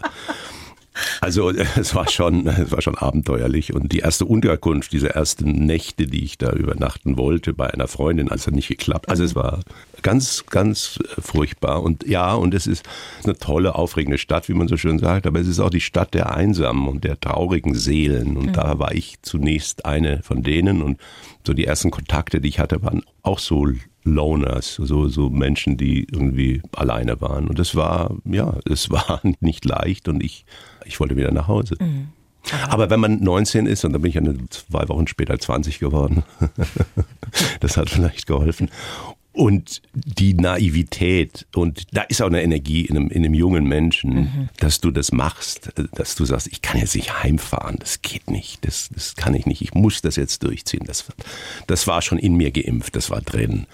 Also 1.21 1.51
es 1.51 1.95
war 1.95 2.09
schon, 2.09 2.47
es 2.47 2.71
war 2.71 2.81
schon 2.81 2.97
abenteuerlich 2.97 3.73
und 3.73 3.91
die 3.91 3.99
erste 3.99 4.25
Unterkunft, 4.25 4.91
diese 4.91 5.13
ersten 5.13 5.65
Nächte, 5.65 6.07
die 6.07 6.23
ich 6.23 6.37
da 6.37 6.51
übernachten 6.51 7.17
wollte 7.17 7.53
bei 7.53 7.71
einer 7.73 7.87
Freundin, 7.87 8.29
als 8.29 8.47
hat 8.47 8.53
nicht 8.53 8.67
geklappt. 8.67 9.09
Also 9.09 9.23
es 9.23 9.35
war 9.35 9.61
ganz, 10.01 10.45
ganz 10.49 10.99
furchtbar 11.19 11.83
und 11.83 12.07
ja, 12.07 12.33
und 12.33 12.53
es 12.53 12.67
ist 12.67 12.87
eine 13.23 13.37
tolle, 13.37 13.75
aufregende 13.75 14.17
Stadt, 14.17 14.49
wie 14.49 14.53
man 14.53 14.67
so 14.67 14.77
schön 14.77 14.99
sagt, 14.99 15.27
aber 15.27 15.39
es 15.39 15.47
ist 15.47 15.59
auch 15.59 15.69
die 15.69 15.81
Stadt 15.81 16.13
der 16.13 16.35
Einsamen 16.35 16.87
und 16.87 17.03
der 17.03 17.19
traurigen 17.19 17.75
Seelen 17.75 18.37
und 18.37 18.47
mhm. 18.47 18.53
da 18.53 18.79
war 18.79 18.93
ich 18.93 19.21
zunächst 19.21 19.85
eine 19.85 20.21
von 20.23 20.43
denen 20.43 20.81
und 20.81 20.99
so 21.45 21.53
die 21.53 21.65
ersten 21.65 21.91
Kontakte, 21.91 22.41
die 22.41 22.49
ich 22.49 22.59
hatte, 22.59 22.83
waren 22.83 23.03
auch 23.23 23.39
so 23.39 23.67
Loners, 24.07 24.75
so, 24.75 25.07
so 25.07 25.29
Menschen, 25.29 25.77
die 25.77 26.07
irgendwie 26.11 26.61
alleine 26.75 27.21
waren. 27.21 27.47
Und 27.47 27.59
es 27.59 27.75
war, 27.75 28.15
ja, 28.25 28.55
es 28.65 28.89
war 28.91 29.21
nicht 29.39 29.65
leicht 29.65 30.07
und 30.07 30.23
ich, 30.23 30.45
ich 30.85 30.99
wollte 30.99 31.15
wieder 31.15 31.31
nach 31.31 31.47
Hause. 31.47 31.75
Mhm. 31.79 32.09
Aber 32.69 32.89
wenn 32.89 32.99
man 32.99 33.21
19 33.21 33.65
ist, 33.65 33.83
und 33.83 33.93
dann 33.93 34.01
bin 34.01 34.09
ich 34.09 34.15
ja 34.15 34.21
zwei 34.49 34.87
Wochen 34.87 35.07
später 35.07 35.37
20 35.37 35.79
geworden, 35.79 36.23
das 37.59 37.75
hat 37.75 37.89
vielleicht 37.89 38.25
geholfen. 38.25 38.69
Und 39.37 39.83
die 39.93 40.33
Naivität, 40.33 41.45
und 41.53 41.95
da 41.95 42.01
ist 42.01 42.23
auch 42.23 42.25
eine 42.27 42.41
Energie 42.41 42.81
in 42.81 42.97
einem, 42.97 43.09
in 43.09 43.23
einem 43.23 43.35
jungen 43.35 43.65
Menschen, 43.65 44.15
mhm. 44.15 44.49
dass 44.57 44.81
du 44.81 44.89
das 44.89 45.11
machst, 45.11 45.71
dass 45.93 46.15
du 46.15 46.25
sagst, 46.25 46.47
ich 46.47 46.63
kann 46.63 46.79
jetzt 46.79 46.95
nicht 46.95 47.21
heimfahren, 47.21 47.77
das 47.79 48.01
geht 48.01 48.31
nicht, 48.31 48.65
das, 48.65 48.89
das 48.91 49.15
kann 49.15 49.35
ich 49.35 49.45
nicht, 49.45 49.61
ich 49.61 49.75
muss 49.75 50.01
das 50.01 50.15
jetzt 50.15 50.41
durchziehen. 50.41 50.85
Das, 50.87 51.05
das 51.67 51.85
war 51.85 52.01
schon 52.01 52.17
in 52.17 52.35
mir 52.35 52.49
geimpft, 52.49 52.95
das 52.95 53.11
war 53.11 53.21
drin. 53.21 53.67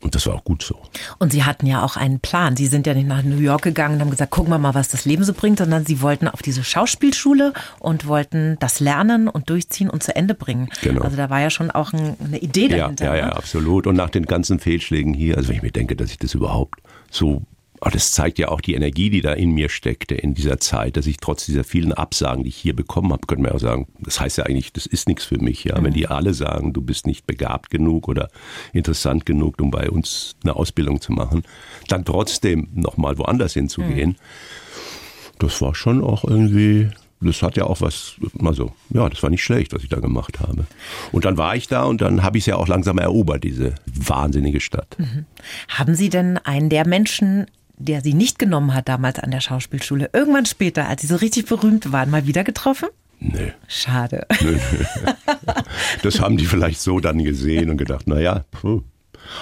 Und 0.00 0.14
das 0.14 0.26
war 0.26 0.34
auch 0.34 0.44
gut 0.44 0.62
so. 0.62 0.76
Und 1.18 1.32
Sie 1.32 1.44
hatten 1.44 1.66
ja 1.66 1.82
auch 1.82 1.96
einen 1.96 2.20
Plan. 2.20 2.56
Sie 2.56 2.66
sind 2.66 2.86
ja 2.86 2.92
nicht 2.92 3.08
nach 3.08 3.22
New 3.22 3.38
York 3.38 3.62
gegangen 3.62 3.94
und 3.94 4.00
haben 4.02 4.10
gesagt, 4.10 4.30
gucken 4.30 4.52
wir 4.52 4.58
mal, 4.58 4.74
was 4.74 4.88
das 4.88 5.04
Leben 5.06 5.24
so 5.24 5.32
bringt, 5.32 5.58
sondern 5.58 5.86
Sie 5.86 6.02
wollten 6.02 6.28
auf 6.28 6.42
diese 6.42 6.62
Schauspielschule 6.62 7.54
und 7.78 8.06
wollten 8.06 8.56
das 8.60 8.78
lernen 8.80 9.26
und 9.28 9.48
durchziehen 9.48 9.88
und 9.88 10.02
zu 10.02 10.14
Ende 10.14 10.34
bringen. 10.34 10.68
Genau. 10.82 11.02
Also 11.02 11.16
da 11.16 11.30
war 11.30 11.40
ja 11.40 11.50
schon 11.50 11.70
auch 11.70 11.92
eine 11.92 12.38
Idee 12.38 12.68
dahinter. 12.68 13.06
Ja, 13.06 13.14
ja, 13.14 13.20
ja, 13.20 13.26
ne? 13.26 13.36
absolut. 13.36 13.86
Und 13.86 13.96
nach 13.96 14.10
den 14.10 14.26
ganzen 14.26 14.58
Fehlschlägen 14.58 15.14
hier, 15.14 15.38
also 15.38 15.48
wenn 15.48 15.56
ich 15.56 15.62
mir 15.62 15.72
denke, 15.72 15.96
dass 15.96 16.10
ich 16.10 16.18
das 16.18 16.34
überhaupt 16.34 16.80
so 17.10 17.42
aber 17.80 17.90
das 17.90 18.12
zeigt 18.12 18.38
ja 18.38 18.48
auch 18.48 18.60
die 18.60 18.74
Energie, 18.74 19.10
die 19.10 19.20
da 19.20 19.32
in 19.32 19.50
mir 19.50 19.68
steckte 19.68 20.14
in 20.14 20.34
dieser 20.34 20.58
Zeit, 20.58 20.96
dass 20.96 21.06
ich 21.06 21.18
trotz 21.18 21.46
dieser 21.46 21.64
vielen 21.64 21.92
Absagen, 21.92 22.44
die 22.44 22.48
ich 22.48 22.56
hier 22.56 22.74
bekommen 22.74 23.12
habe, 23.12 23.26
könnte 23.26 23.42
man 23.42 23.52
auch 23.52 23.60
sagen, 23.60 23.86
das 24.00 24.20
heißt 24.20 24.38
ja 24.38 24.44
eigentlich, 24.44 24.72
das 24.72 24.86
ist 24.86 25.08
nichts 25.08 25.24
für 25.24 25.38
mich. 25.38 25.64
Ja? 25.64 25.78
Mhm. 25.78 25.84
Wenn 25.84 25.92
die 25.92 26.06
alle 26.06 26.34
sagen, 26.34 26.72
du 26.72 26.80
bist 26.80 27.06
nicht 27.06 27.26
begabt 27.26 27.70
genug 27.70 28.08
oder 28.08 28.28
interessant 28.72 29.26
genug, 29.26 29.60
um 29.60 29.70
bei 29.70 29.90
uns 29.90 30.36
eine 30.42 30.56
Ausbildung 30.56 31.00
zu 31.00 31.12
machen, 31.12 31.42
dann 31.88 32.04
trotzdem 32.04 32.68
nochmal 32.74 33.18
woanders 33.18 33.52
hinzugehen, 33.52 34.10
mhm. 34.10 34.16
das 35.38 35.60
war 35.60 35.74
schon 35.74 36.02
auch 36.02 36.24
irgendwie 36.24 36.90
das 37.20 37.42
hat 37.42 37.56
ja 37.56 37.64
auch 37.64 37.80
was, 37.80 38.16
also, 38.44 38.72
ja, 38.90 39.08
das 39.08 39.22
war 39.22 39.30
nicht 39.30 39.42
schlecht, 39.42 39.72
was 39.72 39.82
ich 39.82 39.88
da 39.88 40.00
gemacht 40.00 40.38
habe. 40.40 40.66
Und 41.12 41.24
dann 41.24 41.38
war 41.38 41.56
ich 41.56 41.66
da 41.66 41.84
und 41.84 42.02
dann 42.02 42.22
habe 42.22 42.36
ich 42.36 42.42
es 42.42 42.46
ja 42.46 42.56
auch 42.56 42.68
langsam 42.68 42.98
erobert, 42.98 43.42
diese 43.42 43.74
wahnsinnige 43.86 44.60
Stadt. 44.60 44.96
Mhm. 44.98 45.24
Haben 45.68 45.94
Sie 45.94 46.10
denn 46.10 46.38
einen 46.38 46.68
der 46.68 46.86
Menschen 46.86 47.46
der 47.78 48.00
sie 48.00 48.14
nicht 48.14 48.38
genommen 48.38 48.74
hat 48.74 48.88
damals 48.88 49.18
an 49.18 49.30
der 49.30 49.40
Schauspielschule, 49.40 50.10
irgendwann 50.12 50.46
später, 50.46 50.88
als 50.88 51.02
sie 51.02 51.08
so 51.08 51.16
richtig 51.16 51.46
berühmt 51.46 51.92
waren, 51.92 52.10
mal 52.10 52.26
wieder 52.26 52.44
getroffen? 52.44 52.88
Nee. 53.18 53.52
Schade. 53.68 54.26
Nee, 54.40 54.58
Das 56.02 56.20
haben 56.20 56.36
die 56.36 56.46
vielleicht 56.46 56.80
so 56.80 57.00
dann 57.00 57.22
gesehen 57.22 57.70
und 57.70 57.76
gedacht, 57.76 58.06
naja, 58.06 58.44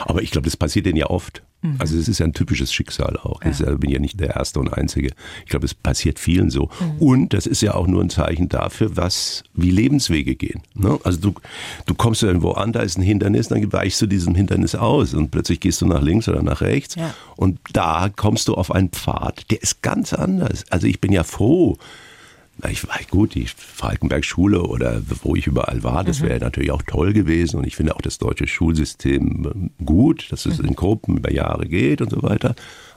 aber 0.04 0.22
ich 0.22 0.30
glaube, 0.30 0.46
das 0.46 0.56
passiert 0.56 0.86
denen 0.86 0.96
ja 0.96 1.06
oft. 1.06 1.42
Mhm. 1.64 1.76
Also 1.78 1.98
es 1.98 2.08
ist 2.08 2.18
ja 2.18 2.26
ein 2.26 2.34
typisches 2.34 2.72
Schicksal 2.72 3.16
auch. 3.16 3.42
Ja. 3.42 3.50
Ich 3.50 3.78
bin 3.78 3.90
ja 3.90 3.98
nicht 3.98 4.20
der 4.20 4.36
Erste 4.36 4.60
und 4.60 4.72
Einzige. 4.72 5.12
Ich 5.44 5.50
glaube, 5.50 5.64
es 5.64 5.74
passiert 5.74 6.18
vielen 6.18 6.50
so. 6.50 6.68
Mhm. 6.78 6.98
Und 6.98 7.32
das 7.32 7.46
ist 7.46 7.62
ja 7.62 7.74
auch 7.74 7.86
nur 7.86 8.02
ein 8.02 8.10
Zeichen 8.10 8.48
dafür, 8.48 8.96
was 8.96 9.42
wie 9.54 9.70
Lebenswege 9.70 10.36
gehen. 10.36 10.62
Ne? 10.74 10.98
Also 11.04 11.18
du, 11.20 11.34
du 11.86 11.94
kommst 11.94 12.22
irgendwo 12.22 12.52
an, 12.52 12.72
da 12.72 12.80
ist 12.80 12.98
ein 12.98 13.02
Hindernis, 13.02 13.48
dann 13.48 13.72
weichst 13.72 14.02
du 14.02 14.06
diesem 14.06 14.34
Hindernis 14.34 14.74
aus 14.74 15.14
und 15.14 15.30
plötzlich 15.30 15.60
gehst 15.60 15.80
du 15.80 15.86
nach 15.86 16.02
links 16.02 16.28
oder 16.28 16.42
nach 16.42 16.60
rechts 16.60 16.96
ja. 16.96 17.14
und 17.36 17.58
da 17.72 18.10
kommst 18.14 18.48
du 18.48 18.54
auf 18.54 18.70
einen 18.70 18.90
Pfad, 18.90 19.50
der 19.50 19.62
ist 19.62 19.80
ganz 19.80 20.12
anders. 20.12 20.64
Also 20.70 20.86
ich 20.86 21.00
bin 21.00 21.12
ja 21.12 21.24
froh, 21.24 21.78
ich 22.70 22.86
war 22.86 22.98
gut, 23.10 23.34
die 23.34 23.46
Falkenberg-Schule 23.46 24.62
oder 24.62 25.02
wo 25.22 25.34
ich 25.34 25.46
überall 25.46 25.82
war, 25.82 26.04
das 26.04 26.22
wäre 26.22 26.36
mhm. 26.36 26.40
natürlich 26.40 26.70
auch 26.70 26.82
toll 26.82 27.12
gewesen. 27.12 27.58
Und 27.58 27.66
ich 27.66 27.76
finde 27.76 27.96
auch 27.96 28.00
das 28.00 28.18
deutsche 28.18 28.46
Schulsystem 28.46 29.70
gut, 29.84 30.30
dass 30.30 30.46
es 30.46 30.58
mhm. 30.58 30.68
in 30.68 30.74
Gruppen 30.74 31.16
über 31.18 31.32
Jahre 31.32 31.66
geht 31.66 32.00
und 32.00 32.10
so 32.10 32.22
weiter. 32.22 32.54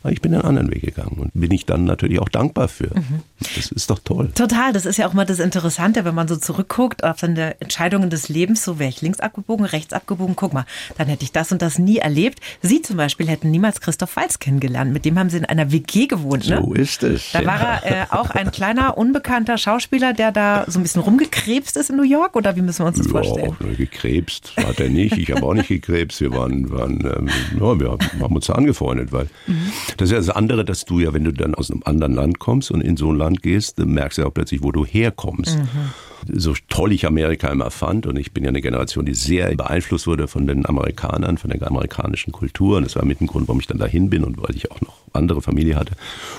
Aber 0.08 0.13
ich 0.13 0.22
bin 0.22 0.34
einen 0.34 0.43
anderen 0.43 0.72
Weg 0.72 0.84
gegangen 0.84 1.17
und 1.17 1.32
bin 1.34 1.52
ich 1.52 1.65
dann 1.65 1.84
natürlich 1.84 2.22
auch 2.22 2.30
dankbar 2.30 2.70
für. 2.70 2.96
Mhm. 2.96 3.24
Das 3.58 3.74
ist 3.74 3.89
doch 3.89 4.00
toll. 4.00 4.32
Total, 4.34 4.72
das 4.72 4.86
ist 4.86 4.96
ja 4.96 5.06
auch 5.06 5.12
mal 5.12 5.26
das 5.26 5.39
Interessante, 5.39 6.06
wenn 6.06 6.15
man 6.15 6.30
so 6.30 6.38
zurückguckt 6.38 7.04
auf 7.04 7.20
seine 7.20 7.60
Entscheidungen 7.60 8.10
des 8.10 8.30
Lebens, 8.30 8.63
so 8.63 8.80
wäre 8.80 8.89
ich 8.89 9.02
links 9.02 9.20
abgebogen, 9.20 9.65
rechts 9.65 9.91
abgebogen, 9.91 10.38
guck 10.38 10.54
mal, 10.54 10.65
dann 10.98 11.08
hätte 11.08 11.26
ich 11.26 11.34
das 11.34 11.52
und 11.52 11.62
das 11.62 11.78
nie 11.78 11.98
erlebt. 11.98 12.39
Sie 12.62 12.82
zum 12.82 12.96
Beispiel 12.96 13.28
hätten 13.28 13.52
niemals 13.52 13.82
Christoph 13.82 14.15
Walz 14.15 14.39
kennengelernt, 14.39 14.93
mit 14.93 15.04
dem 15.04 15.20
haben 15.20 15.30
Sie 15.30 15.39
in 15.39 15.43
einer 15.46 15.74
WG 15.74 16.08
gewohnt. 16.08 16.48
Ne? 16.48 16.62
So 16.63 16.74
ist 16.74 17.04
es. 17.04 17.34
Da 17.34 17.46
war 17.46 17.84
er 17.84 18.04
äh, 18.04 18.06
auch 18.10 18.30
ein 18.30 18.52
kleiner, 18.52 18.98
unbekannter 18.98 19.58
Schauspieler, 19.58 20.13
der 20.13 20.32
da 20.32 20.63
so 20.67 20.80
ein 20.80 20.84
bisschen 20.84 21.02
rumgekrebst 21.02 21.76
ist 21.76 21.89
in 21.89 21.98
New 21.98 22.04
York 22.04 22.38
oder 22.38 22.56
wie 22.56 22.62
müssen 22.62 22.84
wir 22.84 22.88
uns 22.88 22.98
das 22.98 23.08
ja, 23.08 23.12
vorstellen? 23.12 23.58
Gekrebst 23.76 24.54
hat 24.56 24.80
er 24.80 24.88
nicht, 24.88 25.17
ich 25.17 25.32
habe 25.32 25.43
auch 25.43 25.54
nicht 25.54 25.67
gekrebst, 25.67 26.22
wir 26.22 26.32
waren, 26.32 26.72
waren 26.72 27.02
ähm, 27.02 27.30
ja, 27.60 27.78
wir 27.78 27.98
haben 28.22 28.36
uns 28.36 28.50
angefreundet, 28.50 29.12
weil 29.12 29.28
mhm. 29.48 29.74
Das 29.97 30.10
ist 30.10 30.12
ja 30.12 30.17
das 30.17 30.29
andere, 30.29 30.63
dass 30.63 30.86
du 30.86 30.99
ja, 30.99 31.13
wenn 31.13 31.23
du 31.23 31.31
dann 31.31 31.55
aus 31.55 31.71
einem 31.71 31.81
anderen 31.86 32.13
Land 32.13 32.39
kommst 32.39 32.71
und 32.71 32.81
in 32.81 32.97
so 32.97 33.12
ein 33.12 33.17
Land 33.17 33.41
gehst, 33.41 33.79
dann 33.79 33.89
merkst 33.89 34.17
du 34.17 34.21
ja 34.21 34.27
auch 34.27 34.33
plötzlich, 34.33 34.63
wo 34.63 34.71
du 34.71 34.86
herkommst. 34.86 35.57
Mhm. 35.57 36.39
So 36.39 36.53
toll 36.69 36.93
ich 36.93 37.05
Amerika 37.05 37.49
immer 37.49 37.71
fand 37.71 38.05
und 38.05 38.17
ich 38.17 38.31
bin 38.31 38.43
ja 38.43 38.49
eine 38.49 38.62
Generation, 38.62 39.05
die 39.05 39.13
sehr 39.13 39.55
beeinflusst 39.55 40.07
wurde 40.07 40.27
von 40.27 40.47
den 40.47 40.65
Amerikanern, 40.65 41.38
von 41.38 41.49
der 41.49 41.65
amerikanischen 41.65 42.31
Kultur 42.31 42.77
und 42.77 42.83
das 42.83 42.95
war 42.95 43.05
mit 43.05 43.19
dem 43.19 43.27
Grund, 43.27 43.47
warum 43.47 43.60
ich 43.60 43.67
dann 43.67 43.77
dahin 43.77 44.10
bin 44.10 44.23
und 44.23 44.41
weil 44.41 44.55
ich 44.55 44.71
auch 44.71 44.81
noch 44.81 44.97
andere 45.13 45.41
Familie 45.41 45.75
hatte. 45.75 45.93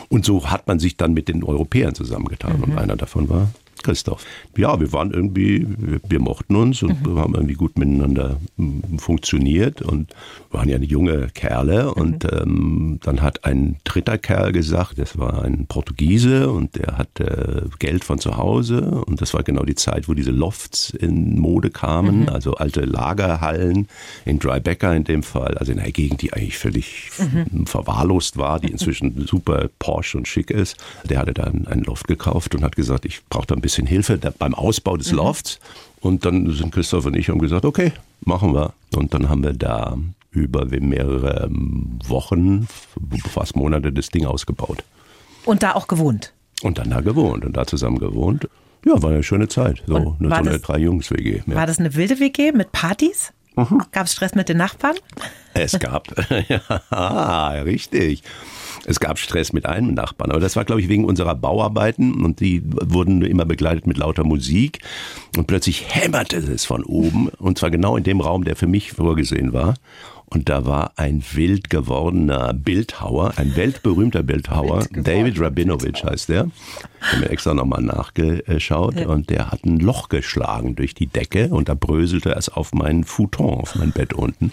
Und 0.08 0.24
so 0.24 0.50
hat 0.50 0.66
man 0.66 0.78
sich 0.78 0.96
dann 0.96 1.14
mit 1.14 1.28
den 1.28 1.44
Europäern 1.44 1.94
zusammengetan 1.94 2.58
mhm. 2.58 2.62
und 2.64 2.78
einer 2.78 2.96
davon 2.96 3.28
war 3.28 3.48
Christoph. 3.82 4.24
Ja, 4.56 4.80
wir 4.80 4.92
waren 4.92 5.10
irgendwie, 5.10 5.66
wir, 6.08 6.20
mochten 6.20 6.56
uns 6.56 6.82
und 6.82 7.06
mhm. 7.06 7.18
haben 7.18 7.34
irgendwie 7.34 7.54
gut 7.54 7.78
miteinander 7.78 8.36
hm, 8.56 8.98
funktioniert 8.98 9.82
und 9.82 10.12
waren 10.50 10.68
ja 10.68 10.78
junge 10.78 11.28
Kerle. 11.34 11.92
Und 11.92 12.24
mhm. 12.24 12.40
ähm, 12.40 13.00
dann 13.02 13.22
hat 13.22 13.44
ein 13.44 13.76
dritter 13.84 14.18
Kerl 14.18 14.52
gesagt, 14.52 14.98
das 14.98 15.18
war 15.18 15.42
ein 15.42 15.66
Portugiese 15.66 16.50
und 16.50 16.76
der 16.76 16.98
hatte 16.98 17.70
Geld 17.78 18.04
von 18.04 18.18
zu 18.18 18.36
Hause. 18.36 19.02
Und 19.06 19.20
das 19.20 19.34
war 19.34 19.42
genau 19.42 19.62
die 19.64 19.74
Zeit, 19.74 20.08
wo 20.08 20.14
diese 20.14 20.30
Lofts 20.30 20.90
in 20.90 21.38
Mode 21.38 21.70
kamen, 21.70 22.22
mhm. 22.22 22.28
also 22.28 22.54
alte 22.54 22.80
Lagerhallen 22.80 23.88
in 24.24 24.38
Drybecker 24.38 24.94
in 24.94 25.04
dem 25.04 25.22
Fall, 25.22 25.56
also 25.58 25.72
in 25.72 25.78
einer 25.78 25.92
Gegend, 25.92 26.22
die 26.22 26.32
eigentlich 26.32 26.58
völlig 26.58 27.10
mhm. 27.18 27.66
verwahrlost 27.66 28.36
war, 28.36 28.60
die 28.60 28.70
inzwischen 28.70 29.26
super 29.26 29.68
Porsche 29.78 30.18
und 30.18 30.26
schick 30.28 30.50
ist. 30.50 30.76
Der 31.08 31.18
hatte 31.18 31.34
dann 31.34 31.66
einen 31.66 31.84
Loft 31.84 32.08
gekauft 32.08 32.54
und 32.54 32.62
hat 32.62 32.76
gesagt, 32.76 33.04
ich 33.04 33.20
brauche 33.28 33.46
da 33.46 33.54
ein 33.54 33.60
bisschen 33.60 33.67
Hilfe 33.76 34.18
beim 34.38 34.54
Ausbau 34.54 34.96
des 34.96 35.12
mhm. 35.12 35.18
Lofts. 35.18 35.58
Und 36.00 36.24
dann 36.24 36.50
sind 36.52 36.72
Christoph 36.72 37.06
und 37.06 37.16
ich 37.16 37.28
haben 37.28 37.38
gesagt, 37.38 37.64
okay, 37.64 37.92
machen 38.20 38.54
wir. 38.54 38.72
Und 38.94 39.14
dann 39.14 39.28
haben 39.28 39.42
wir 39.42 39.52
da 39.52 39.96
über 40.30 40.66
mehrere 40.66 41.48
Wochen, 41.50 42.68
fast 43.28 43.56
Monate 43.56 43.92
das 43.92 44.08
Ding 44.08 44.26
ausgebaut. 44.26 44.84
Und 45.44 45.62
da 45.62 45.74
auch 45.74 45.88
gewohnt? 45.88 46.32
Und 46.62 46.78
dann 46.78 46.90
da 46.90 47.00
gewohnt 47.00 47.44
und 47.44 47.56
da 47.56 47.66
zusammen 47.66 47.98
gewohnt. 47.98 48.48
Ja, 48.84 49.02
war 49.02 49.10
eine 49.10 49.22
schöne 49.22 49.48
Zeit. 49.48 49.82
So, 49.86 49.96
eine, 49.96 50.28
so 50.28 50.34
eine 50.34 50.58
Drei-Jungs-WG. 50.58 51.42
Ja. 51.46 51.54
War 51.54 51.66
das 51.66 51.78
eine 51.78 51.94
wilde 51.94 52.20
WG 52.20 52.52
mit 52.52 52.72
Partys? 52.72 53.32
Mhm. 53.56 53.82
Gab 53.90 54.06
es 54.06 54.12
Stress 54.12 54.34
mit 54.34 54.48
den 54.48 54.58
Nachbarn? 54.58 54.96
Es 55.54 55.78
gab, 55.78 56.06
ja, 56.48 57.48
richtig. 57.62 58.22
Es 58.84 59.00
gab 59.00 59.18
Stress 59.18 59.52
mit 59.52 59.66
einem 59.66 59.94
Nachbarn, 59.94 60.30
aber 60.30 60.40
das 60.40 60.56
war, 60.56 60.64
glaube 60.64 60.80
ich, 60.80 60.88
wegen 60.88 61.04
unserer 61.04 61.34
Bauarbeiten 61.34 62.24
und 62.24 62.40
die 62.40 62.62
wurden 62.64 63.22
immer 63.22 63.44
begleitet 63.44 63.86
mit 63.86 63.98
lauter 63.98 64.24
Musik 64.24 64.80
und 65.36 65.46
plötzlich 65.46 65.86
hämmerte 65.88 66.38
es 66.38 66.64
von 66.64 66.84
oben 66.84 67.28
und 67.38 67.58
zwar 67.58 67.70
genau 67.70 67.96
in 67.96 68.04
dem 68.04 68.20
Raum, 68.20 68.44
der 68.44 68.56
für 68.56 68.66
mich 68.66 68.92
vorgesehen 68.92 69.52
war. 69.52 69.74
Und 70.30 70.50
da 70.50 70.66
war 70.66 70.92
ein 70.96 71.24
wild 71.32 71.70
gewordener 71.70 72.52
Bildhauer, 72.52 73.32
ein 73.36 73.56
weltberühmter 73.56 74.22
Bildhauer, 74.22 74.84
David 74.92 75.40
Rabinowitsch 75.40 76.04
heißt 76.04 76.28
der. 76.28 76.50
Ich 77.00 77.12
habe 77.12 77.20
mir 77.20 77.30
extra 77.30 77.54
nochmal 77.54 77.80
nachgeschaut 77.80 79.00
und 79.06 79.30
der 79.30 79.50
hat 79.50 79.64
ein 79.64 79.78
Loch 79.78 80.10
geschlagen 80.10 80.76
durch 80.76 80.92
die 80.92 81.06
Decke 81.06 81.48
und 81.48 81.70
da 81.70 81.74
bröselte 81.74 82.32
es 82.32 82.50
auf 82.50 82.74
meinen 82.74 83.04
Futon, 83.04 83.60
auf 83.60 83.74
mein 83.74 83.92
Bett 83.92 84.12
unten. 84.12 84.52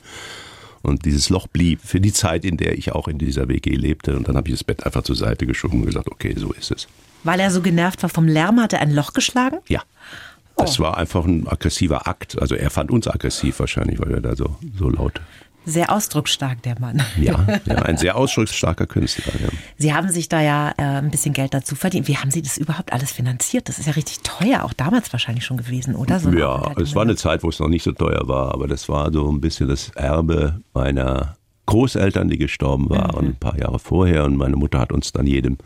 Und 0.85 1.05
dieses 1.05 1.29
Loch 1.29 1.47
blieb 1.47 1.81
für 1.81 1.99
die 1.99 2.13
Zeit, 2.13 2.45
in 2.45 2.57
der 2.57 2.77
ich 2.77 2.91
auch 2.91 3.07
in 3.07 3.17
dieser 3.17 3.47
WG 3.47 3.75
lebte. 3.75 4.15
Und 4.15 4.27
dann 4.27 4.37
habe 4.37 4.47
ich 4.49 4.53
das 4.53 4.63
Bett 4.63 4.85
einfach 4.85 5.03
zur 5.03 5.15
Seite 5.15 5.45
geschoben 5.45 5.81
und 5.81 5.85
gesagt, 5.87 6.09
okay, 6.09 6.33
so 6.37 6.51
ist 6.53 6.71
es. 6.71 6.87
Weil 7.23 7.39
er 7.39 7.51
so 7.51 7.61
genervt 7.61 8.03
war 8.03 8.09
vom 8.09 8.27
Lärm, 8.27 8.61
hat 8.61 8.73
er 8.73 8.81
ein 8.81 8.93
Loch 8.93 9.13
geschlagen? 9.13 9.57
Ja. 9.67 9.81
Das 10.57 10.79
oh. 10.79 10.83
war 10.83 10.97
einfach 10.97 11.25
ein 11.25 11.47
aggressiver 11.47 12.07
Akt. 12.07 12.39
Also 12.39 12.55
er 12.55 12.69
fand 12.69 12.91
uns 12.91 13.07
aggressiv 13.07 13.59
wahrscheinlich, 13.59 13.99
weil 13.99 14.09
wir 14.09 14.21
da 14.21 14.35
so, 14.35 14.55
so 14.77 14.89
laut 14.89 15.19
sehr 15.65 15.91
ausdrucksstark, 15.91 16.61
der 16.63 16.79
Mann. 16.79 17.01
Ja, 17.19 17.45
ja 17.65 17.75
ein 17.75 17.97
sehr 17.97 18.15
ausdrucksstarker 18.15 18.87
Künstler. 18.87 19.33
Ja. 19.41 19.49
Sie 19.77 19.93
haben 19.93 20.09
sich 20.09 20.29
da 20.29 20.41
ja 20.41 20.73
äh, 20.77 20.83
ein 20.83 21.11
bisschen 21.11 21.33
Geld 21.33 21.53
dazu 21.53 21.75
verdient. 21.75 22.07
Wie 22.07 22.17
haben 22.17 22.31
Sie 22.31 22.41
das 22.41 22.57
überhaupt 22.57 22.93
alles 22.93 23.11
finanziert? 23.11 23.67
Das 23.69 23.79
ist 23.79 23.85
ja 23.85 23.93
richtig 23.93 24.19
teuer, 24.21 24.63
auch 24.63 24.73
damals 24.73 25.11
wahrscheinlich 25.11 25.45
schon 25.45 25.57
gewesen, 25.57 25.95
oder? 25.95 26.19
So 26.19 26.31
ja, 26.31 26.71
es 26.79 26.95
war 26.95 27.03
eine 27.03 27.15
Zeit, 27.15 27.43
wo 27.43 27.49
es 27.49 27.59
noch 27.59 27.67
nicht 27.67 27.83
so 27.83 27.91
teuer 27.91 28.27
war, 28.27 28.53
aber 28.53 28.67
das 28.67 28.87
war 28.89 29.11
so 29.11 29.29
ein 29.31 29.41
bisschen 29.41 29.67
das 29.67 29.89
Erbe 29.95 30.61
meiner 30.73 31.35
Großeltern, 31.65 32.29
die 32.29 32.37
gestorben 32.37 32.89
waren, 32.89 33.25
mhm. 33.25 33.31
ein 33.31 33.35
paar 33.35 33.57
Jahre 33.57 33.79
vorher. 33.79 34.25
Und 34.25 34.37
meine 34.37 34.55
Mutter 34.55 34.79
hat 34.79 34.91
uns 34.91 35.11
dann 35.11 35.25
jedem 35.25 35.57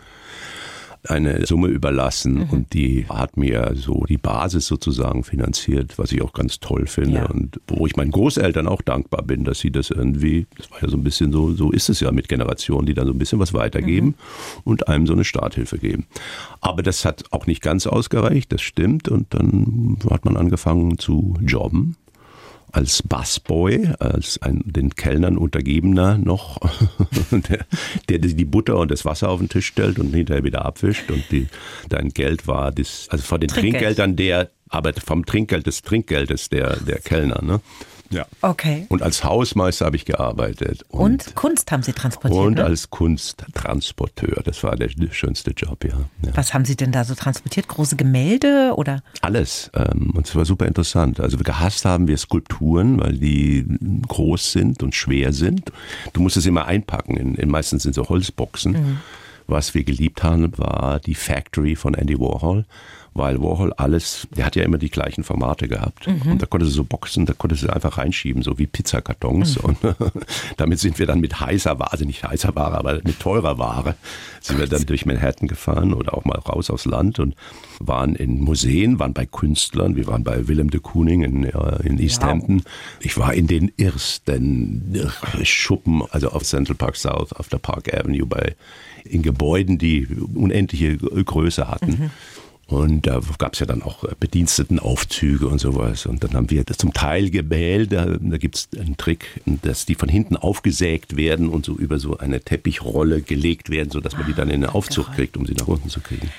eine 1.08 1.46
Summe 1.46 1.68
überlassen 1.68 2.36
mhm. 2.36 2.50
und 2.50 2.74
die 2.74 3.06
hat 3.08 3.38
mir 3.38 3.74
so 3.76 4.04
die 4.08 4.18
Basis 4.18 4.68
sozusagen 4.68 5.24
finanziert, 5.24 5.98
was 5.98 6.12
ich 6.12 6.22
auch 6.22 6.34
ganz 6.34 6.60
toll 6.60 6.88
finde 6.88 7.20
ja. 7.20 7.26
und 7.26 7.60
wo 7.68 7.88
ich 7.88 7.96
meinen 7.96 8.12
Großeltern 8.12 8.68
auch 8.68 8.82
dankbar 8.82 9.24
bin, 9.24 9.46
dass 9.46 9.60
sie 9.60 9.72
das 9.72 9.92
irgendwie, 9.92 10.48
das 10.58 10.70
war 10.72 10.82
ja 10.82 10.90
so 10.90 10.98
ein 10.98 11.04
bisschen 11.04 11.32
so, 11.32 11.54
so 11.54 11.72
ist 11.72 11.90
es 11.90 12.02
ja 12.02 12.12
mit 12.12 12.28
Generationen, 12.28 12.86
die 12.86 12.94
dann 12.94 13.08
so 13.08 13.14
ein 13.14 13.20
bisschen 13.20 13.40
was 13.40 13.54
weitergeben 13.54 14.08
mhm. 14.08 14.14
und 14.66 14.88
einem 14.88 15.08
so 15.08 15.14
eine 15.14 15.24
Starthilfe 15.24 15.78
geben. 15.78 16.06
Aber 16.60 16.84
das 16.84 17.06
hat 17.06 17.24
auch 17.32 17.48
nicht 17.48 17.62
ganz 17.62 17.88
ausgereicht, 17.88 18.52
das 18.52 18.62
stimmt 18.62 19.08
und 19.08 19.34
dann 19.34 19.98
hat 20.10 20.26
man 20.26 20.36
angefangen 20.36 20.98
zu 20.98 21.36
jobben 21.42 21.96
als 22.72 23.04
Busboy, 23.04 23.90
als 24.00 24.42
ein 24.42 24.62
den 24.66 24.96
Kellnern 24.96 25.38
untergebener 25.38 26.18
noch, 26.18 26.60
der, 27.32 27.66
der, 28.10 28.20
die 28.20 28.46
Butter 28.46 28.78
und 28.78 28.92
das 28.92 29.06
Wasser 29.06 29.30
auf 29.30 29.40
den 29.40 29.50
Tisch 29.50 29.68
stellt 29.68 30.00
und 30.00 30.14
hinterher 30.14 30.44
wieder 30.44 30.66
abwischt 30.66 31.10
und 31.12 31.24
die, 31.32 31.48
dein 31.90 32.10
Geld 32.10 32.48
war 32.48 32.72
das, 32.72 33.08
also 33.10 33.24
von 33.24 33.40
den 33.40 33.50
Trinkgeld. 33.50 33.98
Trinkgeldern 33.98 34.16
der, 34.16 34.50
aber 34.70 34.94
vom 34.94 35.26
Trinkgeld 35.26 35.66
des 35.66 35.82
Trinkgeldes 35.82 36.50
der, 36.50 36.78
der 36.78 37.00
Kellner, 37.00 37.42
ne? 37.42 37.62
Ja. 38.10 38.26
Okay. 38.42 38.86
Und 38.90 39.04
als 39.04 39.24
Hausmeister 39.24 39.86
habe 39.86 39.96
ich 39.96 40.06
gearbeitet. 40.06 40.84
Und, 40.90 41.28
und 41.28 41.36
Kunst 41.36 41.72
haben 41.72 41.84
Sie 41.84 41.94
transportiert? 41.94 42.44
Und 42.44 42.54
ne? 42.56 42.64
als 42.66 42.90
Kunsttransporteur. 42.90 44.42
Das 44.44 44.64
war 44.64 44.76
der 44.76 44.90
schönste 45.12 45.52
Job, 45.52 45.84
ja. 45.84 45.98
ja. 46.24 46.32
Was 46.36 46.54
haben 46.54 46.66
Sie 46.66 46.76
denn 46.76 46.92
da 46.92 47.04
so 47.04 47.16
transportiert? 47.16 47.68
Große 47.68 47.96
Gemälde 47.96 48.74
oder? 48.76 49.04
Alles. 49.22 49.70
Ähm, 49.76 50.12
und 50.16 50.28
es 50.28 50.36
war 50.36 50.46
super 50.46 50.66
interessant. 50.66 51.20
Also 51.20 51.38
gehasst 51.38 51.86
haben 51.86 52.08
wir 52.08 52.18
Skulpturen, 52.18 53.00
weil 53.00 53.18
die 53.18 53.66
groß 54.08 54.52
sind 54.52 54.82
und 54.82 54.96
schwer 54.96 55.34
sind. 55.34 55.72
Du 56.14 56.22
musst 56.22 56.38
es 56.38 56.46
immer 56.46 56.66
einpacken. 56.66 57.16
In, 57.18 57.36
in 57.36 57.50
meistens 57.50 57.84
sind 57.84 57.94
so 57.94 58.10
Holzboxen. 58.10 58.72
Mhm. 58.72 58.98
Was 59.48 59.74
wir 59.74 59.84
geliebt 59.84 60.22
haben, 60.22 60.56
war 60.60 61.00
die 61.00 61.16
Factory 61.16 61.76
von 61.76 61.96
Andy 61.96 62.20
Warhol 62.20 62.66
weil 63.20 63.42
Warhol 63.42 63.74
alles, 63.74 64.28
der 64.36 64.46
hat 64.46 64.56
ja 64.56 64.64
immer 64.64 64.78
die 64.78 64.90
gleichen 64.90 65.24
Formate 65.24 65.68
gehabt. 65.68 66.08
Mhm. 66.08 66.32
Und 66.32 66.42
da 66.42 66.46
konnte 66.46 66.66
sie 66.66 66.72
so 66.72 66.86
Boxen, 66.86 67.26
da 67.26 67.34
konnte 67.34 67.56
sie 67.56 67.70
einfach 67.70 67.98
reinschieben, 67.98 68.42
so 68.42 68.58
wie 68.58 68.66
Pizzakartons. 68.66 69.58
Mhm. 69.58 69.64
Und 69.66 69.78
damit 70.58 70.80
sind 70.80 70.98
wir 70.98 71.06
dann 71.06 71.20
mit 71.20 71.40
heißer 71.40 71.78
Ware, 71.78 71.92
also 71.92 72.06
nicht 72.06 72.24
heißer 72.24 72.56
Ware, 72.56 72.78
aber 72.78 72.94
mit 73.04 73.20
teurer 73.20 73.60
Ware, 73.60 73.96
sind 74.42 74.58
wir 74.58 74.68
dann 74.68 74.86
durch 74.86 75.06
Manhattan 75.06 75.48
gefahren 75.48 75.94
oder 75.94 76.14
auch 76.14 76.24
mal 76.24 76.40
raus 76.40 76.70
aufs 76.70 76.86
Land 76.86 77.20
und 77.20 77.36
waren 77.80 78.16
in 78.16 78.40
Museen, 78.40 79.00
waren 79.00 79.14
bei 79.14 79.26
Künstlern, 79.26 79.98
wir 79.98 80.08
waren 80.08 80.24
bei 80.24 80.48
Willem 80.48 80.70
de 80.70 80.80
Kooning 80.80 81.24
in, 81.24 81.44
in 81.44 82.00
East 82.00 82.22
wow. 82.22 82.30
Hampton. 82.30 82.64
Ich 83.02 83.18
war 83.18 83.34
in 83.34 83.48
den 83.48 83.72
ersten 83.78 85.12
Schuppen, 85.44 86.04
also 86.10 86.30
auf 86.30 86.44
Central 86.44 86.76
Park 86.76 86.96
South, 86.96 87.34
auf 87.34 87.50
der 87.50 87.58
Park 87.58 87.94
Avenue, 87.94 88.26
bei, 88.26 88.56
in 89.04 89.24
Gebäuden, 89.24 89.78
die 89.78 90.08
unendliche 90.08 90.98
Größe 90.98 91.68
hatten. 91.68 91.92
Mhm 91.92 92.12
Und 92.70 93.08
da 93.08 93.20
gab 93.40 93.54
es 93.54 93.60
ja 93.60 93.66
dann 93.66 93.82
auch 93.82 94.04
Bedienstetenaufzüge 94.20 95.48
und 95.48 95.60
sowas. 95.60 96.06
Und 96.06 96.24
dann 96.24 96.34
haben 96.34 96.52
wir 96.52 96.64
das 96.64 96.78
zum 96.78 96.94
Teil 96.94 97.32
gewählt. 97.32 97.92
Da, 97.92 98.06
da 98.06 98.38
gibt 98.38 98.56
es 98.58 98.70
einen 98.80 98.96
Trick, 98.96 99.42
dass 99.64 99.88
die 99.88 99.96
von 99.96 100.08
hinten 100.08 100.38
aufgesägt 100.38 101.18
werden 101.18 101.50
und 101.50 101.66
so 101.66 101.74
über 101.74 101.98
so 101.98 102.20
eine 102.20 102.42
Teppichrolle 102.42 103.24
gelegt 103.24 103.72
werden, 103.72 103.90
sodass 103.90 104.14
man 104.14 104.28
die 104.28 104.36
dann 104.36 104.52
in 104.52 104.62
den 104.62 104.70
Aufzug 104.70 105.12
kriegt, 105.14 105.36
um 105.36 105.48
sie 105.48 105.54
nach 105.54 105.68
unten 105.68 105.90
zu 105.90 106.00
kriegen. 106.00 106.30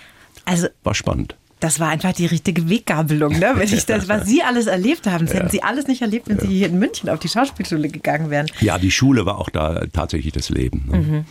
Also 0.44 0.68
War 0.84 0.94
spannend. 0.94 1.34
Das 1.60 1.78
war 1.78 1.88
einfach 1.88 2.12
die 2.12 2.26
richtige 2.26 2.68
Weggabelung, 2.68 3.38
ne? 3.38 3.52
Wenn 3.54 3.72
ich 3.72 3.86
das, 3.86 4.08
was 4.08 4.26
Sie 4.26 4.42
alles 4.42 4.66
erlebt 4.66 5.06
haben, 5.06 5.26
das 5.26 5.34
hätten 5.34 5.50
Sie 5.50 5.62
alles 5.62 5.86
nicht 5.86 6.02
erlebt, 6.02 6.28
wenn 6.28 6.40
Sie 6.40 6.48
hier 6.48 6.68
in 6.68 6.78
München 6.78 7.08
auf 7.08 7.18
die 7.18 7.28
Schauspielschule 7.28 7.88
gegangen 7.88 8.30
wären. 8.30 8.46
Ja, 8.60 8.78
die 8.78 8.90
Schule 8.90 9.26
war 9.26 9.38
auch 9.38 9.50
da 9.50 9.86
tatsächlich 9.92 10.32
das 10.32 10.48
Leben. 10.48 10.84
Ne? 10.90 11.24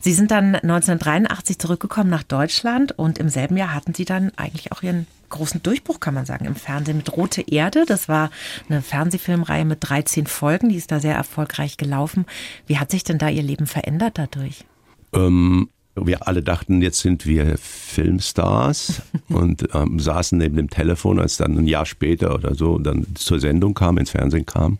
Sie 0.00 0.12
sind 0.12 0.30
dann 0.30 0.54
1983 0.54 1.58
zurückgekommen 1.58 2.10
nach 2.10 2.22
Deutschland 2.22 2.92
und 2.92 3.18
im 3.18 3.28
selben 3.28 3.56
Jahr 3.56 3.74
hatten 3.74 3.94
Sie 3.94 4.04
dann 4.04 4.32
eigentlich 4.36 4.72
auch 4.72 4.82
Ihren 4.82 5.06
großen 5.34 5.62
Durchbruch, 5.62 6.00
kann 6.00 6.14
man 6.14 6.26
sagen, 6.26 6.44
im 6.44 6.54
Fernsehen 6.54 6.96
mit 6.96 7.16
Rote 7.16 7.42
Erde. 7.42 7.84
Das 7.86 8.08
war 8.08 8.30
eine 8.68 8.82
Fernsehfilmreihe 8.82 9.64
mit 9.64 9.78
13 9.80 10.26
Folgen, 10.26 10.68
die 10.68 10.76
ist 10.76 10.92
da 10.92 11.00
sehr 11.00 11.14
erfolgreich 11.14 11.76
gelaufen. 11.76 12.24
Wie 12.66 12.78
hat 12.78 12.90
sich 12.90 13.04
denn 13.04 13.18
da 13.18 13.28
Ihr 13.28 13.42
Leben 13.42 13.66
verändert 13.66 14.16
dadurch? 14.16 14.64
Ähm, 15.12 15.68
wir 15.96 16.26
alle 16.26 16.42
dachten, 16.42 16.82
jetzt 16.82 17.00
sind 17.00 17.26
wir 17.26 17.56
Filmstars 17.58 19.02
und 19.28 19.68
ähm, 19.74 19.98
saßen 19.98 20.38
neben 20.38 20.56
dem 20.56 20.70
Telefon, 20.70 21.20
als 21.20 21.36
dann 21.36 21.56
ein 21.56 21.66
Jahr 21.66 21.86
später 21.86 22.34
oder 22.34 22.54
so 22.54 22.78
dann 22.78 23.06
zur 23.14 23.40
Sendung 23.40 23.74
kam, 23.74 23.98
ins 23.98 24.10
Fernsehen 24.10 24.46
kam. 24.46 24.78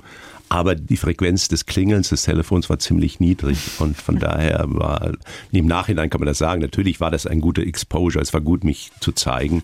Aber 0.49 0.75
die 0.75 0.97
Frequenz 0.97 1.49
des 1.49 1.67
Klingelns 1.67 2.11
des 2.11 2.23
Telefons 2.23 2.69
war 2.69 2.79
ziemlich 2.79 3.19
niedrig 3.19 3.59
und 3.79 3.97
von 3.97 4.19
daher 4.21 4.65
war, 4.69 5.13
im 5.53 5.67
Nachhinein 5.67 6.11
kann 6.11 6.21
man 6.21 6.29
das 6.29 6.39
sagen, 6.39 6.61
natürlich 6.61 7.01
war 7.01 7.11
das 7.11 7.27
ein 7.27 7.41
guter 7.41 7.63
Exposure, 7.63 8.23
es 8.23 8.33
war 8.33 8.41
gut, 8.41 8.65
mich 8.65 8.91
zu 9.01 9.13
zeigen. 9.13 9.63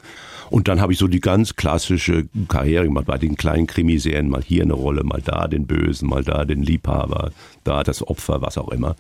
Und 0.51 0.67
dann 0.69 0.81
habe 0.81 0.93
ich 0.93 0.99
so 0.99 1.07
die 1.07 1.21
ganz 1.21 1.55
klassische 1.57 2.27
Karriere 2.49 2.85
gemacht 2.85 3.07
bei 3.07 3.19
den 3.19 3.37
kleinen 3.37 3.67
Krimiserien, 3.67 4.29
mal 4.29 4.43
hier 4.43 4.65
eine 4.65 4.73
Rolle, 4.73 5.05
mal 5.05 5.23
da 5.25 5.47
den 5.47 5.67
Bösen, 5.67 6.09
mal 6.09 6.25
da 6.25 6.45
den 6.45 6.63
Liebhaber, 6.63 7.31
da 7.65 7.85
das 7.85 8.07
Opfer, 8.07 8.43
was 8.43 8.59
auch 8.59 8.69
immer. 8.69 8.97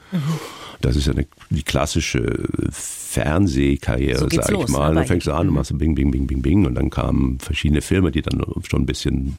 Das 0.80 0.96
ist 0.96 1.06
ja 1.06 1.12
eine, 1.12 1.26
die 1.50 1.62
klassische 1.62 2.48
Fernsehkarriere, 2.70 4.20
So 4.20 4.28
sag 4.30 4.44
ich 4.46 4.50
los, 4.50 4.70
mal. 4.70 4.94
Dann 4.94 5.06
fängst 5.06 5.26
du 5.26 5.32
an 5.32 5.48
und 5.48 5.54
machst 5.54 5.70
so 5.70 5.76
Bing, 5.76 5.94
Bing, 5.94 6.10
Bing, 6.10 6.26
Bing, 6.26 6.40
Bing. 6.40 6.66
Und 6.66 6.76
dann 6.76 6.88
kamen 6.88 7.38
verschiedene 7.40 7.82
Filme, 7.82 8.12
die 8.12 8.22
dann 8.22 8.40
schon 8.68 8.82
ein 8.82 8.86
bisschen 8.86 9.36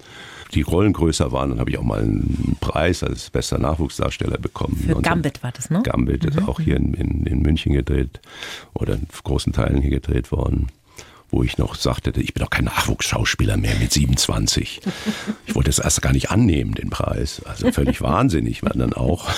die 0.53 0.61
Rollen 0.61 0.91
größer 0.91 1.31
waren. 1.31 1.49
Dann 1.51 1.59
habe 1.59 1.69
ich 1.69 1.77
auch 1.77 1.83
mal 1.83 2.01
einen 2.01 2.57
Preis 2.59 3.03
als 3.03 3.29
bester 3.29 3.57
Nachwuchsdarsteller 3.57 4.37
bekommen. 4.37 4.83
Für 4.85 5.01
Gambit 5.01 5.41
war 5.43 5.51
das, 5.53 5.69
ne? 5.69 5.81
Gambit 5.83 6.25
ist 6.25 6.47
auch 6.47 6.59
hier 6.59 6.75
in, 6.75 6.93
in, 6.93 7.25
in 7.25 7.41
München 7.41 7.71
gedreht 7.73 8.19
oder 8.73 8.95
in 8.95 9.07
großen 9.23 9.53
Teilen 9.53 9.81
hier 9.81 9.91
gedreht 9.91 10.31
worden. 10.31 10.67
Wo 11.31 11.43
ich 11.43 11.57
noch 11.57 11.75
sagte, 11.75 12.11
ich 12.19 12.33
bin 12.33 12.43
doch 12.43 12.49
kein 12.49 12.65
Nachwuchsschauspieler 12.65 13.55
mehr 13.55 13.75
mit 13.79 13.93
27. 13.93 14.81
Ich 15.45 15.55
wollte 15.55 15.69
es 15.69 15.79
erst 15.79 16.01
gar 16.01 16.11
nicht 16.11 16.29
annehmen, 16.29 16.73
den 16.75 16.89
Preis. 16.89 17.41
Also 17.45 17.71
völlig 17.71 18.01
wahnsinnig 18.01 18.63
war 18.63 18.71
dann 18.71 18.91
auch. 18.93 19.29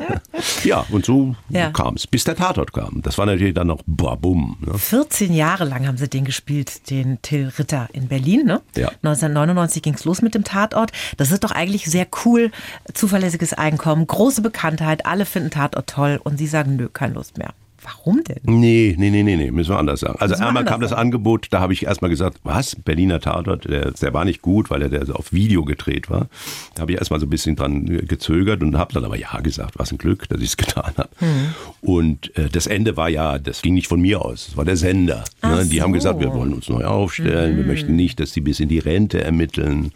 ja, 0.64 0.84
und 0.90 1.04
so 1.06 1.34
Ja. 1.48 1.70
kam 1.70 1.94
es, 1.94 2.06
bis 2.06 2.24
der 2.24 2.36
Tatort 2.36 2.72
kam. 2.72 3.00
Das 3.02 3.16
war 3.18 3.26
natürlich 3.26 3.54
dann 3.54 3.68
noch 3.68 3.80
babum. 3.86 4.58
Ne? 4.60 4.76
14 4.76 5.32
Jahre 5.32 5.64
lang 5.64 5.86
haben 5.86 5.96
sie 5.96 6.08
den 6.08 6.24
gespielt, 6.24 6.90
den 6.90 7.20
Till 7.22 7.48
Ritter 7.58 7.88
in 7.92 8.08
Berlin. 8.08 8.44
Ne? 8.44 8.60
Ja. 8.76 8.88
1999 9.02 9.82
ging 9.82 9.94
es 9.94 10.04
los 10.04 10.22
mit 10.22 10.34
dem 10.34 10.44
Tatort. 10.44 10.92
Das 11.16 11.32
ist 11.32 11.42
doch 11.44 11.52
eigentlich 11.52 11.86
sehr 11.86 12.06
cool. 12.24 12.50
Zuverlässiges 12.92 13.54
Einkommen, 13.54 14.06
große 14.06 14.42
Bekanntheit, 14.42 15.06
alle 15.06 15.24
finden 15.24 15.50
Tatort 15.50 15.88
toll 15.88 16.20
und 16.22 16.36
sie 16.36 16.46
sagen, 16.46 16.76
nö, 16.76 16.88
keine 16.92 17.14
Lust 17.14 17.38
mehr. 17.38 17.54
Warum 17.96 18.22
denn? 18.24 18.40
Nee, 18.44 18.94
nee, 18.98 19.10
nee, 19.10 19.22
nee, 19.22 19.36
nee, 19.36 19.50
müssen 19.50 19.70
wir 19.70 19.78
anders 19.78 20.00
sagen. 20.00 20.18
Also 20.20 20.34
einmal 20.36 20.64
kam 20.64 20.80
das. 20.80 20.90
Angebot, 20.90 21.46
da 21.50 21.60
habe 21.60 21.72
ich 21.72 21.86
erstmal 21.86 22.10
gesagt, 22.10 22.38
was, 22.42 22.74
Berliner 22.74 23.20
Tatort, 23.20 23.64
der, 23.64 23.92
der 23.92 24.12
war 24.12 24.24
nicht 24.24 24.42
gut, 24.42 24.70
weil 24.70 24.82
er 24.82 24.88
der 24.88 25.06
so 25.06 25.14
auf 25.14 25.32
Video 25.32 25.64
gedreht 25.64 26.10
war. 26.10 26.28
Da 26.74 26.82
habe 26.82 26.92
ich 26.92 26.98
erstmal 26.98 27.20
so 27.20 27.26
ein 27.26 27.30
bisschen 27.30 27.54
dran 27.54 27.86
gezögert 27.86 28.60
und 28.62 28.76
habe 28.76 28.92
dann 28.92 29.04
aber 29.04 29.16
ja 29.16 29.38
gesagt, 29.40 29.78
was 29.78 29.92
ein 29.92 29.98
Glück, 29.98 30.28
dass 30.28 30.40
ich 30.40 30.48
es 30.48 30.56
getan 30.56 30.92
habe. 30.96 31.08
Hm. 31.18 31.54
Und 31.80 32.36
äh, 32.36 32.48
das 32.48 32.66
Ende 32.66 32.96
war 32.96 33.08
ja, 33.08 33.38
das 33.38 33.62
ging 33.62 33.74
nicht 33.74 33.86
von 33.86 34.00
mir 34.00 34.22
aus, 34.22 34.46
das 34.46 34.56
war 34.56 34.64
der 34.64 34.76
Sender. 34.76 35.24
Ne? 35.42 35.64
Die 35.66 35.78
so. 35.78 35.82
haben 35.82 35.92
gesagt, 35.92 36.20
wir 36.20 36.32
wollen 36.34 36.52
uns 36.52 36.68
neu 36.68 36.84
aufstellen, 36.84 37.56
wir 37.56 37.64
möchten 37.64 37.96
nicht, 37.96 38.20
dass 38.20 38.32
die 38.32 38.40
bis 38.40 38.60
in 38.60 38.68
die 38.68 38.80
Rente 38.80 39.22
ermitteln. 39.22 39.92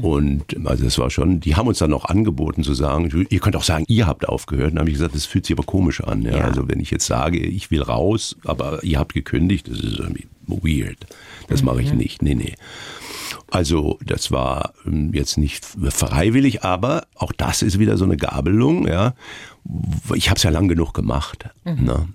Und 0.00 0.66
also 0.66 0.84
das 0.84 0.98
war 0.98 1.10
schon, 1.10 1.40
die 1.40 1.56
haben 1.56 1.68
uns 1.68 1.78
dann 1.78 1.90
noch 1.90 2.04
angeboten 2.04 2.62
zu 2.62 2.74
sagen, 2.74 3.26
ihr 3.28 3.40
könnt 3.40 3.56
auch 3.56 3.62
sagen, 3.62 3.84
ihr 3.88 4.06
habt 4.06 4.28
aufgehört. 4.28 4.70
Und 4.70 4.76
dann 4.76 4.80
habe 4.80 4.90
ich 4.90 4.96
gesagt, 4.96 5.14
das 5.14 5.26
fühlt 5.26 5.46
sich 5.46 5.56
aber 5.56 5.64
komisch 5.64 6.02
an. 6.02 6.22
Ja? 6.22 6.38
Ja. 6.38 6.44
Also 6.44 6.68
wenn 6.68 6.80
ich 6.80 6.90
jetzt 6.90 7.06
sage, 7.06 7.38
ich 7.38 7.70
will 7.70 7.82
raus, 7.82 8.36
aber 8.44 8.82
ihr 8.84 8.98
habt 8.98 9.14
gekündigt, 9.14 9.68
das 9.68 9.78
ist 9.78 9.98
irgendwie 9.98 10.26
weird. 10.46 11.06
Das 11.48 11.62
mache 11.62 11.82
ich 11.82 11.92
nicht. 11.92 12.22
Nee, 12.22 12.34
nee. 12.34 12.54
Also 13.50 13.98
das 14.04 14.30
war 14.30 14.72
ähm, 14.86 15.12
jetzt 15.12 15.36
nicht 15.36 15.64
freiwillig, 15.64 16.64
aber 16.64 17.06
auch 17.14 17.32
das 17.32 17.62
ist 17.62 17.78
wieder 17.78 17.96
so 17.96 18.04
eine 18.04 18.16
Gabelung. 18.16 18.86
Ja, 18.88 19.14
ich 20.14 20.30
habe 20.30 20.38
es 20.38 20.42
ja 20.42 20.50
lang 20.50 20.68
genug 20.68 20.94
gemacht. 20.94 21.46
Ne? 21.64 22.08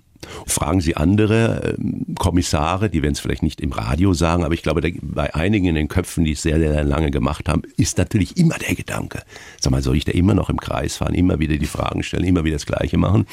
Fragen 0.46 0.80
Sie 0.80 0.96
andere 0.96 1.76
ähm, 1.78 2.14
Kommissare, 2.18 2.90
die 2.90 3.02
werden 3.02 3.12
es 3.12 3.20
vielleicht 3.20 3.42
nicht 3.42 3.60
im 3.60 3.72
Radio 3.72 4.14
sagen, 4.14 4.44
aber 4.44 4.54
ich 4.54 4.62
glaube, 4.62 4.92
bei 5.00 5.34
einigen 5.34 5.66
in 5.66 5.74
den 5.74 5.88
Köpfen, 5.88 6.24
die 6.24 6.32
es 6.32 6.42
sehr, 6.42 6.58
sehr 6.58 6.84
lange 6.84 7.10
gemacht 7.10 7.48
haben, 7.48 7.62
ist 7.76 7.98
natürlich 7.98 8.36
immer 8.36 8.56
der 8.58 8.74
Gedanke, 8.74 9.22
sag 9.60 9.70
mal, 9.70 9.82
soll 9.82 9.96
ich 9.96 10.04
da 10.04 10.12
immer 10.12 10.34
noch 10.34 10.50
im 10.50 10.58
Kreis 10.58 10.96
fahren, 10.96 11.14
immer 11.14 11.38
wieder 11.38 11.56
die 11.56 11.66
Fragen 11.66 12.02
stellen, 12.02 12.24
immer 12.24 12.44
wieder 12.44 12.56
das 12.56 12.66
Gleiche 12.66 12.98
machen? 12.98 13.26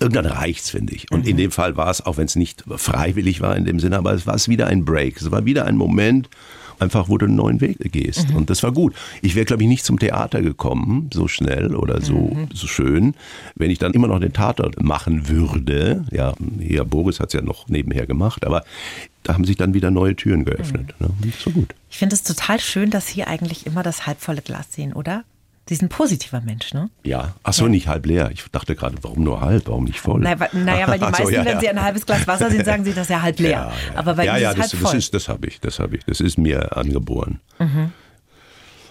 Irgendwann 0.00 0.26
reicht's, 0.26 0.70
finde 0.70 0.94
ich. 0.94 1.10
Und 1.10 1.26
in 1.26 1.36
dem 1.36 1.50
Fall 1.50 1.76
war 1.76 1.90
es, 1.90 2.04
auch 2.04 2.16
wenn 2.18 2.26
es 2.26 2.36
nicht 2.36 2.64
freiwillig 2.68 3.40
war 3.40 3.56
in 3.56 3.64
dem 3.64 3.80
Sinne, 3.80 3.98
aber 3.98 4.12
es 4.12 4.26
war 4.26 4.34
es 4.34 4.48
wieder 4.48 4.66
ein 4.68 4.84
Break. 4.84 5.20
Es 5.20 5.30
war 5.30 5.44
wieder 5.44 5.64
ein 5.64 5.76
Moment, 5.76 6.28
einfach, 6.80 7.08
wo 7.08 7.18
du 7.18 7.26
einen 7.26 7.36
neuen 7.36 7.60
Weg 7.60 7.78
gehst. 7.92 8.30
Und 8.34 8.50
das 8.50 8.62
war 8.62 8.72
gut. 8.72 8.94
Ich 9.22 9.34
wäre, 9.34 9.44
glaube 9.44 9.62
ich, 9.62 9.68
nicht 9.68 9.84
zum 9.84 9.98
Theater 9.98 10.42
gekommen, 10.42 11.10
so 11.12 11.28
schnell 11.28 11.74
oder 11.74 12.00
so, 12.00 12.36
so 12.54 12.66
schön, 12.66 13.14
wenn 13.54 13.70
ich 13.70 13.78
dann 13.78 13.92
immer 13.92 14.08
noch 14.08 14.20
den 14.20 14.32
Tatort 14.32 14.82
machen 14.82 15.28
würde. 15.28 16.04
Ja, 16.10 16.34
hier 16.58 16.84
Boris 16.84 17.20
hat's 17.20 17.32
ja 17.32 17.42
noch 17.42 17.68
nebenher 17.68 18.06
gemacht, 18.06 18.46
aber 18.46 18.64
da 19.22 19.34
haben 19.34 19.44
sich 19.44 19.56
dann 19.56 19.74
wieder 19.74 19.90
neue 19.90 20.16
Türen 20.16 20.44
geöffnet. 20.44 20.94
Ne? 21.00 21.08
Und 21.08 21.34
Das 21.34 21.46
war 21.46 21.52
gut. 21.52 21.74
Ich 21.90 21.98
finde 21.98 22.14
es 22.14 22.22
total 22.22 22.60
schön, 22.60 22.90
dass 22.90 23.08
Sie 23.08 23.24
eigentlich 23.24 23.66
immer 23.66 23.82
das 23.82 24.06
halbvolle 24.06 24.42
Glas 24.42 24.72
sehen, 24.72 24.92
oder? 24.92 25.24
Sie 25.68 25.74
sind 25.74 25.86
ein 25.86 25.88
positiver 25.90 26.40
Mensch, 26.40 26.72
ne? 26.72 26.88
Ja. 27.04 27.34
Ach 27.42 27.52
so, 27.52 27.68
nicht 27.68 27.88
halb 27.88 28.06
leer. 28.06 28.30
Ich 28.32 28.44
dachte 28.50 28.74
gerade, 28.74 28.96
warum 29.02 29.22
nur 29.22 29.42
halb, 29.42 29.66
warum 29.66 29.84
nicht 29.84 30.00
voll? 30.00 30.20
Naja, 30.20 30.40
weil, 30.40 30.48
naja, 30.52 30.88
weil 30.88 30.98
die 30.98 31.04
Ach 31.04 31.14
so, 31.14 31.24
meisten, 31.24 31.34
ja, 31.34 31.44
wenn 31.44 31.54
ja. 31.54 31.60
sie 31.60 31.68
ein 31.68 31.82
halbes 31.82 32.06
Glas 32.06 32.26
Wasser 32.26 32.50
sehen, 32.50 32.64
sagen 32.64 32.84
sie, 32.84 32.94
das 32.94 33.02
ist 33.02 33.10
ja 33.10 33.20
halb 33.20 33.38
leer. 33.38 33.50
Ja, 33.50 33.72
ja. 33.92 33.98
Aber 33.98 34.14
bei 34.14 34.24
ja, 34.24 34.38
ja, 34.38 34.50
ist 34.50 34.58
das, 34.58 34.72
halb 34.72 34.80
das 34.80 34.90
voll. 34.90 34.98
ist, 34.98 35.14
das 35.14 35.28
habe 35.28 35.46
ich, 35.46 35.60
das 35.60 35.78
habe 35.78 35.96
ich. 35.96 36.04
Das 36.04 36.20
ist 36.20 36.38
mir 36.38 36.76
angeboren. 36.76 37.40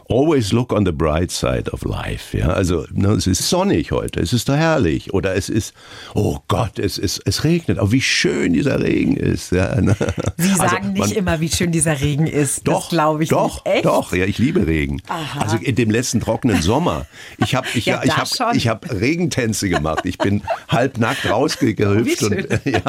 Always 0.09 0.53
look 0.53 0.71
on 0.71 0.85
the 0.85 0.91
bright 0.93 1.31
side 1.31 1.69
of 1.73 1.83
life. 1.83 2.37
Ja, 2.37 2.47
also 2.47 2.85
ne, 2.93 3.09
es 3.09 3.27
ist 3.27 3.49
sonnig 3.49 3.91
heute, 3.91 4.21
es 4.21 4.31
ist 4.31 4.47
doch 4.47 4.55
herrlich. 4.55 5.13
Oder 5.13 5.35
es 5.35 5.49
ist, 5.49 5.73
oh 6.13 6.39
Gott, 6.47 6.79
es, 6.79 6.97
es, 6.97 7.19
es 7.25 7.43
regnet. 7.43 7.77
Aber 7.77 7.91
wie 7.91 8.01
schön 8.01 8.53
dieser 8.53 8.81
Regen 8.81 9.17
ist. 9.17 9.51
Ja, 9.51 9.79
ne? 9.81 9.95
Sie 10.37 10.49
Also 10.51 10.63
sagen 10.63 10.93
nicht 10.93 10.99
man- 10.99 11.11
immer, 11.11 11.39
wie 11.41 11.49
schön 11.49 11.71
dieser 11.71 11.99
Regen 11.99 12.25
ist. 12.25 12.65
Doch, 12.67 12.89
glaube 12.89 13.23
ich 13.23 13.29
doch, 13.29 13.65
nicht. 13.65 13.75
Echt? 13.75 13.85
doch, 13.85 14.13
ja, 14.13 14.23
ich 14.25 14.37
liebe 14.37 14.65
Regen. 14.65 15.01
Also 15.37 15.57
in 15.57 15.75
dem 15.75 15.91
letzten 15.91 16.21
trockenen 16.21 16.61
Sommer. 16.61 17.05
Ich 17.39 17.53
habe 17.55 17.67
ich, 17.73 17.85
Ja, 17.85 17.95
ja, 17.95 18.03
ich 18.23 18.35
da 18.35 18.45
hab, 18.47 18.55
ich 18.55 18.67
hab 18.69 18.89
Regentänze 18.91 19.67
gemacht. 19.67 20.05
Ich 20.05 20.17
bin 20.17 20.41
halbnackt 20.69 21.29
rausgehüpft 21.29 22.23
und, 22.23 22.47
ja, 22.65 22.81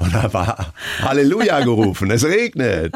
und 0.00 0.12
da 0.14 0.32
war 0.32 0.72
Halleluja 1.00 1.60
gerufen. 1.60 2.10
Es 2.10 2.24
regnet. 2.24 2.92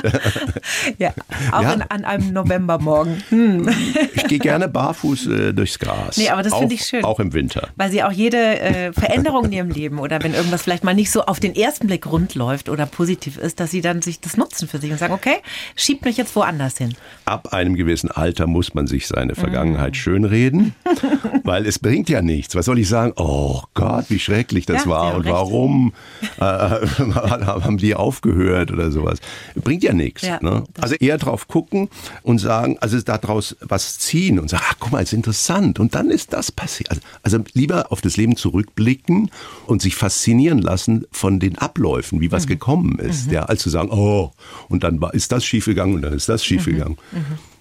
Ja, 0.98 1.12
auch 1.52 1.62
Ja. 1.62 1.72
In, 1.74 1.82
an 1.82 2.04
einem 2.04 2.32
Novembermorgen. 2.32 3.22
Hm. 3.28 3.59
Ich 4.14 4.24
gehe 4.24 4.38
gerne 4.38 4.68
barfuß 4.68 5.26
äh, 5.26 5.52
durchs 5.52 5.78
Gras. 5.78 6.16
Nee, 6.16 6.28
aber 6.28 6.42
das 6.42 6.54
finde 6.54 6.74
ich 6.74 6.84
schön. 6.84 7.04
Auch 7.04 7.18
im 7.20 7.32
Winter. 7.32 7.68
Weil 7.76 7.90
sie 7.90 8.02
auch 8.02 8.12
jede 8.12 8.60
äh, 8.60 8.92
Veränderung 8.92 9.46
in 9.46 9.52
ihrem 9.52 9.70
Leben 9.70 9.98
oder 9.98 10.22
wenn 10.22 10.34
irgendwas 10.34 10.62
vielleicht 10.62 10.84
mal 10.84 10.94
nicht 10.94 11.10
so 11.10 11.22
auf 11.24 11.40
den 11.40 11.54
ersten 11.54 11.86
Blick 11.86 12.06
rund 12.06 12.34
läuft 12.34 12.68
oder 12.68 12.86
positiv 12.86 13.38
ist, 13.38 13.60
dass 13.60 13.70
sie 13.70 13.80
dann 13.80 14.02
sich 14.02 14.20
das 14.20 14.36
nutzen 14.36 14.68
für 14.68 14.78
sich 14.78 14.90
und 14.92 14.98
sagen, 14.98 15.12
okay, 15.14 15.36
schiebt 15.76 16.04
mich 16.04 16.16
jetzt 16.16 16.34
woanders 16.36 16.78
hin. 16.78 16.94
Ab 17.24 17.52
einem 17.52 17.74
gewissen 17.74 18.10
Alter 18.10 18.46
muss 18.46 18.74
man 18.74 18.86
sich 18.86 19.06
seine 19.08 19.34
Vergangenheit 19.34 19.96
schönreden, 19.96 20.74
weil 21.44 21.66
es 21.66 21.78
bringt 21.78 22.08
ja 22.08 22.22
nichts. 22.22 22.54
Was 22.54 22.66
soll 22.66 22.78
ich 22.78 22.88
sagen? 22.88 23.12
Oh 23.16 23.62
Gott, 23.74 24.06
wie 24.08 24.18
schrecklich 24.18 24.66
das 24.66 24.84
Ja, 24.84 24.90
war 24.90 25.14
und 25.14 25.22
recht. 25.22 25.34
warum 25.34 25.92
äh, 26.38 26.42
haben 26.44 27.78
die 27.78 27.94
aufgehört 27.94 28.70
oder 28.70 28.90
sowas. 28.90 29.18
Bringt 29.56 29.82
ja 29.82 29.92
nichts. 29.92 30.22
Ja, 30.22 30.38
ne? 30.42 30.64
Also 30.80 30.94
eher 30.96 31.18
drauf 31.18 31.48
gucken 31.48 31.88
und 32.22 32.38
sagen, 32.38 32.76
also 32.80 33.00
daraus 33.00 33.49
was 33.60 33.98
ziehen 33.98 34.38
und 34.38 34.48
sagen, 34.48 34.64
ach 34.66 34.76
guck 34.78 34.92
mal, 34.92 35.02
ist 35.02 35.12
interessant. 35.12 35.78
Und 35.78 35.94
dann 35.94 36.10
ist 36.10 36.32
das 36.32 36.52
passiert. 36.52 36.90
Also, 36.90 37.02
also 37.22 37.38
lieber 37.52 37.92
auf 37.92 38.00
das 38.00 38.16
Leben 38.16 38.36
zurückblicken 38.36 39.30
und 39.66 39.82
sich 39.82 39.94
faszinieren 39.94 40.58
lassen 40.58 41.06
von 41.10 41.40
den 41.40 41.58
Abläufen, 41.58 42.20
wie 42.20 42.32
was 42.32 42.46
gekommen 42.46 42.98
ist, 42.98 43.30
ja, 43.30 43.44
als 43.44 43.62
zu 43.62 43.70
sagen, 43.70 43.90
oh, 43.90 44.32
und 44.68 44.84
dann 44.84 45.00
war, 45.00 45.14
ist 45.14 45.32
das 45.32 45.44
schiefgegangen 45.44 45.96
und 45.96 46.02
dann 46.02 46.12
ist 46.12 46.28
das 46.28 46.44
schiefgegangen. 46.44 46.96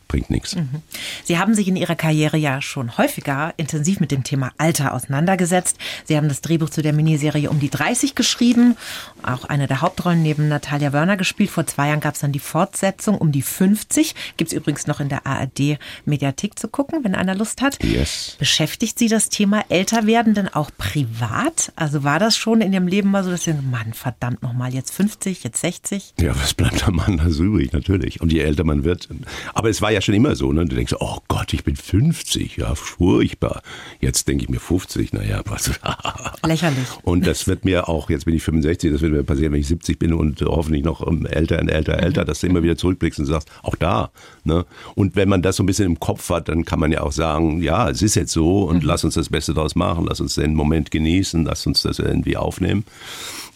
Bringt 0.10 0.30
nichts. 0.30 0.56
Mhm. 0.56 0.82
Sie 1.24 1.38
haben 1.38 1.54
sich 1.54 1.70
in 1.70 1.78
Ihrer 1.78 1.96
Karriere 1.96 2.36
ja 2.36 2.62
schon 2.62 2.98
häufiger 2.98 3.54
intensiv 3.56 4.02
mit 4.02 4.12
dem 4.12 4.26
Thema 4.26 4.52
Alter 4.58 4.94
auseinandergesetzt. 4.94 5.78
Sie 6.04 6.18
haben 6.18 6.28
das 6.28 6.42
Drehbuch 6.42 6.70
zu 6.70 6.82
der 6.82 6.92
Miniserie 6.92 7.50
um 7.50 7.62
die 7.62 7.70
30 7.70 8.16
geschrieben, 8.16 8.76
auch 9.24 9.46
eine 9.46 9.68
der 9.68 9.82
Hauptrollen 9.82 10.22
neben 10.22 10.50
Natalia 10.50 10.92
Wörner 10.92 11.16
gespielt. 11.16 11.52
Vor 11.52 11.66
zwei 11.68 11.88
Jahren 11.88 12.00
gab 12.02 12.16
es 12.16 12.22
dann 12.22 12.32
die 12.32 12.40
Fortsetzung 12.40 13.18
um 13.18 13.32
die 13.32 13.44
50. 13.44 14.16
Gibt 14.36 14.52
es 14.52 14.58
übrigens 14.58 14.88
noch 14.88 15.00
in 15.00 15.10
der 15.10 15.26
ARD 15.26 15.78
Mediathek 16.06 16.58
zu 16.58 16.68
gucken, 16.68 17.04
wenn 17.04 17.16
einer 17.16 17.36
Lust 17.36 17.62
hat. 17.62 17.82
Yes. 17.84 18.36
Beschäftigt 18.40 18.98
Sie 18.98 19.08
das 19.08 19.30
Thema 19.30 19.64
älter 19.70 20.08
werden 20.08 20.34
denn 20.34 20.50
auch 20.50 20.72
privat? 20.76 21.72
Also 21.76 22.04
war 22.04 22.18
das 22.18 22.36
schon 22.36 22.62
in 22.62 22.74
Ihrem 22.74 22.88
Leben 22.88 23.12
mal 23.12 23.24
so, 23.24 23.30
dass 23.30 23.44
Sie, 23.44 23.54
Mann, 23.54 23.94
verdammt 23.94 24.42
nochmal, 24.42 24.74
jetzt 24.74 24.92
50, 24.92 25.44
jetzt 25.44 25.62
60? 25.62 26.16
Ja, 26.20 26.36
was 26.36 26.56
bleibt 26.56 26.88
am 26.88 26.96
Mann 26.96 27.18
das 27.18 27.38
übrig, 27.38 27.72
natürlich. 27.74 28.22
Und 28.22 28.34
je 28.34 28.40
älter 28.40 28.64
man 28.64 28.84
wird. 28.84 29.08
Aber 29.54 29.70
es 29.70 29.84
war 29.84 29.92
ja 29.92 29.99
schon 30.02 30.16
immer 30.16 30.36
so, 30.36 30.52
ne? 30.52 30.66
Du 30.66 30.76
denkst, 30.76 30.96
oh 31.00 31.18
Gott, 31.28 31.54
ich 31.54 31.64
bin 31.64 31.76
50, 31.76 32.58
ja, 32.58 32.76
furchtbar. 32.76 33.62
Jetzt 34.00 34.28
denke 34.28 34.44
ich 34.44 34.50
mir 34.50 34.60
50, 34.60 35.14
naja, 35.14 35.42
was. 35.46 35.72
Lächerlich. 36.46 36.88
Und 37.04 37.26
das 37.26 37.48
wird 37.48 37.66
mir 37.66 37.90
auch, 37.90 38.10
jetzt 38.10 38.26
bin 38.26 38.36
ich 38.36 38.44
65, 38.44 38.92
das 38.92 39.02
wird 39.02 39.12
mir 39.12 39.24
passieren, 39.24 39.54
wenn 39.54 39.62
ich 39.62 39.68
70 39.68 40.00
bin 40.00 40.14
und 40.14 40.42
hoffentlich 40.42 40.84
noch 40.84 41.06
älter 41.26 41.60
und 41.60 41.70
älter, 41.70 42.00
älter, 42.00 42.26
dass 42.26 42.40
du 42.40 42.48
immer 42.48 42.64
wieder 42.64 42.78
zurückblickst 42.78 43.20
und 43.20 43.26
sagst, 43.26 43.50
auch 43.64 43.76
da. 43.76 44.12
Ne? 44.44 44.66
Und 44.96 45.16
wenn 45.16 45.30
man 45.30 45.42
das 45.42 45.58
so 45.58 45.64
ein 45.64 45.66
bisschen 45.66 45.86
im 45.86 46.00
Kopf 46.00 46.30
hat, 46.30 46.50
dann 46.50 46.66
kann 46.66 46.80
man 46.80 46.92
ja 46.92 47.02
auch 47.02 47.12
sagen, 47.12 47.62
ja, 47.62 47.90
es 47.90 48.02
ist 48.02 48.16
jetzt 48.16 48.32
so 48.32 48.64
und 48.64 48.84
mhm. 48.84 48.88
lass 48.88 49.04
uns 49.04 49.16
das 49.16 49.30
Beste 49.30 49.54
daraus 49.54 49.76
machen, 49.76 50.06
lass 50.08 50.22
uns 50.22 50.36
den 50.36 50.56
Moment 50.56 50.92
genießen, 50.92 51.46
lass 51.46 51.66
uns 51.68 51.82
das 51.82 52.00
irgendwie 52.00 52.38
aufnehmen. 52.38 52.84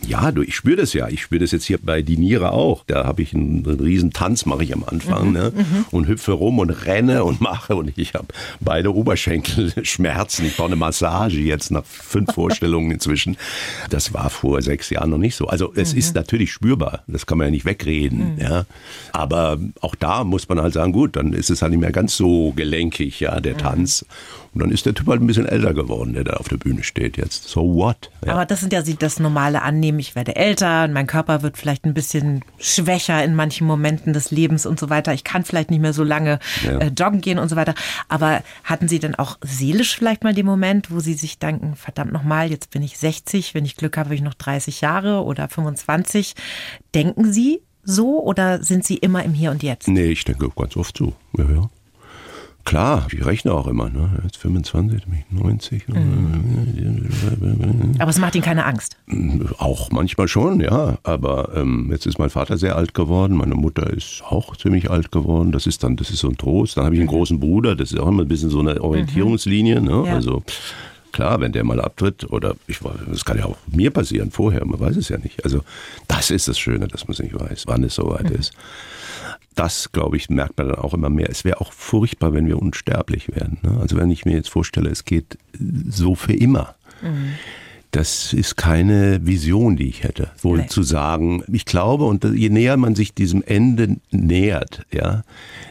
Ja, 0.05 0.31
du, 0.31 0.41
ich 0.41 0.55
spüre 0.55 0.77
das 0.77 0.93
ja. 0.93 1.07
Ich 1.07 1.21
spüre 1.21 1.39
das 1.41 1.51
jetzt 1.51 1.65
hier 1.65 1.77
bei 1.81 2.01
Die 2.01 2.17
Niere 2.17 2.51
auch. 2.51 2.83
Da 2.87 3.05
habe 3.05 3.21
ich 3.21 3.33
einen, 3.33 3.65
einen 3.65 3.79
riesen 3.79 4.11
Tanz, 4.11 4.45
mache 4.45 4.63
ich 4.63 4.73
am 4.73 4.83
Anfang, 4.83 5.27
mhm, 5.27 5.33
ne? 5.33 5.53
Mhm. 5.55 5.85
Und 5.91 6.07
hüpfe 6.07 6.33
rum 6.33 6.59
und 6.59 6.69
renne 6.69 7.23
und 7.23 7.41
mache. 7.41 7.75
Und 7.75 7.97
ich 7.97 8.13
habe 8.13 8.27
beide 8.59 8.93
Oberschenkelschmerzen. 8.93 10.45
Ich 10.53 10.57
brauche 10.57 10.67
eine 10.67 10.75
Massage 10.75 11.39
jetzt 11.39 11.71
nach 11.71 11.85
fünf 11.85 12.31
Vorstellungen 12.35 12.91
inzwischen. 12.91 13.37
Das 13.89 14.13
war 14.13 14.29
vor 14.29 14.61
sechs 14.61 14.89
Jahren 14.89 15.09
noch 15.09 15.17
nicht 15.17 15.35
so. 15.35 15.47
Also 15.47 15.73
es 15.75 15.93
mhm. 15.93 15.99
ist 15.99 16.15
natürlich 16.15 16.51
spürbar. 16.51 17.03
Das 17.07 17.25
kann 17.25 17.37
man 17.37 17.47
ja 17.47 17.51
nicht 17.51 17.65
wegreden. 17.65 18.35
Mhm. 18.35 18.41
Ja. 18.41 18.65
Aber 19.13 19.57
auch 19.81 19.95
da 19.95 20.23
muss 20.23 20.49
man 20.49 20.59
halt 20.59 20.73
sagen, 20.73 20.91
gut, 20.91 21.15
dann 21.15 21.33
ist 21.33 21.49
es 21.49 21.61
halt 21.61 21.71
nicht 21.71 21.79
mehr 21.79 21.91
ganz 21.91 22.17
so 22.17 22.51
gelenkig, 22.55 23.19
ja, 23.19 23.39
der 23.39 23.53
mhm. 23.53 23.59
Tanz. 23.59 24.05
Und 24.53 24.61
dann 24.61 24.71
ist 24.71 24.85
der 24.85 24.93
Typ 24.93 25.07
halt 25.07 25.19
ein 25.19 25.27
bisschen 25.27 25.47
älter 25.47 25.73
geworden, 25.73 26.13
der 26.13 26.23
da 26.23 26.33
auf 26.33 26.47
der 26.47 26.57
Bühne 26.57 26.83
steht 26.83 27.17
jetzt. 27.17 27.47
So 27.47 27.75
what? 27.75 28.11
Ja. 28.23 28.33
Aber 28.33 28.45
das 28.45 28.59
sind 28.59 28.71
ja 28.71 28.81
das 28.81 29.19
normale 29.19 29.63
Annehmen. 29.63 29.92
Ich 29.99 30.15
werde 30.15 30.35
älter 30.35 30.85
und 30.85 30.93
mein 30.93 31.07
Körper 31.07 31.41
wird 31.41 31.57
vielleicht 31.57 31.85
ein 31.85 31.93
bisschen 31.93 32.45
schwächer 32.59 33.23
in 33.23 33.35
manchen 33.35 33.67
Momenten 33.67 34.13
des 34.13 34.31
Lebens 34.31 34.65
und 34.65 34.79
so 34.79 34.89
weiter. 34.89 35.13
Ich 35.13 35.23
kann 35.23 35.43
vielleicht 35.43 35.71
nicht 35.71 35.81
mehr 35.81 35.93
so 35.93 36.03
lange 36.03 36.39
ja. 36.63 36.77
äh, 36.77 36.91
joggen 36.97 37.21
gehen 37.21 37.39
und 37.39 37.49
so 37.49 37.55
weiter. 37.55 37.75
Aber 38.07 38.41
hatten 38.63 38.87
Sie 38.87 38.99
denn 38.99 39.15
auch 39.15 39.37
seelisch 39.41 39.95
vielleicht 39.95 40.23
mal 40.23 40.33
den 40.33 40.45
Moment, 40.45 40.91
wo 40.91 40.99
Sie 40.99 41.13
sich 41.13 41.39
denken, 41.39 41.75
verdammt 41.75 42.13
nochmal, 42.13 42.49
jetzt 42.49 42.69
bin 42.71 42.83
ich 42.83 42.97
60, 42.97 43.53
wenn 43.53 43.65
ich 43.65 43.75
Glück 43.75 43.97
habe, 43.97 44.13
habe 44.13 44.15
ich 44.15 44.21
noch 44.21 44.35
30 44.35 44.81
Jahre 44.81 45.23
oder 45.23 45.47
25. 45.49 46.35
Denken 46.93 47.33
Sie 47.33 47.61
so 47.83 48.23
oder 48.23 48.61
sind 48.63 48.85
Sie 48.85 48.97
immer 48.97 49.23
im 49.23 49.33
Hier 49.33 49.49
und 49.49 49.63
Jetzt? 49.63 49.87
Nee, 49.87 50.11
ich 50.11 50.23
denke 50.23 50.49
ganz 50.55 50.77
oft 50.77 50.95
so. 50.95 51.13
Ja, 51.35 51.45
ja. 51.49 51.69
Klar, 52.65 53.07
ich 53.11 53.25
rechne 53.25 53.53
auch 53.53 53.67
immer. 53.67 53.89
Ne? 53.89 54.09
Jetzt 54.23 54.37
25, 54.37 55.03
90. 55.31 55.87
Mhm. 55.89 57.95
Aber 57.99 58.09
es 58.09 58.19
macht 58.19 58.35
Ihnen 58.35 58.43
keine 58.43 58.65
Angst? 58.65 58.95
Auch 59.57 59.91
manchmal 59.91 60.29
schon, 60.29 60.61
ja. 60.61 60.97
Aber 61.03 61.49
ähm, 61.55 61.89
jetzt 61.91 62.05
ist 62.05 62.19
mein 62.19 62.29
Vater 62.29 62.57
sehr 62.57 62.77
alt 62.77 62.93
geworden, 62.93 63.35
meine 63.35 63.55
Mutter 63.55 63.89
ist 63.89 64.23
auch 64.25 64.55
ziemlich 64.55 64.89
alt 64.89 65.11
geworden. 65.11 65.51
Das 65.51 65.67
ist 65.67 65.83
dann, 65.83 65.97
das 65.97 66.09
ist 66.09 66.19
so 66.19 66.29
ein 66.29 66.37
Trost. 66.37 66.77
Dann 66.77 66.85
habe 66.85 66.95
ich 66.95 67.01
einen 67.01 67.09
mhm. 67.09 67.13
großen 67.13 67.37
Bruder, 67.39 67.75
das 67.75 67.91
ist 67.91 67.99
auch 67.99 68.07
immer 68.07 68.21
ein 68.21 68.29
bisschen 68.29 68.49
so 68.49 68.61
eine 68.61 68.81
Orientierungslinie. 68.81 69.81
Ne? 69.81 70.03
Ja. 70.05 70.13
Also 70.13 70.41
klar, 71.11 71.41
wenn 71.41 71.51
der 71.51 71.65
mal 71.65 71.81
abtritt, 71.81 72.31
oder 72.31 72.55
ich 72.67 72.79
das 73.09 73.25
kann 73.25 73.37
ja 73.37 73.43
auch 73.45 73.57
mir 73.67 73.91
passieren 73.91 74.31
vorher, 74.31 74.65
man 74.65 74.79
weiß 74.79 74.95
es 74.95 75.09
ja 75.09 75.17
nicht. 75.17 75.43
Also 75.43 75.59
das 76.07 76.31
ist 76.31 76.47
das 76.47 76.57
Schöne, 76.57 76.87
dass 76.87 77.07
man 77.07 77.13
es 77.13 77.19
nicht 77.19 77.37
weiß, 77.37 77.65
wann 77.67 77.83
es 77.83 77.95
soweit 77.95 78.29
mhm. 78.29 78.37
ist 78.37 78.53
das, 79.55 79.91
glaube 79.91 80.17
ich, 80.17 80.29
merkt 80.29 80.57
man 80.57 80.69
dann 80.69 80.79
auch 80.79 80.93
immer 80.93 81.09
mehr. 81.09 81.29
Es 81.29 81.43
wäre 81.43 81.61
auch 81.61 81.73
furchtbar, 81.73 82.33
wenn 82.33 82.47
wir 82.47 82.59
unsterblich 82.59 83.35
werden. 83.35 83.59
Ne? 83.61 83.77
Also 83.81 83.97
wenn 83.97 84.11
ich 84.11 84.25
mir 84.25 84.33
jetzt 84.33 84.49
vorstelle, 84.49 84.89
es 84.89 85.05
geht 85.05 85.37
so 85.89 86.15
für 86.15 86.33
immer. 86.33 86.75
Mhm. 87.01 87.33
Das 87.93 88.33
ist 88.33 88.57
keine 88.57 89.23
Vision, 89.23 89.75
die 89.75 89.87
ich 89.87 90.01
hätte. 90.01 90.31
Wohl 90.41 90.61
nee. 90.61 90.67
zu 90.67 90.81
sagen, 90.81 91.43
ich 91.47 91.63
glaube, 91.63 92.05
und 92.05 92.23
je 92.23 92.49
näher 92.49 92.75
man 92.75 92.95
sich 92.95 93.13
diesem 93.13 93.43
Ende 93.43 93.97
nähert, 94.09 94.83
ja, 94.91 95.21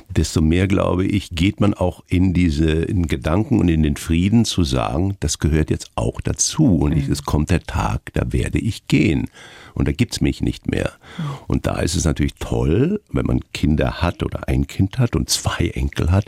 desto 0.08 0.40
mehr, 0.40 0.68
glaube 0.68 1.04
ich, 1.04 1.30
geht 1.30 1.60
man 1.60 1.74
auch 1.74 2.04
in 2.06 2.32
diese 2.32 2.70
in 2.70 3.08
Gedanken 3.08 3.58
und 3.58 3.68
in 3.68 3.82
den 3.82 3.96
Frieden 3.96 4.44
zu 4.44 4.62
sagen, 4.62 5.16
das 5.18 5.40
gehört 5.40 5.68
jetzt 5.68 5.90
auch 5.96 6.20
dazu. 6.20 6.76
Und 6.76 6.92
ich, 6.92 7.08
mhm. 7.08 7.12
es 7.12 7.24
kommt 7.24 7.50
der 7.50 7.64
Tag, 7.64 8.12
da 8.12 8.32
werde 8.32 8.60
ich 8.60 8.86
gehen. 8.86 9.28
Und 9.74 9.88
da 9.88 9.92
gibt's 9.92 10.20
mich 10.20 10.42
nicht 10.42 10.70
mehr. 10.70 10.92
Mhm. 11.18 11.24
Und 11.48 11.66
da 11.66 11.80
ist 11.80 11.96
es 11.96 12.04
natürlich 12.04 12.34
toll, 12.38 13.00
wenn 13.10 13.26
man 13.26 13.40
Kinder 13.52 14.00
hat 14.00 14.22
oder 14.22 14.46
ein 14.46 14.68
Kind 14.68 15.00
hat 15.00 15.16
und 15.16 15.28
zwei 15.28 15.72
Enkel 15.74 16.12
hat. 16.12 16.26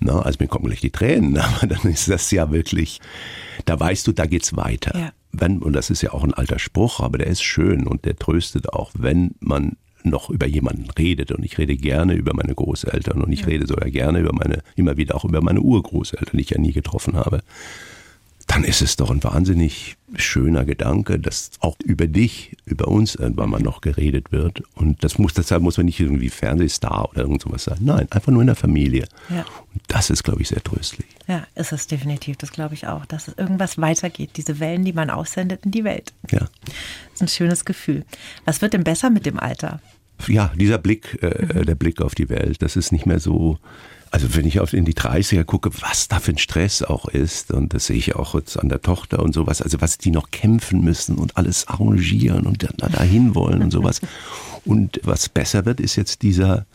Na, 0.00 0.20
also 0.20 0.38
mir 0.40 0.48
kommen 0.48 0.66
gleich 0.66 0.80
die 0.80 0.90
Tränen, 0.90 1.36
aber 1.38 1.66
dann 1.66 1.90
ist 1.90 2.08
das 2.08 2.30
ja 2.30 2.50
wirklich, 2.50 3.00
da 3.64 3.78
weißt 3.78 4.06
du, 4.06 4.12
da 4.12 4.26
geht's 4.26 4.56
weiter. 4.56 4.98
Ja. 4.98 5.12
Wenn, 5.32 5.58
und 5.58 5.74
das 5.74 5.90
ist 5.90 6.02
ja 6.02 6.12
auch 6.12 6.24
ein 6.24 6.34
alter 6.34 6.58
Spruch, 6.58 7.00
aber 7.00 7.18
der 7.18 7.26
ist 7.26 7.42
schön 7.42 7.86
und 7.86 8.04
der 8.04 8.16
tröstet 8.16 8.72
auch, 8.72 8.90
wenn 8.96 9.34
man 9.40 9.76
noch 10.04 10.30
über 10.30 10.46
jemanden 10.46 10.88
redet. 10.90 11.32
Und 11.32 11.44
ich 11.44 11.58
rede 11.58 11.76
gerne 11.76 12.14
über 12.14 12.32
meine 12.34 12.54
Großeltern 12.54 13.20
und 13.20 13.32
ich 13.32 13.46
rede 13.46 13.66
sogar 13.66 13.90
gerne 13.90 14.20
über 14.20 14.32
meine, 14.32 14.62
immer 14.76 14.96
wieder 14.96 15.16
auch 15.16 15.24
über 15.24 15.42
meine 15.42 15.60
Urgroßeltern, 15.60 16.36
die 16.36 16.42
ich 16.42 16.50
ja 16.50 16.58
nie 16.58 16.72
getroffen 16.72 17.16
habe 17.16 17.42
dann 18.48 18.64
ist 18.64 18.80
es 18.80 18.96
doch 18.96 19.10
ein 19.10 19.22
wahnsinnig 19.22 19.96
schöner 20.16 20.64
Gedanke, 20.64 21.18
dass 21.18 21.50
auch 21.60 21.76
über 21.84 22.06
dich, 22.06 22.56
über 22.64 22.88
uns 22.88 23.14
irgendwann 23.14 23.50
mal 23.50 23.60
noch 23.60 23.82
geredet 23.82 24.32
wird. 24.32 24.62
Und 24.74 25.04
das 25.04 25.18
muss, 25.18 25.34
deshalb 25.34 25.62
muss 25.62 25.76
man 25.76 25.84
nicht 25.84 26.00
irgendwie 26.00 26.30
Fernsehstar 26.30 27.10
oder 27.10 27.22
irgend 27.22 27.42
sowas 27.42 27.64
sein. 27.64 27.76
Nein, 27.80 28.08
einfach 28.10 28.32
nur 28.32 28.40
in 28.40 28.46
der 28.46 28.56
Familie. 28.56 29.06
Ja. 29.28 29.44
Und 29.74 29.82
das 29.88 30.08
ist, 30.08 30.24
glaube 30.24 30.40
ich, 30.40 30.48
sehr 30.48 30.64
tröstlich. 30.64 31.06
Ja, 31.26 31.46
ist 31.54 31.72
es 31.72 31.86
definitiv. 31.86 32.38
Das 32.38 32.50
glaube 32.50 32.72
ich 32.72 32.86
auch, 32.86 33.04
dass 33.04 33.28
es 33.28 33.36
irgendwas 33.36 33.76
weitergeht. 33.76 34.30
Diese 34.36 34.58
Wellen, 34.60 34.84
die 34.84 34.94
man 34.94 35.10
aussendet 35.10 35.66
in 35.66 35.70
die 35.70 35.84
Welt. 35.84 36.14
Ja. 36.30 36.40
Das 36.40 37.14
ist 37.14 37.22
ein 37.22 37.28
schönes 37.28 37.66
Gefühl. 37.66 38.06
Was 38.46 38.62
wird 38.62 38.72
denn 38.72 38.82
besser 38.82 39.10
mit 39.10 39.26
dem 39.26 39.38
Alter? 39.38 39.80
Ja, 40.26 40.52
dieser 40.56 40.78
Blick, 40.78 41.22
äh, 41.22 41.58
mhm. 41.58 41.66
der 41.66 41.74
Blick 41.74 42.00
auf 42.00 42.14
die 42.14 42.30
Welt, 42.30 42.62
das 42.62 42.76
ist 42.76 42.92
nicht 42.92 43.04
mehr 43.04 43.20
so 43.20 43.58
also 44.10 44.34
wenn 44.34 44.46
ich 44.46 44.60
auf 44.60 44.72
in 44.72 44.84
die 44.84 44.94
30er 44.94 45.44
gucke, 45.44 45.70
was 45.80 46.08
da 46.08 46.20
für 46.20 46.32
ein 46.32 46.38
Stress 46.38 46.82
auch 46.82 47.08
ist, 47.08 47.50
und 47.52 47.74
das 47.74 47.86
sehe 47.86 47.96
ich 47.96 48.16
auch 48.16 48.34
jetzt 48.34 48.58
an 48.58 48.68
der 48.68 48.80
Tochter 48.80 49.20
und 49.22 49.34
sowas, 49.34 49.62
also 49.62 49.80
was 49.80 49.98
die 49.98 50.10
noch 50.10 50.30
kämpfen 50.30 50.82
müssen 50.82 51.16
und 51.16 51.36
alles 51.36 51.68
arrangieren 51.68 52.46
und 52.46 52.66
dahin 52.78 53.34
wollen 53.34 53.62
und 53.62 53.70
sowas. 53.70 54.00
Und 54.64 55.00
was 55.02 55.30
besser 55.30 55.64
wird, 55.64 55.80
ist 55.80 55.96
jetzt 55.96 56.20
dieser, 56.20 56.66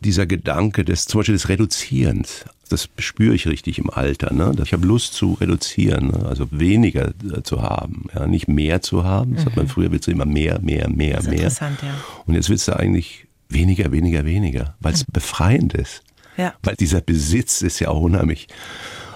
dieser 0.00 0.26
Gedanke 0.26 0.84
des, 0.84 1.06
zum 1.06 1.20
Beispiel 1.20 1.34
des 1.34 1.48
Reduzierens. 1.48 2.44
Das 2.68 2.90
spüre 2.98 3.34
ich 3.34 3.46
richtig 3.46 3.78
im 3.78 3.88
Alter. 3.88 4.34
Ne? 4.34 4.54
Ich 4.62 4.74
habe 4.74 4.86
Lust 4.86 5.14
zu 5.14 5.34
reduzieren, 5.34 6.08
ne? 6.08 6.26
also 6.26 6.48
weniger 6.50 7.14
äh, 7.32 7.42
zu 7.42 7.62
haben, 7.62 8.08
ja? 8.14 8.26
nicht 8.26 8.48
mehr 8.48 8.82
zu 8.82 9.04
haben. 9.04 9.34
Das 9.34 9.44
mhm. 9.44 9.48
hat 9.48 9.56
man 9.56 9.64
mhm. 9.64 9.70
früher 9.70 9.92
willst 9.92 10.08
du 10.08 10.10
immer 10.10 10.26
mehr, 10.26 10.60
mehr, 10.60 10.90
mehr, 10.90 11.22
mehr. 11.22 11.32
Interessant, 11.32 11.78
ja. 11.82 11.94
Und 12.26 12.34
jetzt 12.34 12.50
willst 12.50 12.68
du 12.68 12.76
eigentlich 12.76 13.26
weniger, 13.48 13.92
weniger, 13.92 14.26
weniger, 14.26 14.74
weil 14.80 14.92
es 14.92 15.06
mhm. 15.06 15.12
befreiend 15.12 15.74
ist. 15.74 16.02
Ja. 16.42 16.54
Weil 16.62 16.74
dieser 16.76 17.00
Besitz 17.00 17.62
ist 17.62 17.78
ja 17.78 17.88
auch 17.88 18.00
unheimlich 18.00 18.48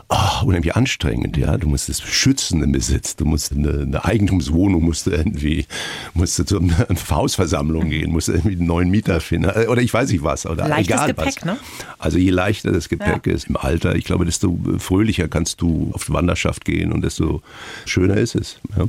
oh, 0.08 0.44
unheimlich 0.46 0.76
anstrengend, 0.76 1.36
ja. 1.36 1.56
Du 1.56 1.68
musst 1.68 1.88
es 1.88 2.00
schützen 2.00 2.62
im 2.62 2.72
Besitz. 2.72 3.16
Du 3.16 3.24
musst 3.24 3.52
eine, 3.52 3.82
eine 3.82 4.04
Eigentumswohnung, 4.04 4.82
musst 4.82 5.06
du 5.06 5.10
irgendwie, 5.10 5.66
musst 6.14 6.38
du 6.38 6.44
zu 6.44 6.60
einer 6.60 6.86
Hausversammlung 7.10 7.90
gehen, 7.90 8.12
musst 8.12 8.28
irgendwie 8.28 8.56
einen 8.56 8.66
neuen 8.66 8.90
Mieter 8.90 9.20
finden. 9.20 9.50
Oder 9.68 9.82
ich 9.82 9.92
weiß 9.92 10.10
nicht 10.10 10.22
was. 10.22 10.46
Oder 10.46 10.68
Leichtes 10.68 10.94
egal 10.94 11.08
Gepäck, 11.08 11.36
was. 11.36 11.44
ne? 11.44 11.56
Also 11.98 12.18
je 12.18 12.30
leichter 12.30 12.72
das 12.72 12.88
Gepäck 12.88 13.26
ja. 13.26 13.32
ist 13.32 13.48
im 13.48 13.56
Alter, 13.56 13.94
ich 13.94 14.04
glaube, 14.04 14.24
desto 14.24 14.58
fröhlicher 14.78 15.28
kannst 15.28 15.60
du 15.60 15.90
auf 15.92 16.04
die 16.04 16.12
Wanderschaft 16.12 16.64
gehen 16.64 16.92
und 16.92 17.02
desto 17.02 17.42
schöner 17.84 18.16
ist 18.16 18.34
es. 18.34 18.58
Ja. 18.76 18.86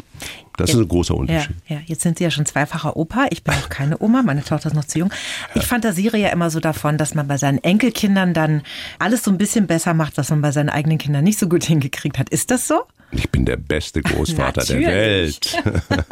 Das 0.57 0.71
ist 0.71 0.75
ein 0.75 0.87
großer 0.87 1.15
Unterschied. 1.15 1.55
Ja, 1.67 1.75
ja, 1.77 1.81
jetzt 1.85 2.01
sind 2.01 2.17
Sie 2.17 2.23
ja 2.23 2.31
schon 2.31 2.45
zweifacher 2.45 2.97
Opa. 2.97 3.27
Ich 3.29 3.43
bin 3.43 3.53
auch 3.53 3.69
keine 3.69 4.01
Oma, 4.01 4.23
meine 4.23 4.43
Tochter 4.43 4.69
ist 4.69 4.75
noch 4.75 4.85
zu 4.85 4.99
jung. 4.99 5.13
Ich 5.53 5.65
fantasiere 5.65 6.17
ja 6.17 6.29
immer 6.29 6.49
so 6.49 6.59
davon, 6.59 6.97
dass 6.97 7.13
man 7.13 7.27
bei 7.27 7.37
seinen 7.37 7.59
Enkelkindern 7.59 8.33
dann 8.33 8.63
alles 8.97 9.23
so 9.23 9.31
ein 9.31 9.37
bisschen 9.37 9.67
besser 9.67 9.93
macht, 9.93 10.17
was 10.17 10.31
man 10.31 10.41
bei 10.41 10.51
seinen 10.51 10.69
eigenen 10.69 10.97
Kindern 10.97 11.23
nicht 11.23 11.37
so 11.37 11.47
gut 11.47 11.63
hingekriegt 11.63 12.17
hat. 12.17 12.29
Ist 12.29 12.49
das 12.49 12.67
so? 12.67 12.81
Ich 13.11 13.29
bin 13.29 13.45
der 13.45 13.57
beste 13.57 14.01
Großvater 14.01 14.65
der 14.65 14.81
Welt. 14.81 15.63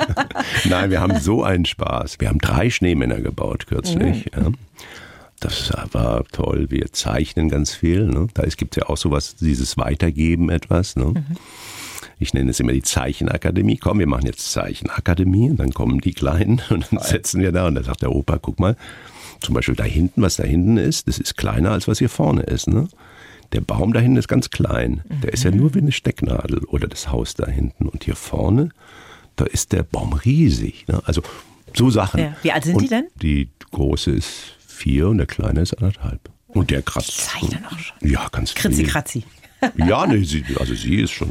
Nein, 0.66 0.92
wir 0.92 1.02
haben 1.02 1.20
so 1.20 1.44
einen 1.44 1.66
Spaß. 1.66 2.20
Wir 2.20 2.30
haben 2.30 2.40
drei 2.40 2.70
Schneemänner 2.70 3.20
gebaut 3.20 3.66
kürzlich. 3.66 4.32
Mhm. 4.36 4.44
Ja. 4.44 4.52
Das 5.40 5.74
war 5.92 6.24
toll. 6.32 6.68
Wir 6.70 6.94
zeichnen 6.94 7.50
ganz 7.50 7.74
viel. 7.74 8.06
Ne? 8.06 8.28
Da 8.36 8.44
gibt 8.44 8.78
es 8.78 8.82
ja 8.82 8.90
auch 8.90 8.98
sowas, 8.98 9.36
dieses 9.36 9.76
Weitergeben 9.78 10.50
etwas. 10.50 10.96
Ne? 10.96 11.06
Mhm 11.06 11.26
ich 12.20 12.34
nenne 12.34 12.52
es 12.52 12.60
immer 12.60 12.72
die 12.72 12.82
Zeichenakademie. 12.82 13.78
Komm, 13.78 14.00
wir 14.00 14.08
machen 14.08 14.26
jetzt 14.26 14.52
Zeichenakademie. 14.52 15.50
Und 15.50 15.58
dann 15.60 15.74
kommen 15.74 16.00
die 16.00 16.14
Kleinen 16.14 16.62
und 16.70 16.88
dann 16.92 17.00
setzen 17.00 17.42
wir 17.42 17.52
da 17.52 17.68
und 17.68 17.76
dann 17.76 17.84
sagt 17.84 18.02
der 18.02 18.12
Opa, 18.12 18.38
guck 18.38 18.60
mal, 18.60 18.76
zum 19.42 19.54
Beispiel 19.54 19.76
da 19.76 19.84
hinten, 19.84 20.22
was 20.22 20.38
da 20.38 20.44
hinten 20.44 20.78
ist, 20.78 21.08
das 21.08 21.18
ist 21.18 21.38
kleiner 21.38 21.72
als 21.72 21.88
was 21.88 22.00
hier 22.00 22.10
vorne 22.10 22.44
ist. 22.44 22.68
Ne? 22.68 22.88
Der 23.52 23.62
Baum 23.62 23.94
da 23.94 24.00
hinten 24.00 24.18
ist 24.18 24.28
ganz 24.28 24.50
klein. 24.50 25.02
Der 25.24 25.34
ist 25.34 25.44
ja 25.44 25.52
nur 25.52 25.74
wie 25.76 25.80
eine 25.80 25.92
Stecknadel 25.92 26.60
oder 26.66 26.88
das 26.88 27.12
Haus 27.12 27.36
da 27.36 27.46
hinten. 27.46 27.88
Und 27.88 28.06
hier 28.06 28.16
vorne, 28.16 28.70
da 29.36 29.46
ist 29.46 29.72
der 29.72 29.84
Baum 29.84 30.14
riesig. 30.14 30.88
Ne? 30.88 31.02
Also 31.06 31.22
so 31.74 31.90
Sachen. 31.90 32.20
Ja. 32.22 32.36
Wie 32.42 32.52
alt 32.52 32.64
sind 32.64 32.76
und 32.76 32.84
die 32.84 32.88
denn? 32.88 33.08
Die 33.22 33.50
große 33.72 34.12
ist 34.12 34.56
vier 34.66 35.10
und 35.10 35.18
der 35.18 35.28
kleine 35.28 35.62
ist 35.62 35.74
anderthalb. 35.74 36.30
Und 36.48 36.72
der 36.72 36.82
kratzt. 36.82 37.18
Zeichnen 37.18 37.66
auch 37.66 37.78
schon. 37.78 38.10
Ja, 38.10 38.28
ganz 38.32 38.56
Kritzi, 38.56 38.84
viel. 38.84 38.88
kratzi. 38.88 39.24
Ja, 39.78 40.06
nee, 40.08 40.24
sie, 40.24 40.44
also 40.60 40.74
sie 40.74 40.96
ist 41.02 41.12
schon 41.12 41.30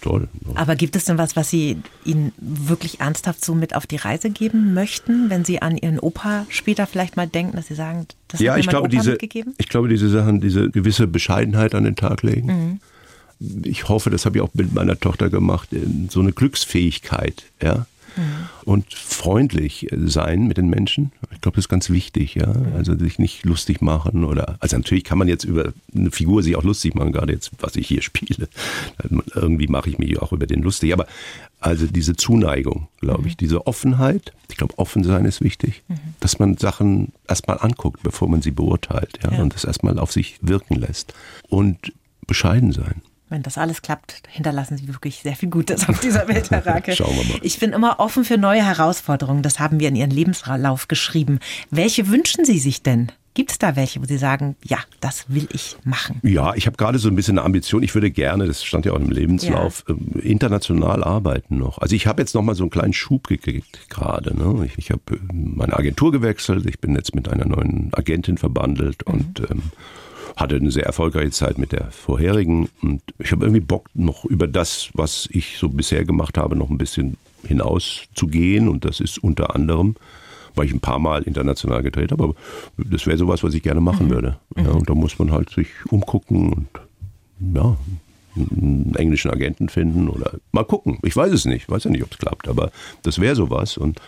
toll. 0.00 0.28
Aber 0.54 0.76
gibt 0.76 0.96
es 0.96 1.04
denn 1.04 1.18
was, 1.18 1.36
was 1.36 1.50
Sie 1.50 1.78
Ihnen 2.04 2.32
wirklich 2.38 3.00
ernsthaft 3.00 3.44
so 3.44 3.54
mit 3.54 3.74
auf 3.74 3.86
die 3.86 3.96
Reise 3.96 4.30
geben 4.30 4.74
möchten, 4.74 5.30
wenn 5.30 5.44
Sie 5.44 5.62
an 5.62 5.76
Ihren 5.76 5.98
Opa 5.98 6.46
später 6.48 6.86
vielleicht 6.86 7.16
mal 7.16 7.26
denken, 7.26 7.56
dass 7.56 7.68
Sie 7.68 7.74
sagen, 7.74 8.06
das 8.28 8.40
ja, 8.40 8.52
hat 8.52 8.56
mir 8.56 8.60
ich 8.60 8.68
glaube, 8.68 8.88
Opa 8.88 8.96
diese, 8.96 9.10
mitgegeben? 9.12 9.54
ich 9.58 9.68
glaube, 9.68 9.88
diese 9.88 10.08
Sachen, 10.08 10.40
diese 10.40 10.70
gewisse 10.70 11.06
Bescheidenheit 11.06 11.74
an 11.74 11.84
den 11.84 11.96
Tag 11.96 12.22
legen. 12.22 12.80
Ich 13.62 13.88
hoffe, 13.88 14.10
das 14.10 14.26
habe 14.26 14.38
ich 14.38 14.42
auch 14.42 14.50
mit 14.54 14.72
meiner 14.72 14.98
Tochter 14.98 15.28
gemacht, 15.28 15.68
so 16.08 16.20
eine 16.20 16.32
Glücksfähigkeit, 16.32 17.44
ja. 17.62 17.86
Und 18.64 18.92
freundlich 18.94 19.88
sein 19.92 20.46
mit 20.46 20.56
den 20.56 20.68
Menschen. 20.68 21.12
Ich 21.32 21.40
glaube, 21.40 21.56
das 21.56 21.64
ist 21.66 21.68
ganz 21.68 21.90
wichtig, 21.90 22.34
ja. 22.34 22.52
Also 22.76 22.96
sich 22.98 23.18
nicht 23.18 23.44
lustig 23.44 23.80
machen 23.82 24.24
oder, 24.24 24.56
also 24.60 24.76
natürlich 24.76 25.04
kann 25.04 25.18
man 25.18 25.28
jetzt 25.28 25.44
über 25.44 25.72
eine 25.94 26.10
Figur 26.10 26.42
sich 26.42 26.56
auch 26.56 26.62
lustig 26.62 26.94
machen, 26.94 27.12
gerade 27.12 27.32
jetzt, 27.32 27.50
was 27.60 27.76
ich 27.76 27.86
hier 27.88 28.00
spiele. 28.10 28.48
Irgendwie 29.34 29.66
mache 29.66 29.90
ich 29.90 29.98
mich 29.98 30.20
auch 30.20 30.32
über 30.32 30.46
den 30.46 30.62
lustig. 30.62 30.92
Aber 30.92 31.06
also 31.60 31.86
diese 31.86 32.14
Zuneigung, 32.16 32.88
glaube 33.00 33.28
ich, 33.28 33.36
diese 33.36 33.66
Offenheit. 33.66 34.32
Ich 34.50 34.56
glaube, 34.56 34.78
offen 34.78 35.04
sein 35.04 35.24
ist 35.24 35.40
wichtig, 35.40 35.82
dass 36.20 36.38
man 36.38 36.56
Sachen 36.56 37.12
erstmal 37.28 37.58
anguckt, 37.60 38.02
bevor 38.02 38.28
man 38.28 38.42
sie 38.42 38.50
beurteilt, 38.50 39.18
ja, 39.22 39.32
Ja. 39.32 39.42
und 39.42 39.54
das 39.54 39.64
erstmal 39.64 39.98
auf 39.98 40.12
sich 40.12 40.38
wirken 40.42 40.74
lässt. 40.76 41.12
Und 41.48 41.92
bescheiden 42.26 42.72
sein. 42.72 43.02
Wenn 43.30 43.42
das 43.42 43.56
alles 43.56 43.82
klappt, 43.82 44.22
hinterlassen 44.28 44.76
Sie 44.76 44.86
wirklich 44.86 45.20
sehr 45.22 45.34
viel 45.34 45.48
Gutes 45.48 45.88
auf 45.88 45.98
dieser 46.00 46.28
Welt, 46.28 46.50
Herr 46.50 46.66
Rake. 46.66 46.94
Schauen 46.94 47.16
wir 47.16 47.24
mal. 47.24 47.38
Ich 47.42 47.58
bin 47.58 47.72
immer 47.72 47.98
offen 47.98 48.24
für 48.24 48.36
neue 48.36 48.64
Herausforderungen. 48.64 49.42
Das 49.42 49.58
haben 49.58 49.80
wir 49.80 49.88
in 49.88 49.96
Ihren 49.96 50.10
Lebenslauf 50.10 50.88
geschrieben. 50.88 51.38
Welche 51.70 52.08
wünschen 52.08 52.44
Sie 52.44 52.58
sich 52.58 52.82
denn? 52.82 53.10
Gibt 53.34 53.50
es 53.50 53.58
da 53.58 53.74
welche, 53.74 54.00
wo 54.00 54.04
Sie 54.06 54.16
sagen, 54.16 54.54
ja, 54.62 54.78
das 55.00 55.24
will 55.28 55.48
ich 55.52 55.76
machen? 55.82 56.20
Ja, 56.22 56.54
ich 56.54 56.66
habe 56.66 56.76
gerade 56.76 57.00
so 57.00 57.08
ein 57.08 57.16
bisschen 57.16 57.36
eine 57.36 57.44
Ambition. 57.44 57.82
Ich 57.82 57.92
würde 57.94 58.12
gerne, 58.12 58.46
das 58.46 58.62
stand 58.62 58.86
ja 58.86 58.92
auch 58.92 59.00
im 59.00 59.10
Lebenslauf, 59.10 59.84
ähm, 59.88 60.20
international 60.22 61.02
arbeiten 61.02 61.58
noch. 61.58 61.78
Also 61.78 61.96
ich 61.96 62.06
habe 62.06 62.22
jetzt 62.22 62.36
noch 62.36 62.42
mal 62.42 62.54
so 62.54 62.62
einen 62.62 62.70
kleinen 62.70 62.92
Schub 62.92 63.26
gekriegt 63.26 63.90
gerade. 63.90 64.36
Ne? 64.36 64.66
Ich, 64.66 64.78
ich 64.78 64.90
habe 64.92 65.02
äh, 65.10 65.18
meine 65.32 65.76
Agentur 65.76 66.12
gewechselt. 66.12 66.64
Ich 66.66 66.78
bin 66.78 66.94
jetzt 66.94 67.16
mit 67.16 67.28
einer 67.28 67.44
neuen 67.44 67.90
Agentin 67.94 68.38
verbandelt 68.38 69.02
und 69.02 69.40
ähm, 69.50 69.62
hatte 70.36 70.56
eine 70.56 70.70
sehr 70.70 70.86
erfolgreiche 70.86 71.30
Zeit 71.30 71.58
mit 71.58 71.72
der 71.72 71.90
vorherigen. 71.90 72.68
Und 72.82 73.02
ich 73.18 73.32
habe 73.32 73.44
irgendwie 73.44 73.60
Bock, 73.60 73.88
noch 73.94 74.24
über 74.24 74.46
das, 74.46 74.90
was 74.94 75.28
ich 75.30 75.58
so 75.58 75.68
bisher 75.68 76.04
gemacht 76.04 76.38
habe, 76.38 76.56
noch 76.56 76.70
ein 76.70 76.78
bisschen 76.78 77.16
hinaus 77.46 78.02
zu 78.14 78.26
gehen. 78.26 78.68
Und 78.68 78.84
das 78.84 79.00
ist 79.00 79.18
unter 79.18 79.54
anderem, 79.54 79.96
weil 80.54 80.66
ich 80.66 80.72
ein 80.72 80.80
paar 80.80 80.98
Mal 80.98 81.22
international 81.22 81.82
gedreht 81.82 82.12
habe, 82.12 82.24
aber 82.24 82.34
das 82.76 83.06
wäre 83.06 83.18
sowas, 83.18 83.42
was 83.42 83.54
ich 83.54 83.62
gerne 83.62 83.80
machen 83.80 84.10
würde. 84.10 84.38
Ja, 84.56 84.70
und 84.70 84.88
da 84.88 84.94
muss 84.94 85.18
man 85.18 85.32
halt 85.32 85.50
sich 85.50 85.68
umgucken 85.90 86.52
und 86.52 86.68
ja, 87.54 87.76
einen 88.36 88.94
englischen 88.96 89.30
Agenten 89.30 89.68
finden 89.68 90.08
oder 90.08 90.32
mal 90.52 90.64
gucken. 90.64 90.98
Ich 91.02 91.16
weiß 91.16 91.32
es 91.32 91.44
nicht, 91.44 91.68
weiß 91.68 91.84
ja 91.84 91.90
nicht, 91.90 92.02
ob 92.02 92.12
es 92.12 92.18
klappt, 92.18 92.48
aber 92.48 92.70
das 93.02 93.20
wäre 93.20 93.36
sowas. 93.36 93.76
Und 93.76 94.00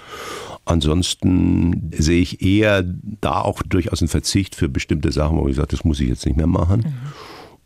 ansonsten 0.66 1.90
sehe 1.96 2.20
ich 2.20 2.42
eher 2.42 2.84
da 3.20 3.40
auch 3.40 3.62
durchaus 3.62 4.02
einen 4.02 4.08
Verzicht 4.08 4.54
für 4.54 4.68
bestimmte 4.68 5.12
Sachen, 5.12 5.38
wo 5.38 5.48
ich 5.48 5.56
sage, 5.56 5.68
das 5.68 5.84
muss 5.84 6.00
ich 6.00 6.08
jetzt 6.08 6.26
nicht 6.26 6.36
mehr 6.36 6.46
machen. 6.46 6.94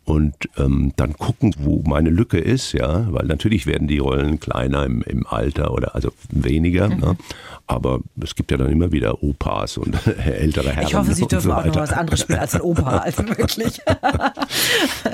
Und 0.03 0.35
ähm, 0.57 0.93
dann 0.95 1.13
gucken, 1.13 1.53
wo 1.59 1.83
meine 1.85 2.09
Lücke 2.09 2.39
ist, 2.39 2.73
ja, 2.73 3.05
weil 3.13 3.27
natürlich 3.27 3.67
werden 3.67 3.87
die 3.87 3.99
Rollen 3.99 4.39
kleiner 4.39 4.83
im, 4.85 5.03
im 5.03 5.27
Alter 5.27 5.73
oder 5.73 5.93
also 5.93 6.11
weniger, 6.31 6.89
ne? 6.89 7.15
aber 7.67 7.99
es 8.21 8.33
gibt 8.33 8.49
ja 8.49 8.57
dann 8.57 8.71
immer 8.71 8.91
wieder 8.91 9.21
Opas 9.23 9.77
und 9.77 9.95
ältere 10.25 10.71
Herren. 10.71 10.87
Ich 10.87 10.95
hoffe, 10.95 11.13
Sie 11.13 11.27
dürfen 11.27 11.51
so 11.51 11.53
auch 11.53 11.65
noch 11.65 11.75
was 11.75 11.93
anderes 11.93 12.21
spielen 12.21 12.39
als 12.39 12.55
ein 12.55 12.61
Opa, 12.61 12.97
also 12.97 13.23
wirklich. 13.37 13.79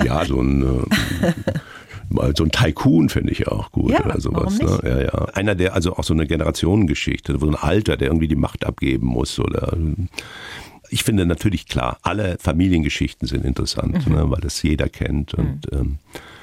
Ja, 0.04 0.24
so 0.24 0.40
ein, 0.40 0.62
äh, 0.62 1.32
so 2.36 2.44
ein 2.44 2.50
Tycoon 2.50 3.08
finde 3.08 3.32
ich 3.32 3.48
auch 3.48 3.70
gut 3.72 3.90
Ja, 3.92 4.04
oder 4.04 4.20
sowas. 4.20 4.58
Ne? 4.58 4.80
Ja, 4.84 5.00
ja. 5.02 5.24
Einer, 5.34 5.54
der 5.54 5.74
also 5.74 5.96
auch 5.96 6.04
so 6.04 6.14
eine 6.14 6.26
Generationengeschichte, 6.26 7.38
so 7.38 7.46
ein 7.46 7.54
Alter, 7.54 7.96
der 7.96 8.08
irgendwie 8.08 8.28
die 8.28 8.36
Macht 8.36 8.64
abgeben 8.66 9.06
muss 9.06 9.38
oder. 9.38 9.76
Ich 10.90 11.04
finde 11.04 11.26
natürlich 11.26 11.66
klar, 11.66 11.98
alle 12.02 12.38
Familiengeschichten 12.40 13.28
sind 13.28 13.44
interessant, 13.44 14.06
Mhm. 14.08 14.14
ne, 14.14 14.30
weil 14.30 14.40
das 14.40 14.62
jeder 14.62 14.88
kennt 14.88 15.34
und 15.34 15.66
ähm, 15.72 15.98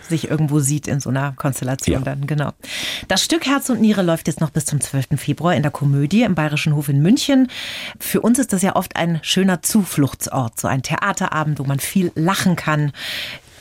sich 0.07 0.29
irgendwo 0.29 0.59
sieht 0.59 0.87
in 0.87 0.99
so 0.99 1.09
einer 1.09 1.31
Konstellation 1.31 1.95
Ja. 1.95 2.01
dann, 2.01 2.27
genau. 2.27 2.51
Das 3.07 3.23
Stück 3.23 3.47
Herz 3.47 3.69
und 3.71 3.81
Niere 3.81 4.03
läuft 4.03 4.27
jetzt 4.27 4.41
noch 4.41 4.51
bis 4.51 4.65
zum 4.65 4.79
12. 4.79 5.17
Februar 5.19 5.55
in 5.55 5.63
der 5.63 5.71
Komödie 5.71 6.21
im 6.21 6.35
Bayerischen 6.35 6.75
Hof 6.75 6.89
in 6.89 7.01
München. 7.01 7.47
Für 7.99 8.21
uns 8.21 8.37
ist 8.37 8.53
das 8.53 8.61
ja 8.61 8.75
oft 8.75 8.95
ein 8.95 9.17
schöner 9.23 9.63
Zufluchtsort, 9.63 10.59
so 10.59 10.67
ein 10.67 10.83
Theaterabend, 10.83 11.57
wo 11.57 11.63
man 11.63 11.79
viel 11.79 12.11
lachen 12.13 12.55
kann. 12.55 12.91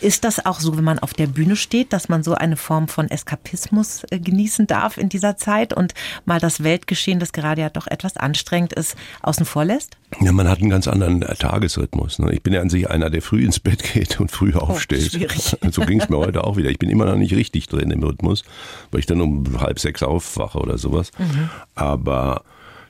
Ist 0.05 0.25
das 0.25 0.45
auch 0.45 0.61
so, 0.61 0.77
wenn 0.77 0.85
man 0.85 0.99
auf 0.99 1.15
der 1.15 1.27
Bühne 1.27 1.57
steht, 1.57 1.95
dass 1.95 2.11
man 2.11 2.23
so 2.23 2.35
eine 2.35 2.57
Form 2.57 2.89
von 2.89 3.11
Eskapismus 3.11 4.03
äh, 4.11 4.19
genießen 4.19 4.67
darf 4.67 4.99
in 4.99 5.09
dieser 5.09 5.39
Zeit 5.39 5.73
und 5.73 5.95
mal 6.27 6.39
das 6.39 6.63
Weltgeschehen, 6.63 7.19
das 7.19 7.33
gerade 7.33 7.63
ja 7.63 7.71
doch 7.71 7.87
etwas 7.87 8.19
anstrengend 8.19 8.75
ist, 8.75 8.97
außen 9.23 9.47
vor 9.47 9.65
lässt? 9.65 9.97
ja, 10.21 10.31
man 10.33 10.47
hat 10.47 10.61
einen 10.61 10.69
ganz 10.69 10.89
anderen 10.89 11.23
äh, 11.23 11.35
Tagesrhythmus. 11.35 12.19
Ne? 12.19 12.35
Ich 12.35 12.43
bin 12.43 12.53
ja 12.53 12.61
an 12.61 12.69
sich 12.69 12.91
einer, 12.91 13.09
der 13.09 13.23
früh 13.23 13.47
ins 13.47 13.61
Bett 13.61 13.83
geht 13.95 14.21
und 14.21 14.31
früh 14.31 14.53
aufsteht. 14.53 15.07
Oh, 15.07 15.17
schwierig. 15.17 15.57
So 15.73 15.81
ging 15.87 16.03
es 16.03 16.11
mir 16.11 16.19
heute 16.19 16.45
auch 16.45 16.59
wieder. 16.59 16.69
Ich 16.69 16.79
bin 16.79 16.91
immer 16.91 17.07
noch 17.07 17.17
nicht 17.17 17.35
richtig 17.35 17.69
drin 17.69 17.91
im 17.91 18.03
Rhythmus, 18.03 18.45
weil 18.91 19.01
ich 19.01 19.07
dann 19.07 19.23
um 19.23 19.59
halb 19.59 19.79
sechs 19.79 20.03
aufwache 20.03 20.59
oder 20.59 20.77
sowas. 20.77 21.13
Mhm. 21.19 21.49
Aber 21.75 22.45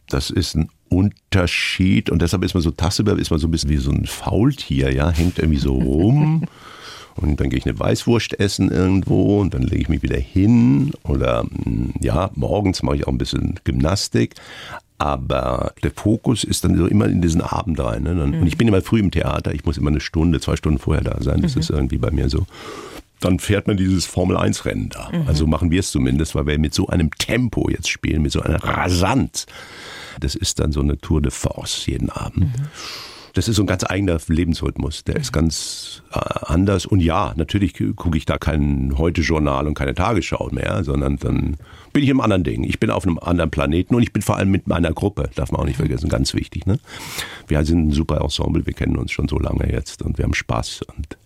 das 0.09 0.31
ist 0.31 0.57
ein 0.57 0.69
Unterschied 0.89 2.11
und 2.11 2.21
deshalb 2.21 2.43
ist 2.43 2.55
man 2.55 2.63
so 2.65 2.73
tagsüber 2.73 3.17
ist 3.19 3.31
man 3.31 3.39
so 3.39 3.47
ein 3.47 3.53
bisschen 3.53 3.71
wie 3.71 3.77
so 3.77 3.93
ein 3.93 4.07
Faultier, 4.07 4.93
ja, 4.93 5.11
hängt 5.11 5.39
irgendwie 5.39 5.61
so 5.61 5.75
rum. 5.75 6.47
Und 7.17 7.41
dann 7.41 7.49
gehe 7.51 7.59
ich 7.59 7.67
eine 7.67 7.79
Weißwurst 7.79 8.39
essen 8.41 8.71
irgendwo 8.71 9.41
und 9.41 9.55
dann 9.55 9.63
lege 9.63 9.83
ich 9.83 9.89
mich 9.89 10.03
wieder 10.03 10.19
hin. 10.19 10.93
Oder 11.05 11.45
mm, 11.45 11.95
ja, 12.01 12.31
morgens 12.35 12.83
mache 12.83 12.97
ich 12.97 13.07
auch 13.07 13.13
ein 13.13 13.19
bisschen 13.19 13.61
Gymnastik. 13.65 14.35
Aber 14.99 15.73
der 15.83 15.91
Fokus 15.91 16.45
ist 16.45 16.65
dann 16.65 16.77
so 16.77 16.87
immer 16.87 17.07
in 17.07 17.21
diesen 17.21 17.41
Abend 17.41 17.79
rein. 17.81 18.05
Ne? 18.05 18.23
Und 18.23 18.47
ich 18.47 18.57
bin 18.57 18.69
immer 18.69 18.81
früh 18.81 19.01
im 19.01 19.11
Theater. 19.11 19.53
Ich 19.53 19.65
muss 19.65 19.77
immer 19.77 19.91
eine 19.91 20.01
Stunde, 20.01 20.41
zwei 20.41 20.57
Stunden 20.57 20.79
vorher 20.79 21.05
da 21.05 21.21
sein. 21.21 21.43
Das 21.43 21.57
ist 21.57 21.71
irgendwie 21.71 21.99
bei 21.99 22.11
mir 22.11 22.29
so. 22.29 22.47
Dann 23.21 23.39
fährt 23.39 23.67
man 23.67 23.77
dieses 23.77 24.07
Formel-1-Rennen 24.07 24.91
da. 24.91 25.11
Also 25.27 25.47
machen 25.47 25.71
wir 25.71 25.81
es 25.81 25.91
zumindest, 25.91 26.35
weil 26.35 26.47
wir 26.47 26.59
mit 26.59 26.75
so 26.75 26.89
einem 26.89 27.11
Tempo 27.11 27.69
jetzt 27.71 27.89
spielen, 27.89 28.23
mit 28.23 28.33
so 28.33 28.41
einer 28.41 28.63
Rasanz. 28.63 29.47
Das 30.21 30.35
ist 30.37 30.61
dann 30.61 30.73
so 30.73 30.81
eine 30.81 30.99
Tour 30.99 31.23
de 31.23 31.31
Force 31.31 31.87
jeden 31.87 32.11
Abend. 32.11 32.51
Das 33.35 33.49
ist 33.49 33.57
so 33.57 33.63
ein 33.65 33.67
ganz 33.67 33.85
eigener 33.85 34.19
Lebensrhythmus. 34.29 35.03
Der 35.05 35.17
ist 35.17 35.33
ganz 35.33 36.03
äh, 36.13 36.21
anders. 36.43 36.87
Und 36.87 37.01
ja, 37.01 37.35
natürlich 37.37 37.75
gucke 37.97 38.17
ich 38.17 38.27
da 38.27 38.39
kein 38.39 38.97
Heute-Journal 38.97 39.67
und 39.67 39.75
keine 39.75 39.95
Tagesschau 39.95 40.51
mehr, 40.53 40.85
sondern 40.85 41.17
dann 41.17 41.57
bin 41.93 42.03
ich 42.05 42.09
im 42.09 42.21
anderen 42.21 42.45
Ding. 42.45 42.63
Ich 42.63 42.79
bin 42.79 42.91
auf 42.91 43.05
einem 43.05 43.19
anderen 43.19 43.51
Planeten 43.51 43.97
und 43.97 44.03
ich 44.03 44.13
bin 44.13 44.23
vor 44.23 44.37
allem 44.37 44.51
mit 44.51 44.69
meiner 44.69 44.93
Gruppe, 44.93 45.31
darf 45.35 45.51
man 45.51 45.61
auch 45.61 45.67
nicht 45.67 45.77
vergessen, 45.77 46.09
ganz 46.09 46.33
wichtig. 46.35 46.67
Ne? 46.67 46.79
Wir 47.49 47.65
sind 47.65 47.89
ein 47.89 47.91
super 47.91 48.21
Ensemble, 48.21 48.67
wir 48.67 48.73
kennen 48.73 48.97
uns 48.97 49.11
schon 49.11 49.27
so 49.27 49.39
lange 49.39 49.71
jetzt 49.71 50.03
und 50.03 50.17
wir 50.17 50.25
haben 50.25 50.35
Spaß 50.35 50.83
und 50.97 51.19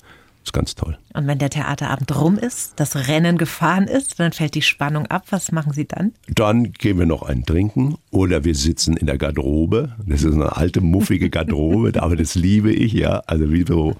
ist 0.48 0.52
ganz 0.52 0.74
toll. 0.74 0.96
Und 1.14 1.26
wenn 1.26 1.38
der 1.38 1.50
Theaterabend 1.50 2.14
rum 2.16 2.38
ist, 2.38 2.74
das 2.76 3.08
Rennen 3.08 3.38
gefahren 3.38 3.86
ist, 3.86 4.18
dann 4.18 4.32
fällt 4.32 4.54
die 4.54 4.62
Spannung 4.62 5.06
ab. 5.06 5.24
Was 5.30 5.52
machen 5.52 5.72
Sie 5.72 5.86
dann? 5.86 6.12
Dann 6.28 6.72
gehen 6.72 6.98
wir 6.98 7.06
noch 7.06 7.22
einen 7.22 7.44
trinken 7.44 7.96
oder 8.10 8.44
wir 8.44 8.54
sitzen 8.54 8.96
in 8.96 9.06
der 9.06 9.18
Garderobe. 9.18 9.92
Das 10.06 10.22
ist 10.22 10.34
eine 10.34 10.56
alte, 10.56 10.80
muffige 10.80 11.28
Garderobe, 11.28 11.92
aber 12.02 12.16
das 12.16 12.34
liebe 12.34 12.72
ich, 12.72 12.92
ja. 12.94 13.22
Also 13.26 13.52
wie 13.52 13.64
so 13.66 13.94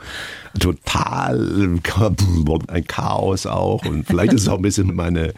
total 0.59 1.79
ein 2.69 2.87
Chaos 2.87 3.47
auch. 3.47 3.85
Und 3.85 4.07
vielleicht 4.07 4.33
ist 4.33 4.43
es 4.43 4.49
auch 4.49 4.57
ein 4.57 4.63
bisschen 4.63 4.95
meine, 4.95 5.35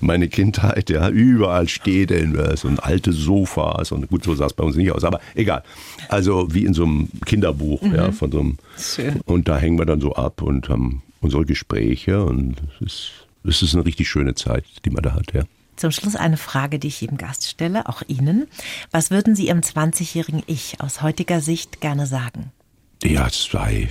meine 0.00 0.28
Kindheit, 0.28 0.90
ja. 0.90 1.08
Überall 1.08 1.68
steht 1.68 2.10
irgendwas 2.10 2.64
und 2.64 2.84
alte 2.84 3.12
Sofas 3.12 3.90
und 3.90 4.08
gut, 4.08 4.24
so 4.24 4.34
sah 4.34 4.46
es 4.46 4.54
bei 4.54 4.64
uns 4.64 4.76
nicht 4.76 4.92
aus, 4.92 5.04
aber 5.04 5.20
egal. 5.34 5.64
Also 6.08 6.54
wie 6.54 6.64
in 6.64 6.74
so 6.74 6.84
einem 6.84 7.08
Kinderbuch, 7.24 7.82
ja, 7.82 8.12
von 8.12 8.30
so 8.30 8.40
einem. 8.40 8.58
Schön. 8.82 9.20
Und 9.22 9.48
da 9.48 9.58
hängen 9.58 9.78
wir 9.78 9.86
dann 9.86 10.00
so 10.00 10.14
ab 10.14 10.42
und 10.42 10.68
haben 10.68 11.02
unsere 11.20 11.44
Gespräche 11.44 12.24
und 12.24 12.56
es 12.80 12.86
ist, 12.86 13.10
es 13.44 13.62
ist 13.62 13.74
eine 13.74 13.84
richtig 13.84 14.08
schöne 14.08 14.34
Zeit, 14.34 14.64
die 14.84 14.90
man 14.90 15.02
da 15.02 15.14
hat, 15.14 15.32
ja. 15.32 15.42
Zum 15.76 15.90
Schluss 15.90 16.16
eine 16.16 16.36
Frage, 16.36 16.78
die 16.78 16.88
ich 16.88 17.00
jedem 17.00 17.16
Gast 17.16 17.48
stelle, 17.48 17.88
auch 17.88 18.02
Ihnen. 18.06 18.46
Was 18.90 19.10
würden 19.10 19.34
Sie 19.34 19.46
Ihrem 19.46 19.60
20-jährigen 19.60 20.42
Ich 20.46 20.80
aus 20.80 21.02
heutiger 21.02 21.40
Sicht 21.40 21.80
gerne 21.80 22.06
sagen? 22.06 22.52
Ja, 23.02 23.28
sei, 23.30 23.88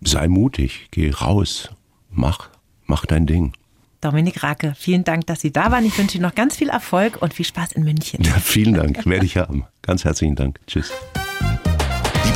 sei 0.00 0.26
mutig, 0.26 0.88
geh 0.90 1.10
raus, 1.10 1.70
mach, 2.10 2.48
mach 2.86 3.04
dein 3.06 3.26
Ding. 3.26 3.52
Dominik 4.00 4.42
Rake, 4.42 4.74
vielen 4.76 5.04
Dank, 5.04 5.26
dass 5.26 5.40
Sie 5.40 5.52
da 5.52 5.70
waren. 5.70 5.84
Ich 5.84 5.98
wünsche 5.98 6.16
Ihnen 6.16 6.22
noch 6.22 6.34
ganz 6.34 6.56
viel 6.56 6.68
Erfolg 6.68 7.20
und 7.20 7.34
viel 7.34 7.46
Spaß 7.46 7.72
in 7.72 7.84
München. 7.84 8.22
Ja, 8.24 8.38
vielen 8.38 8.74
Dank, 8.74 9.06
werde 9.06 9.26
ich 9.26 9.36
haben. 9.36 9.64
Ganz 9.82 10.04
herzlichen 10.04 10.36
Dank. 10.36 10.60
Tschüss. 10.66 10.92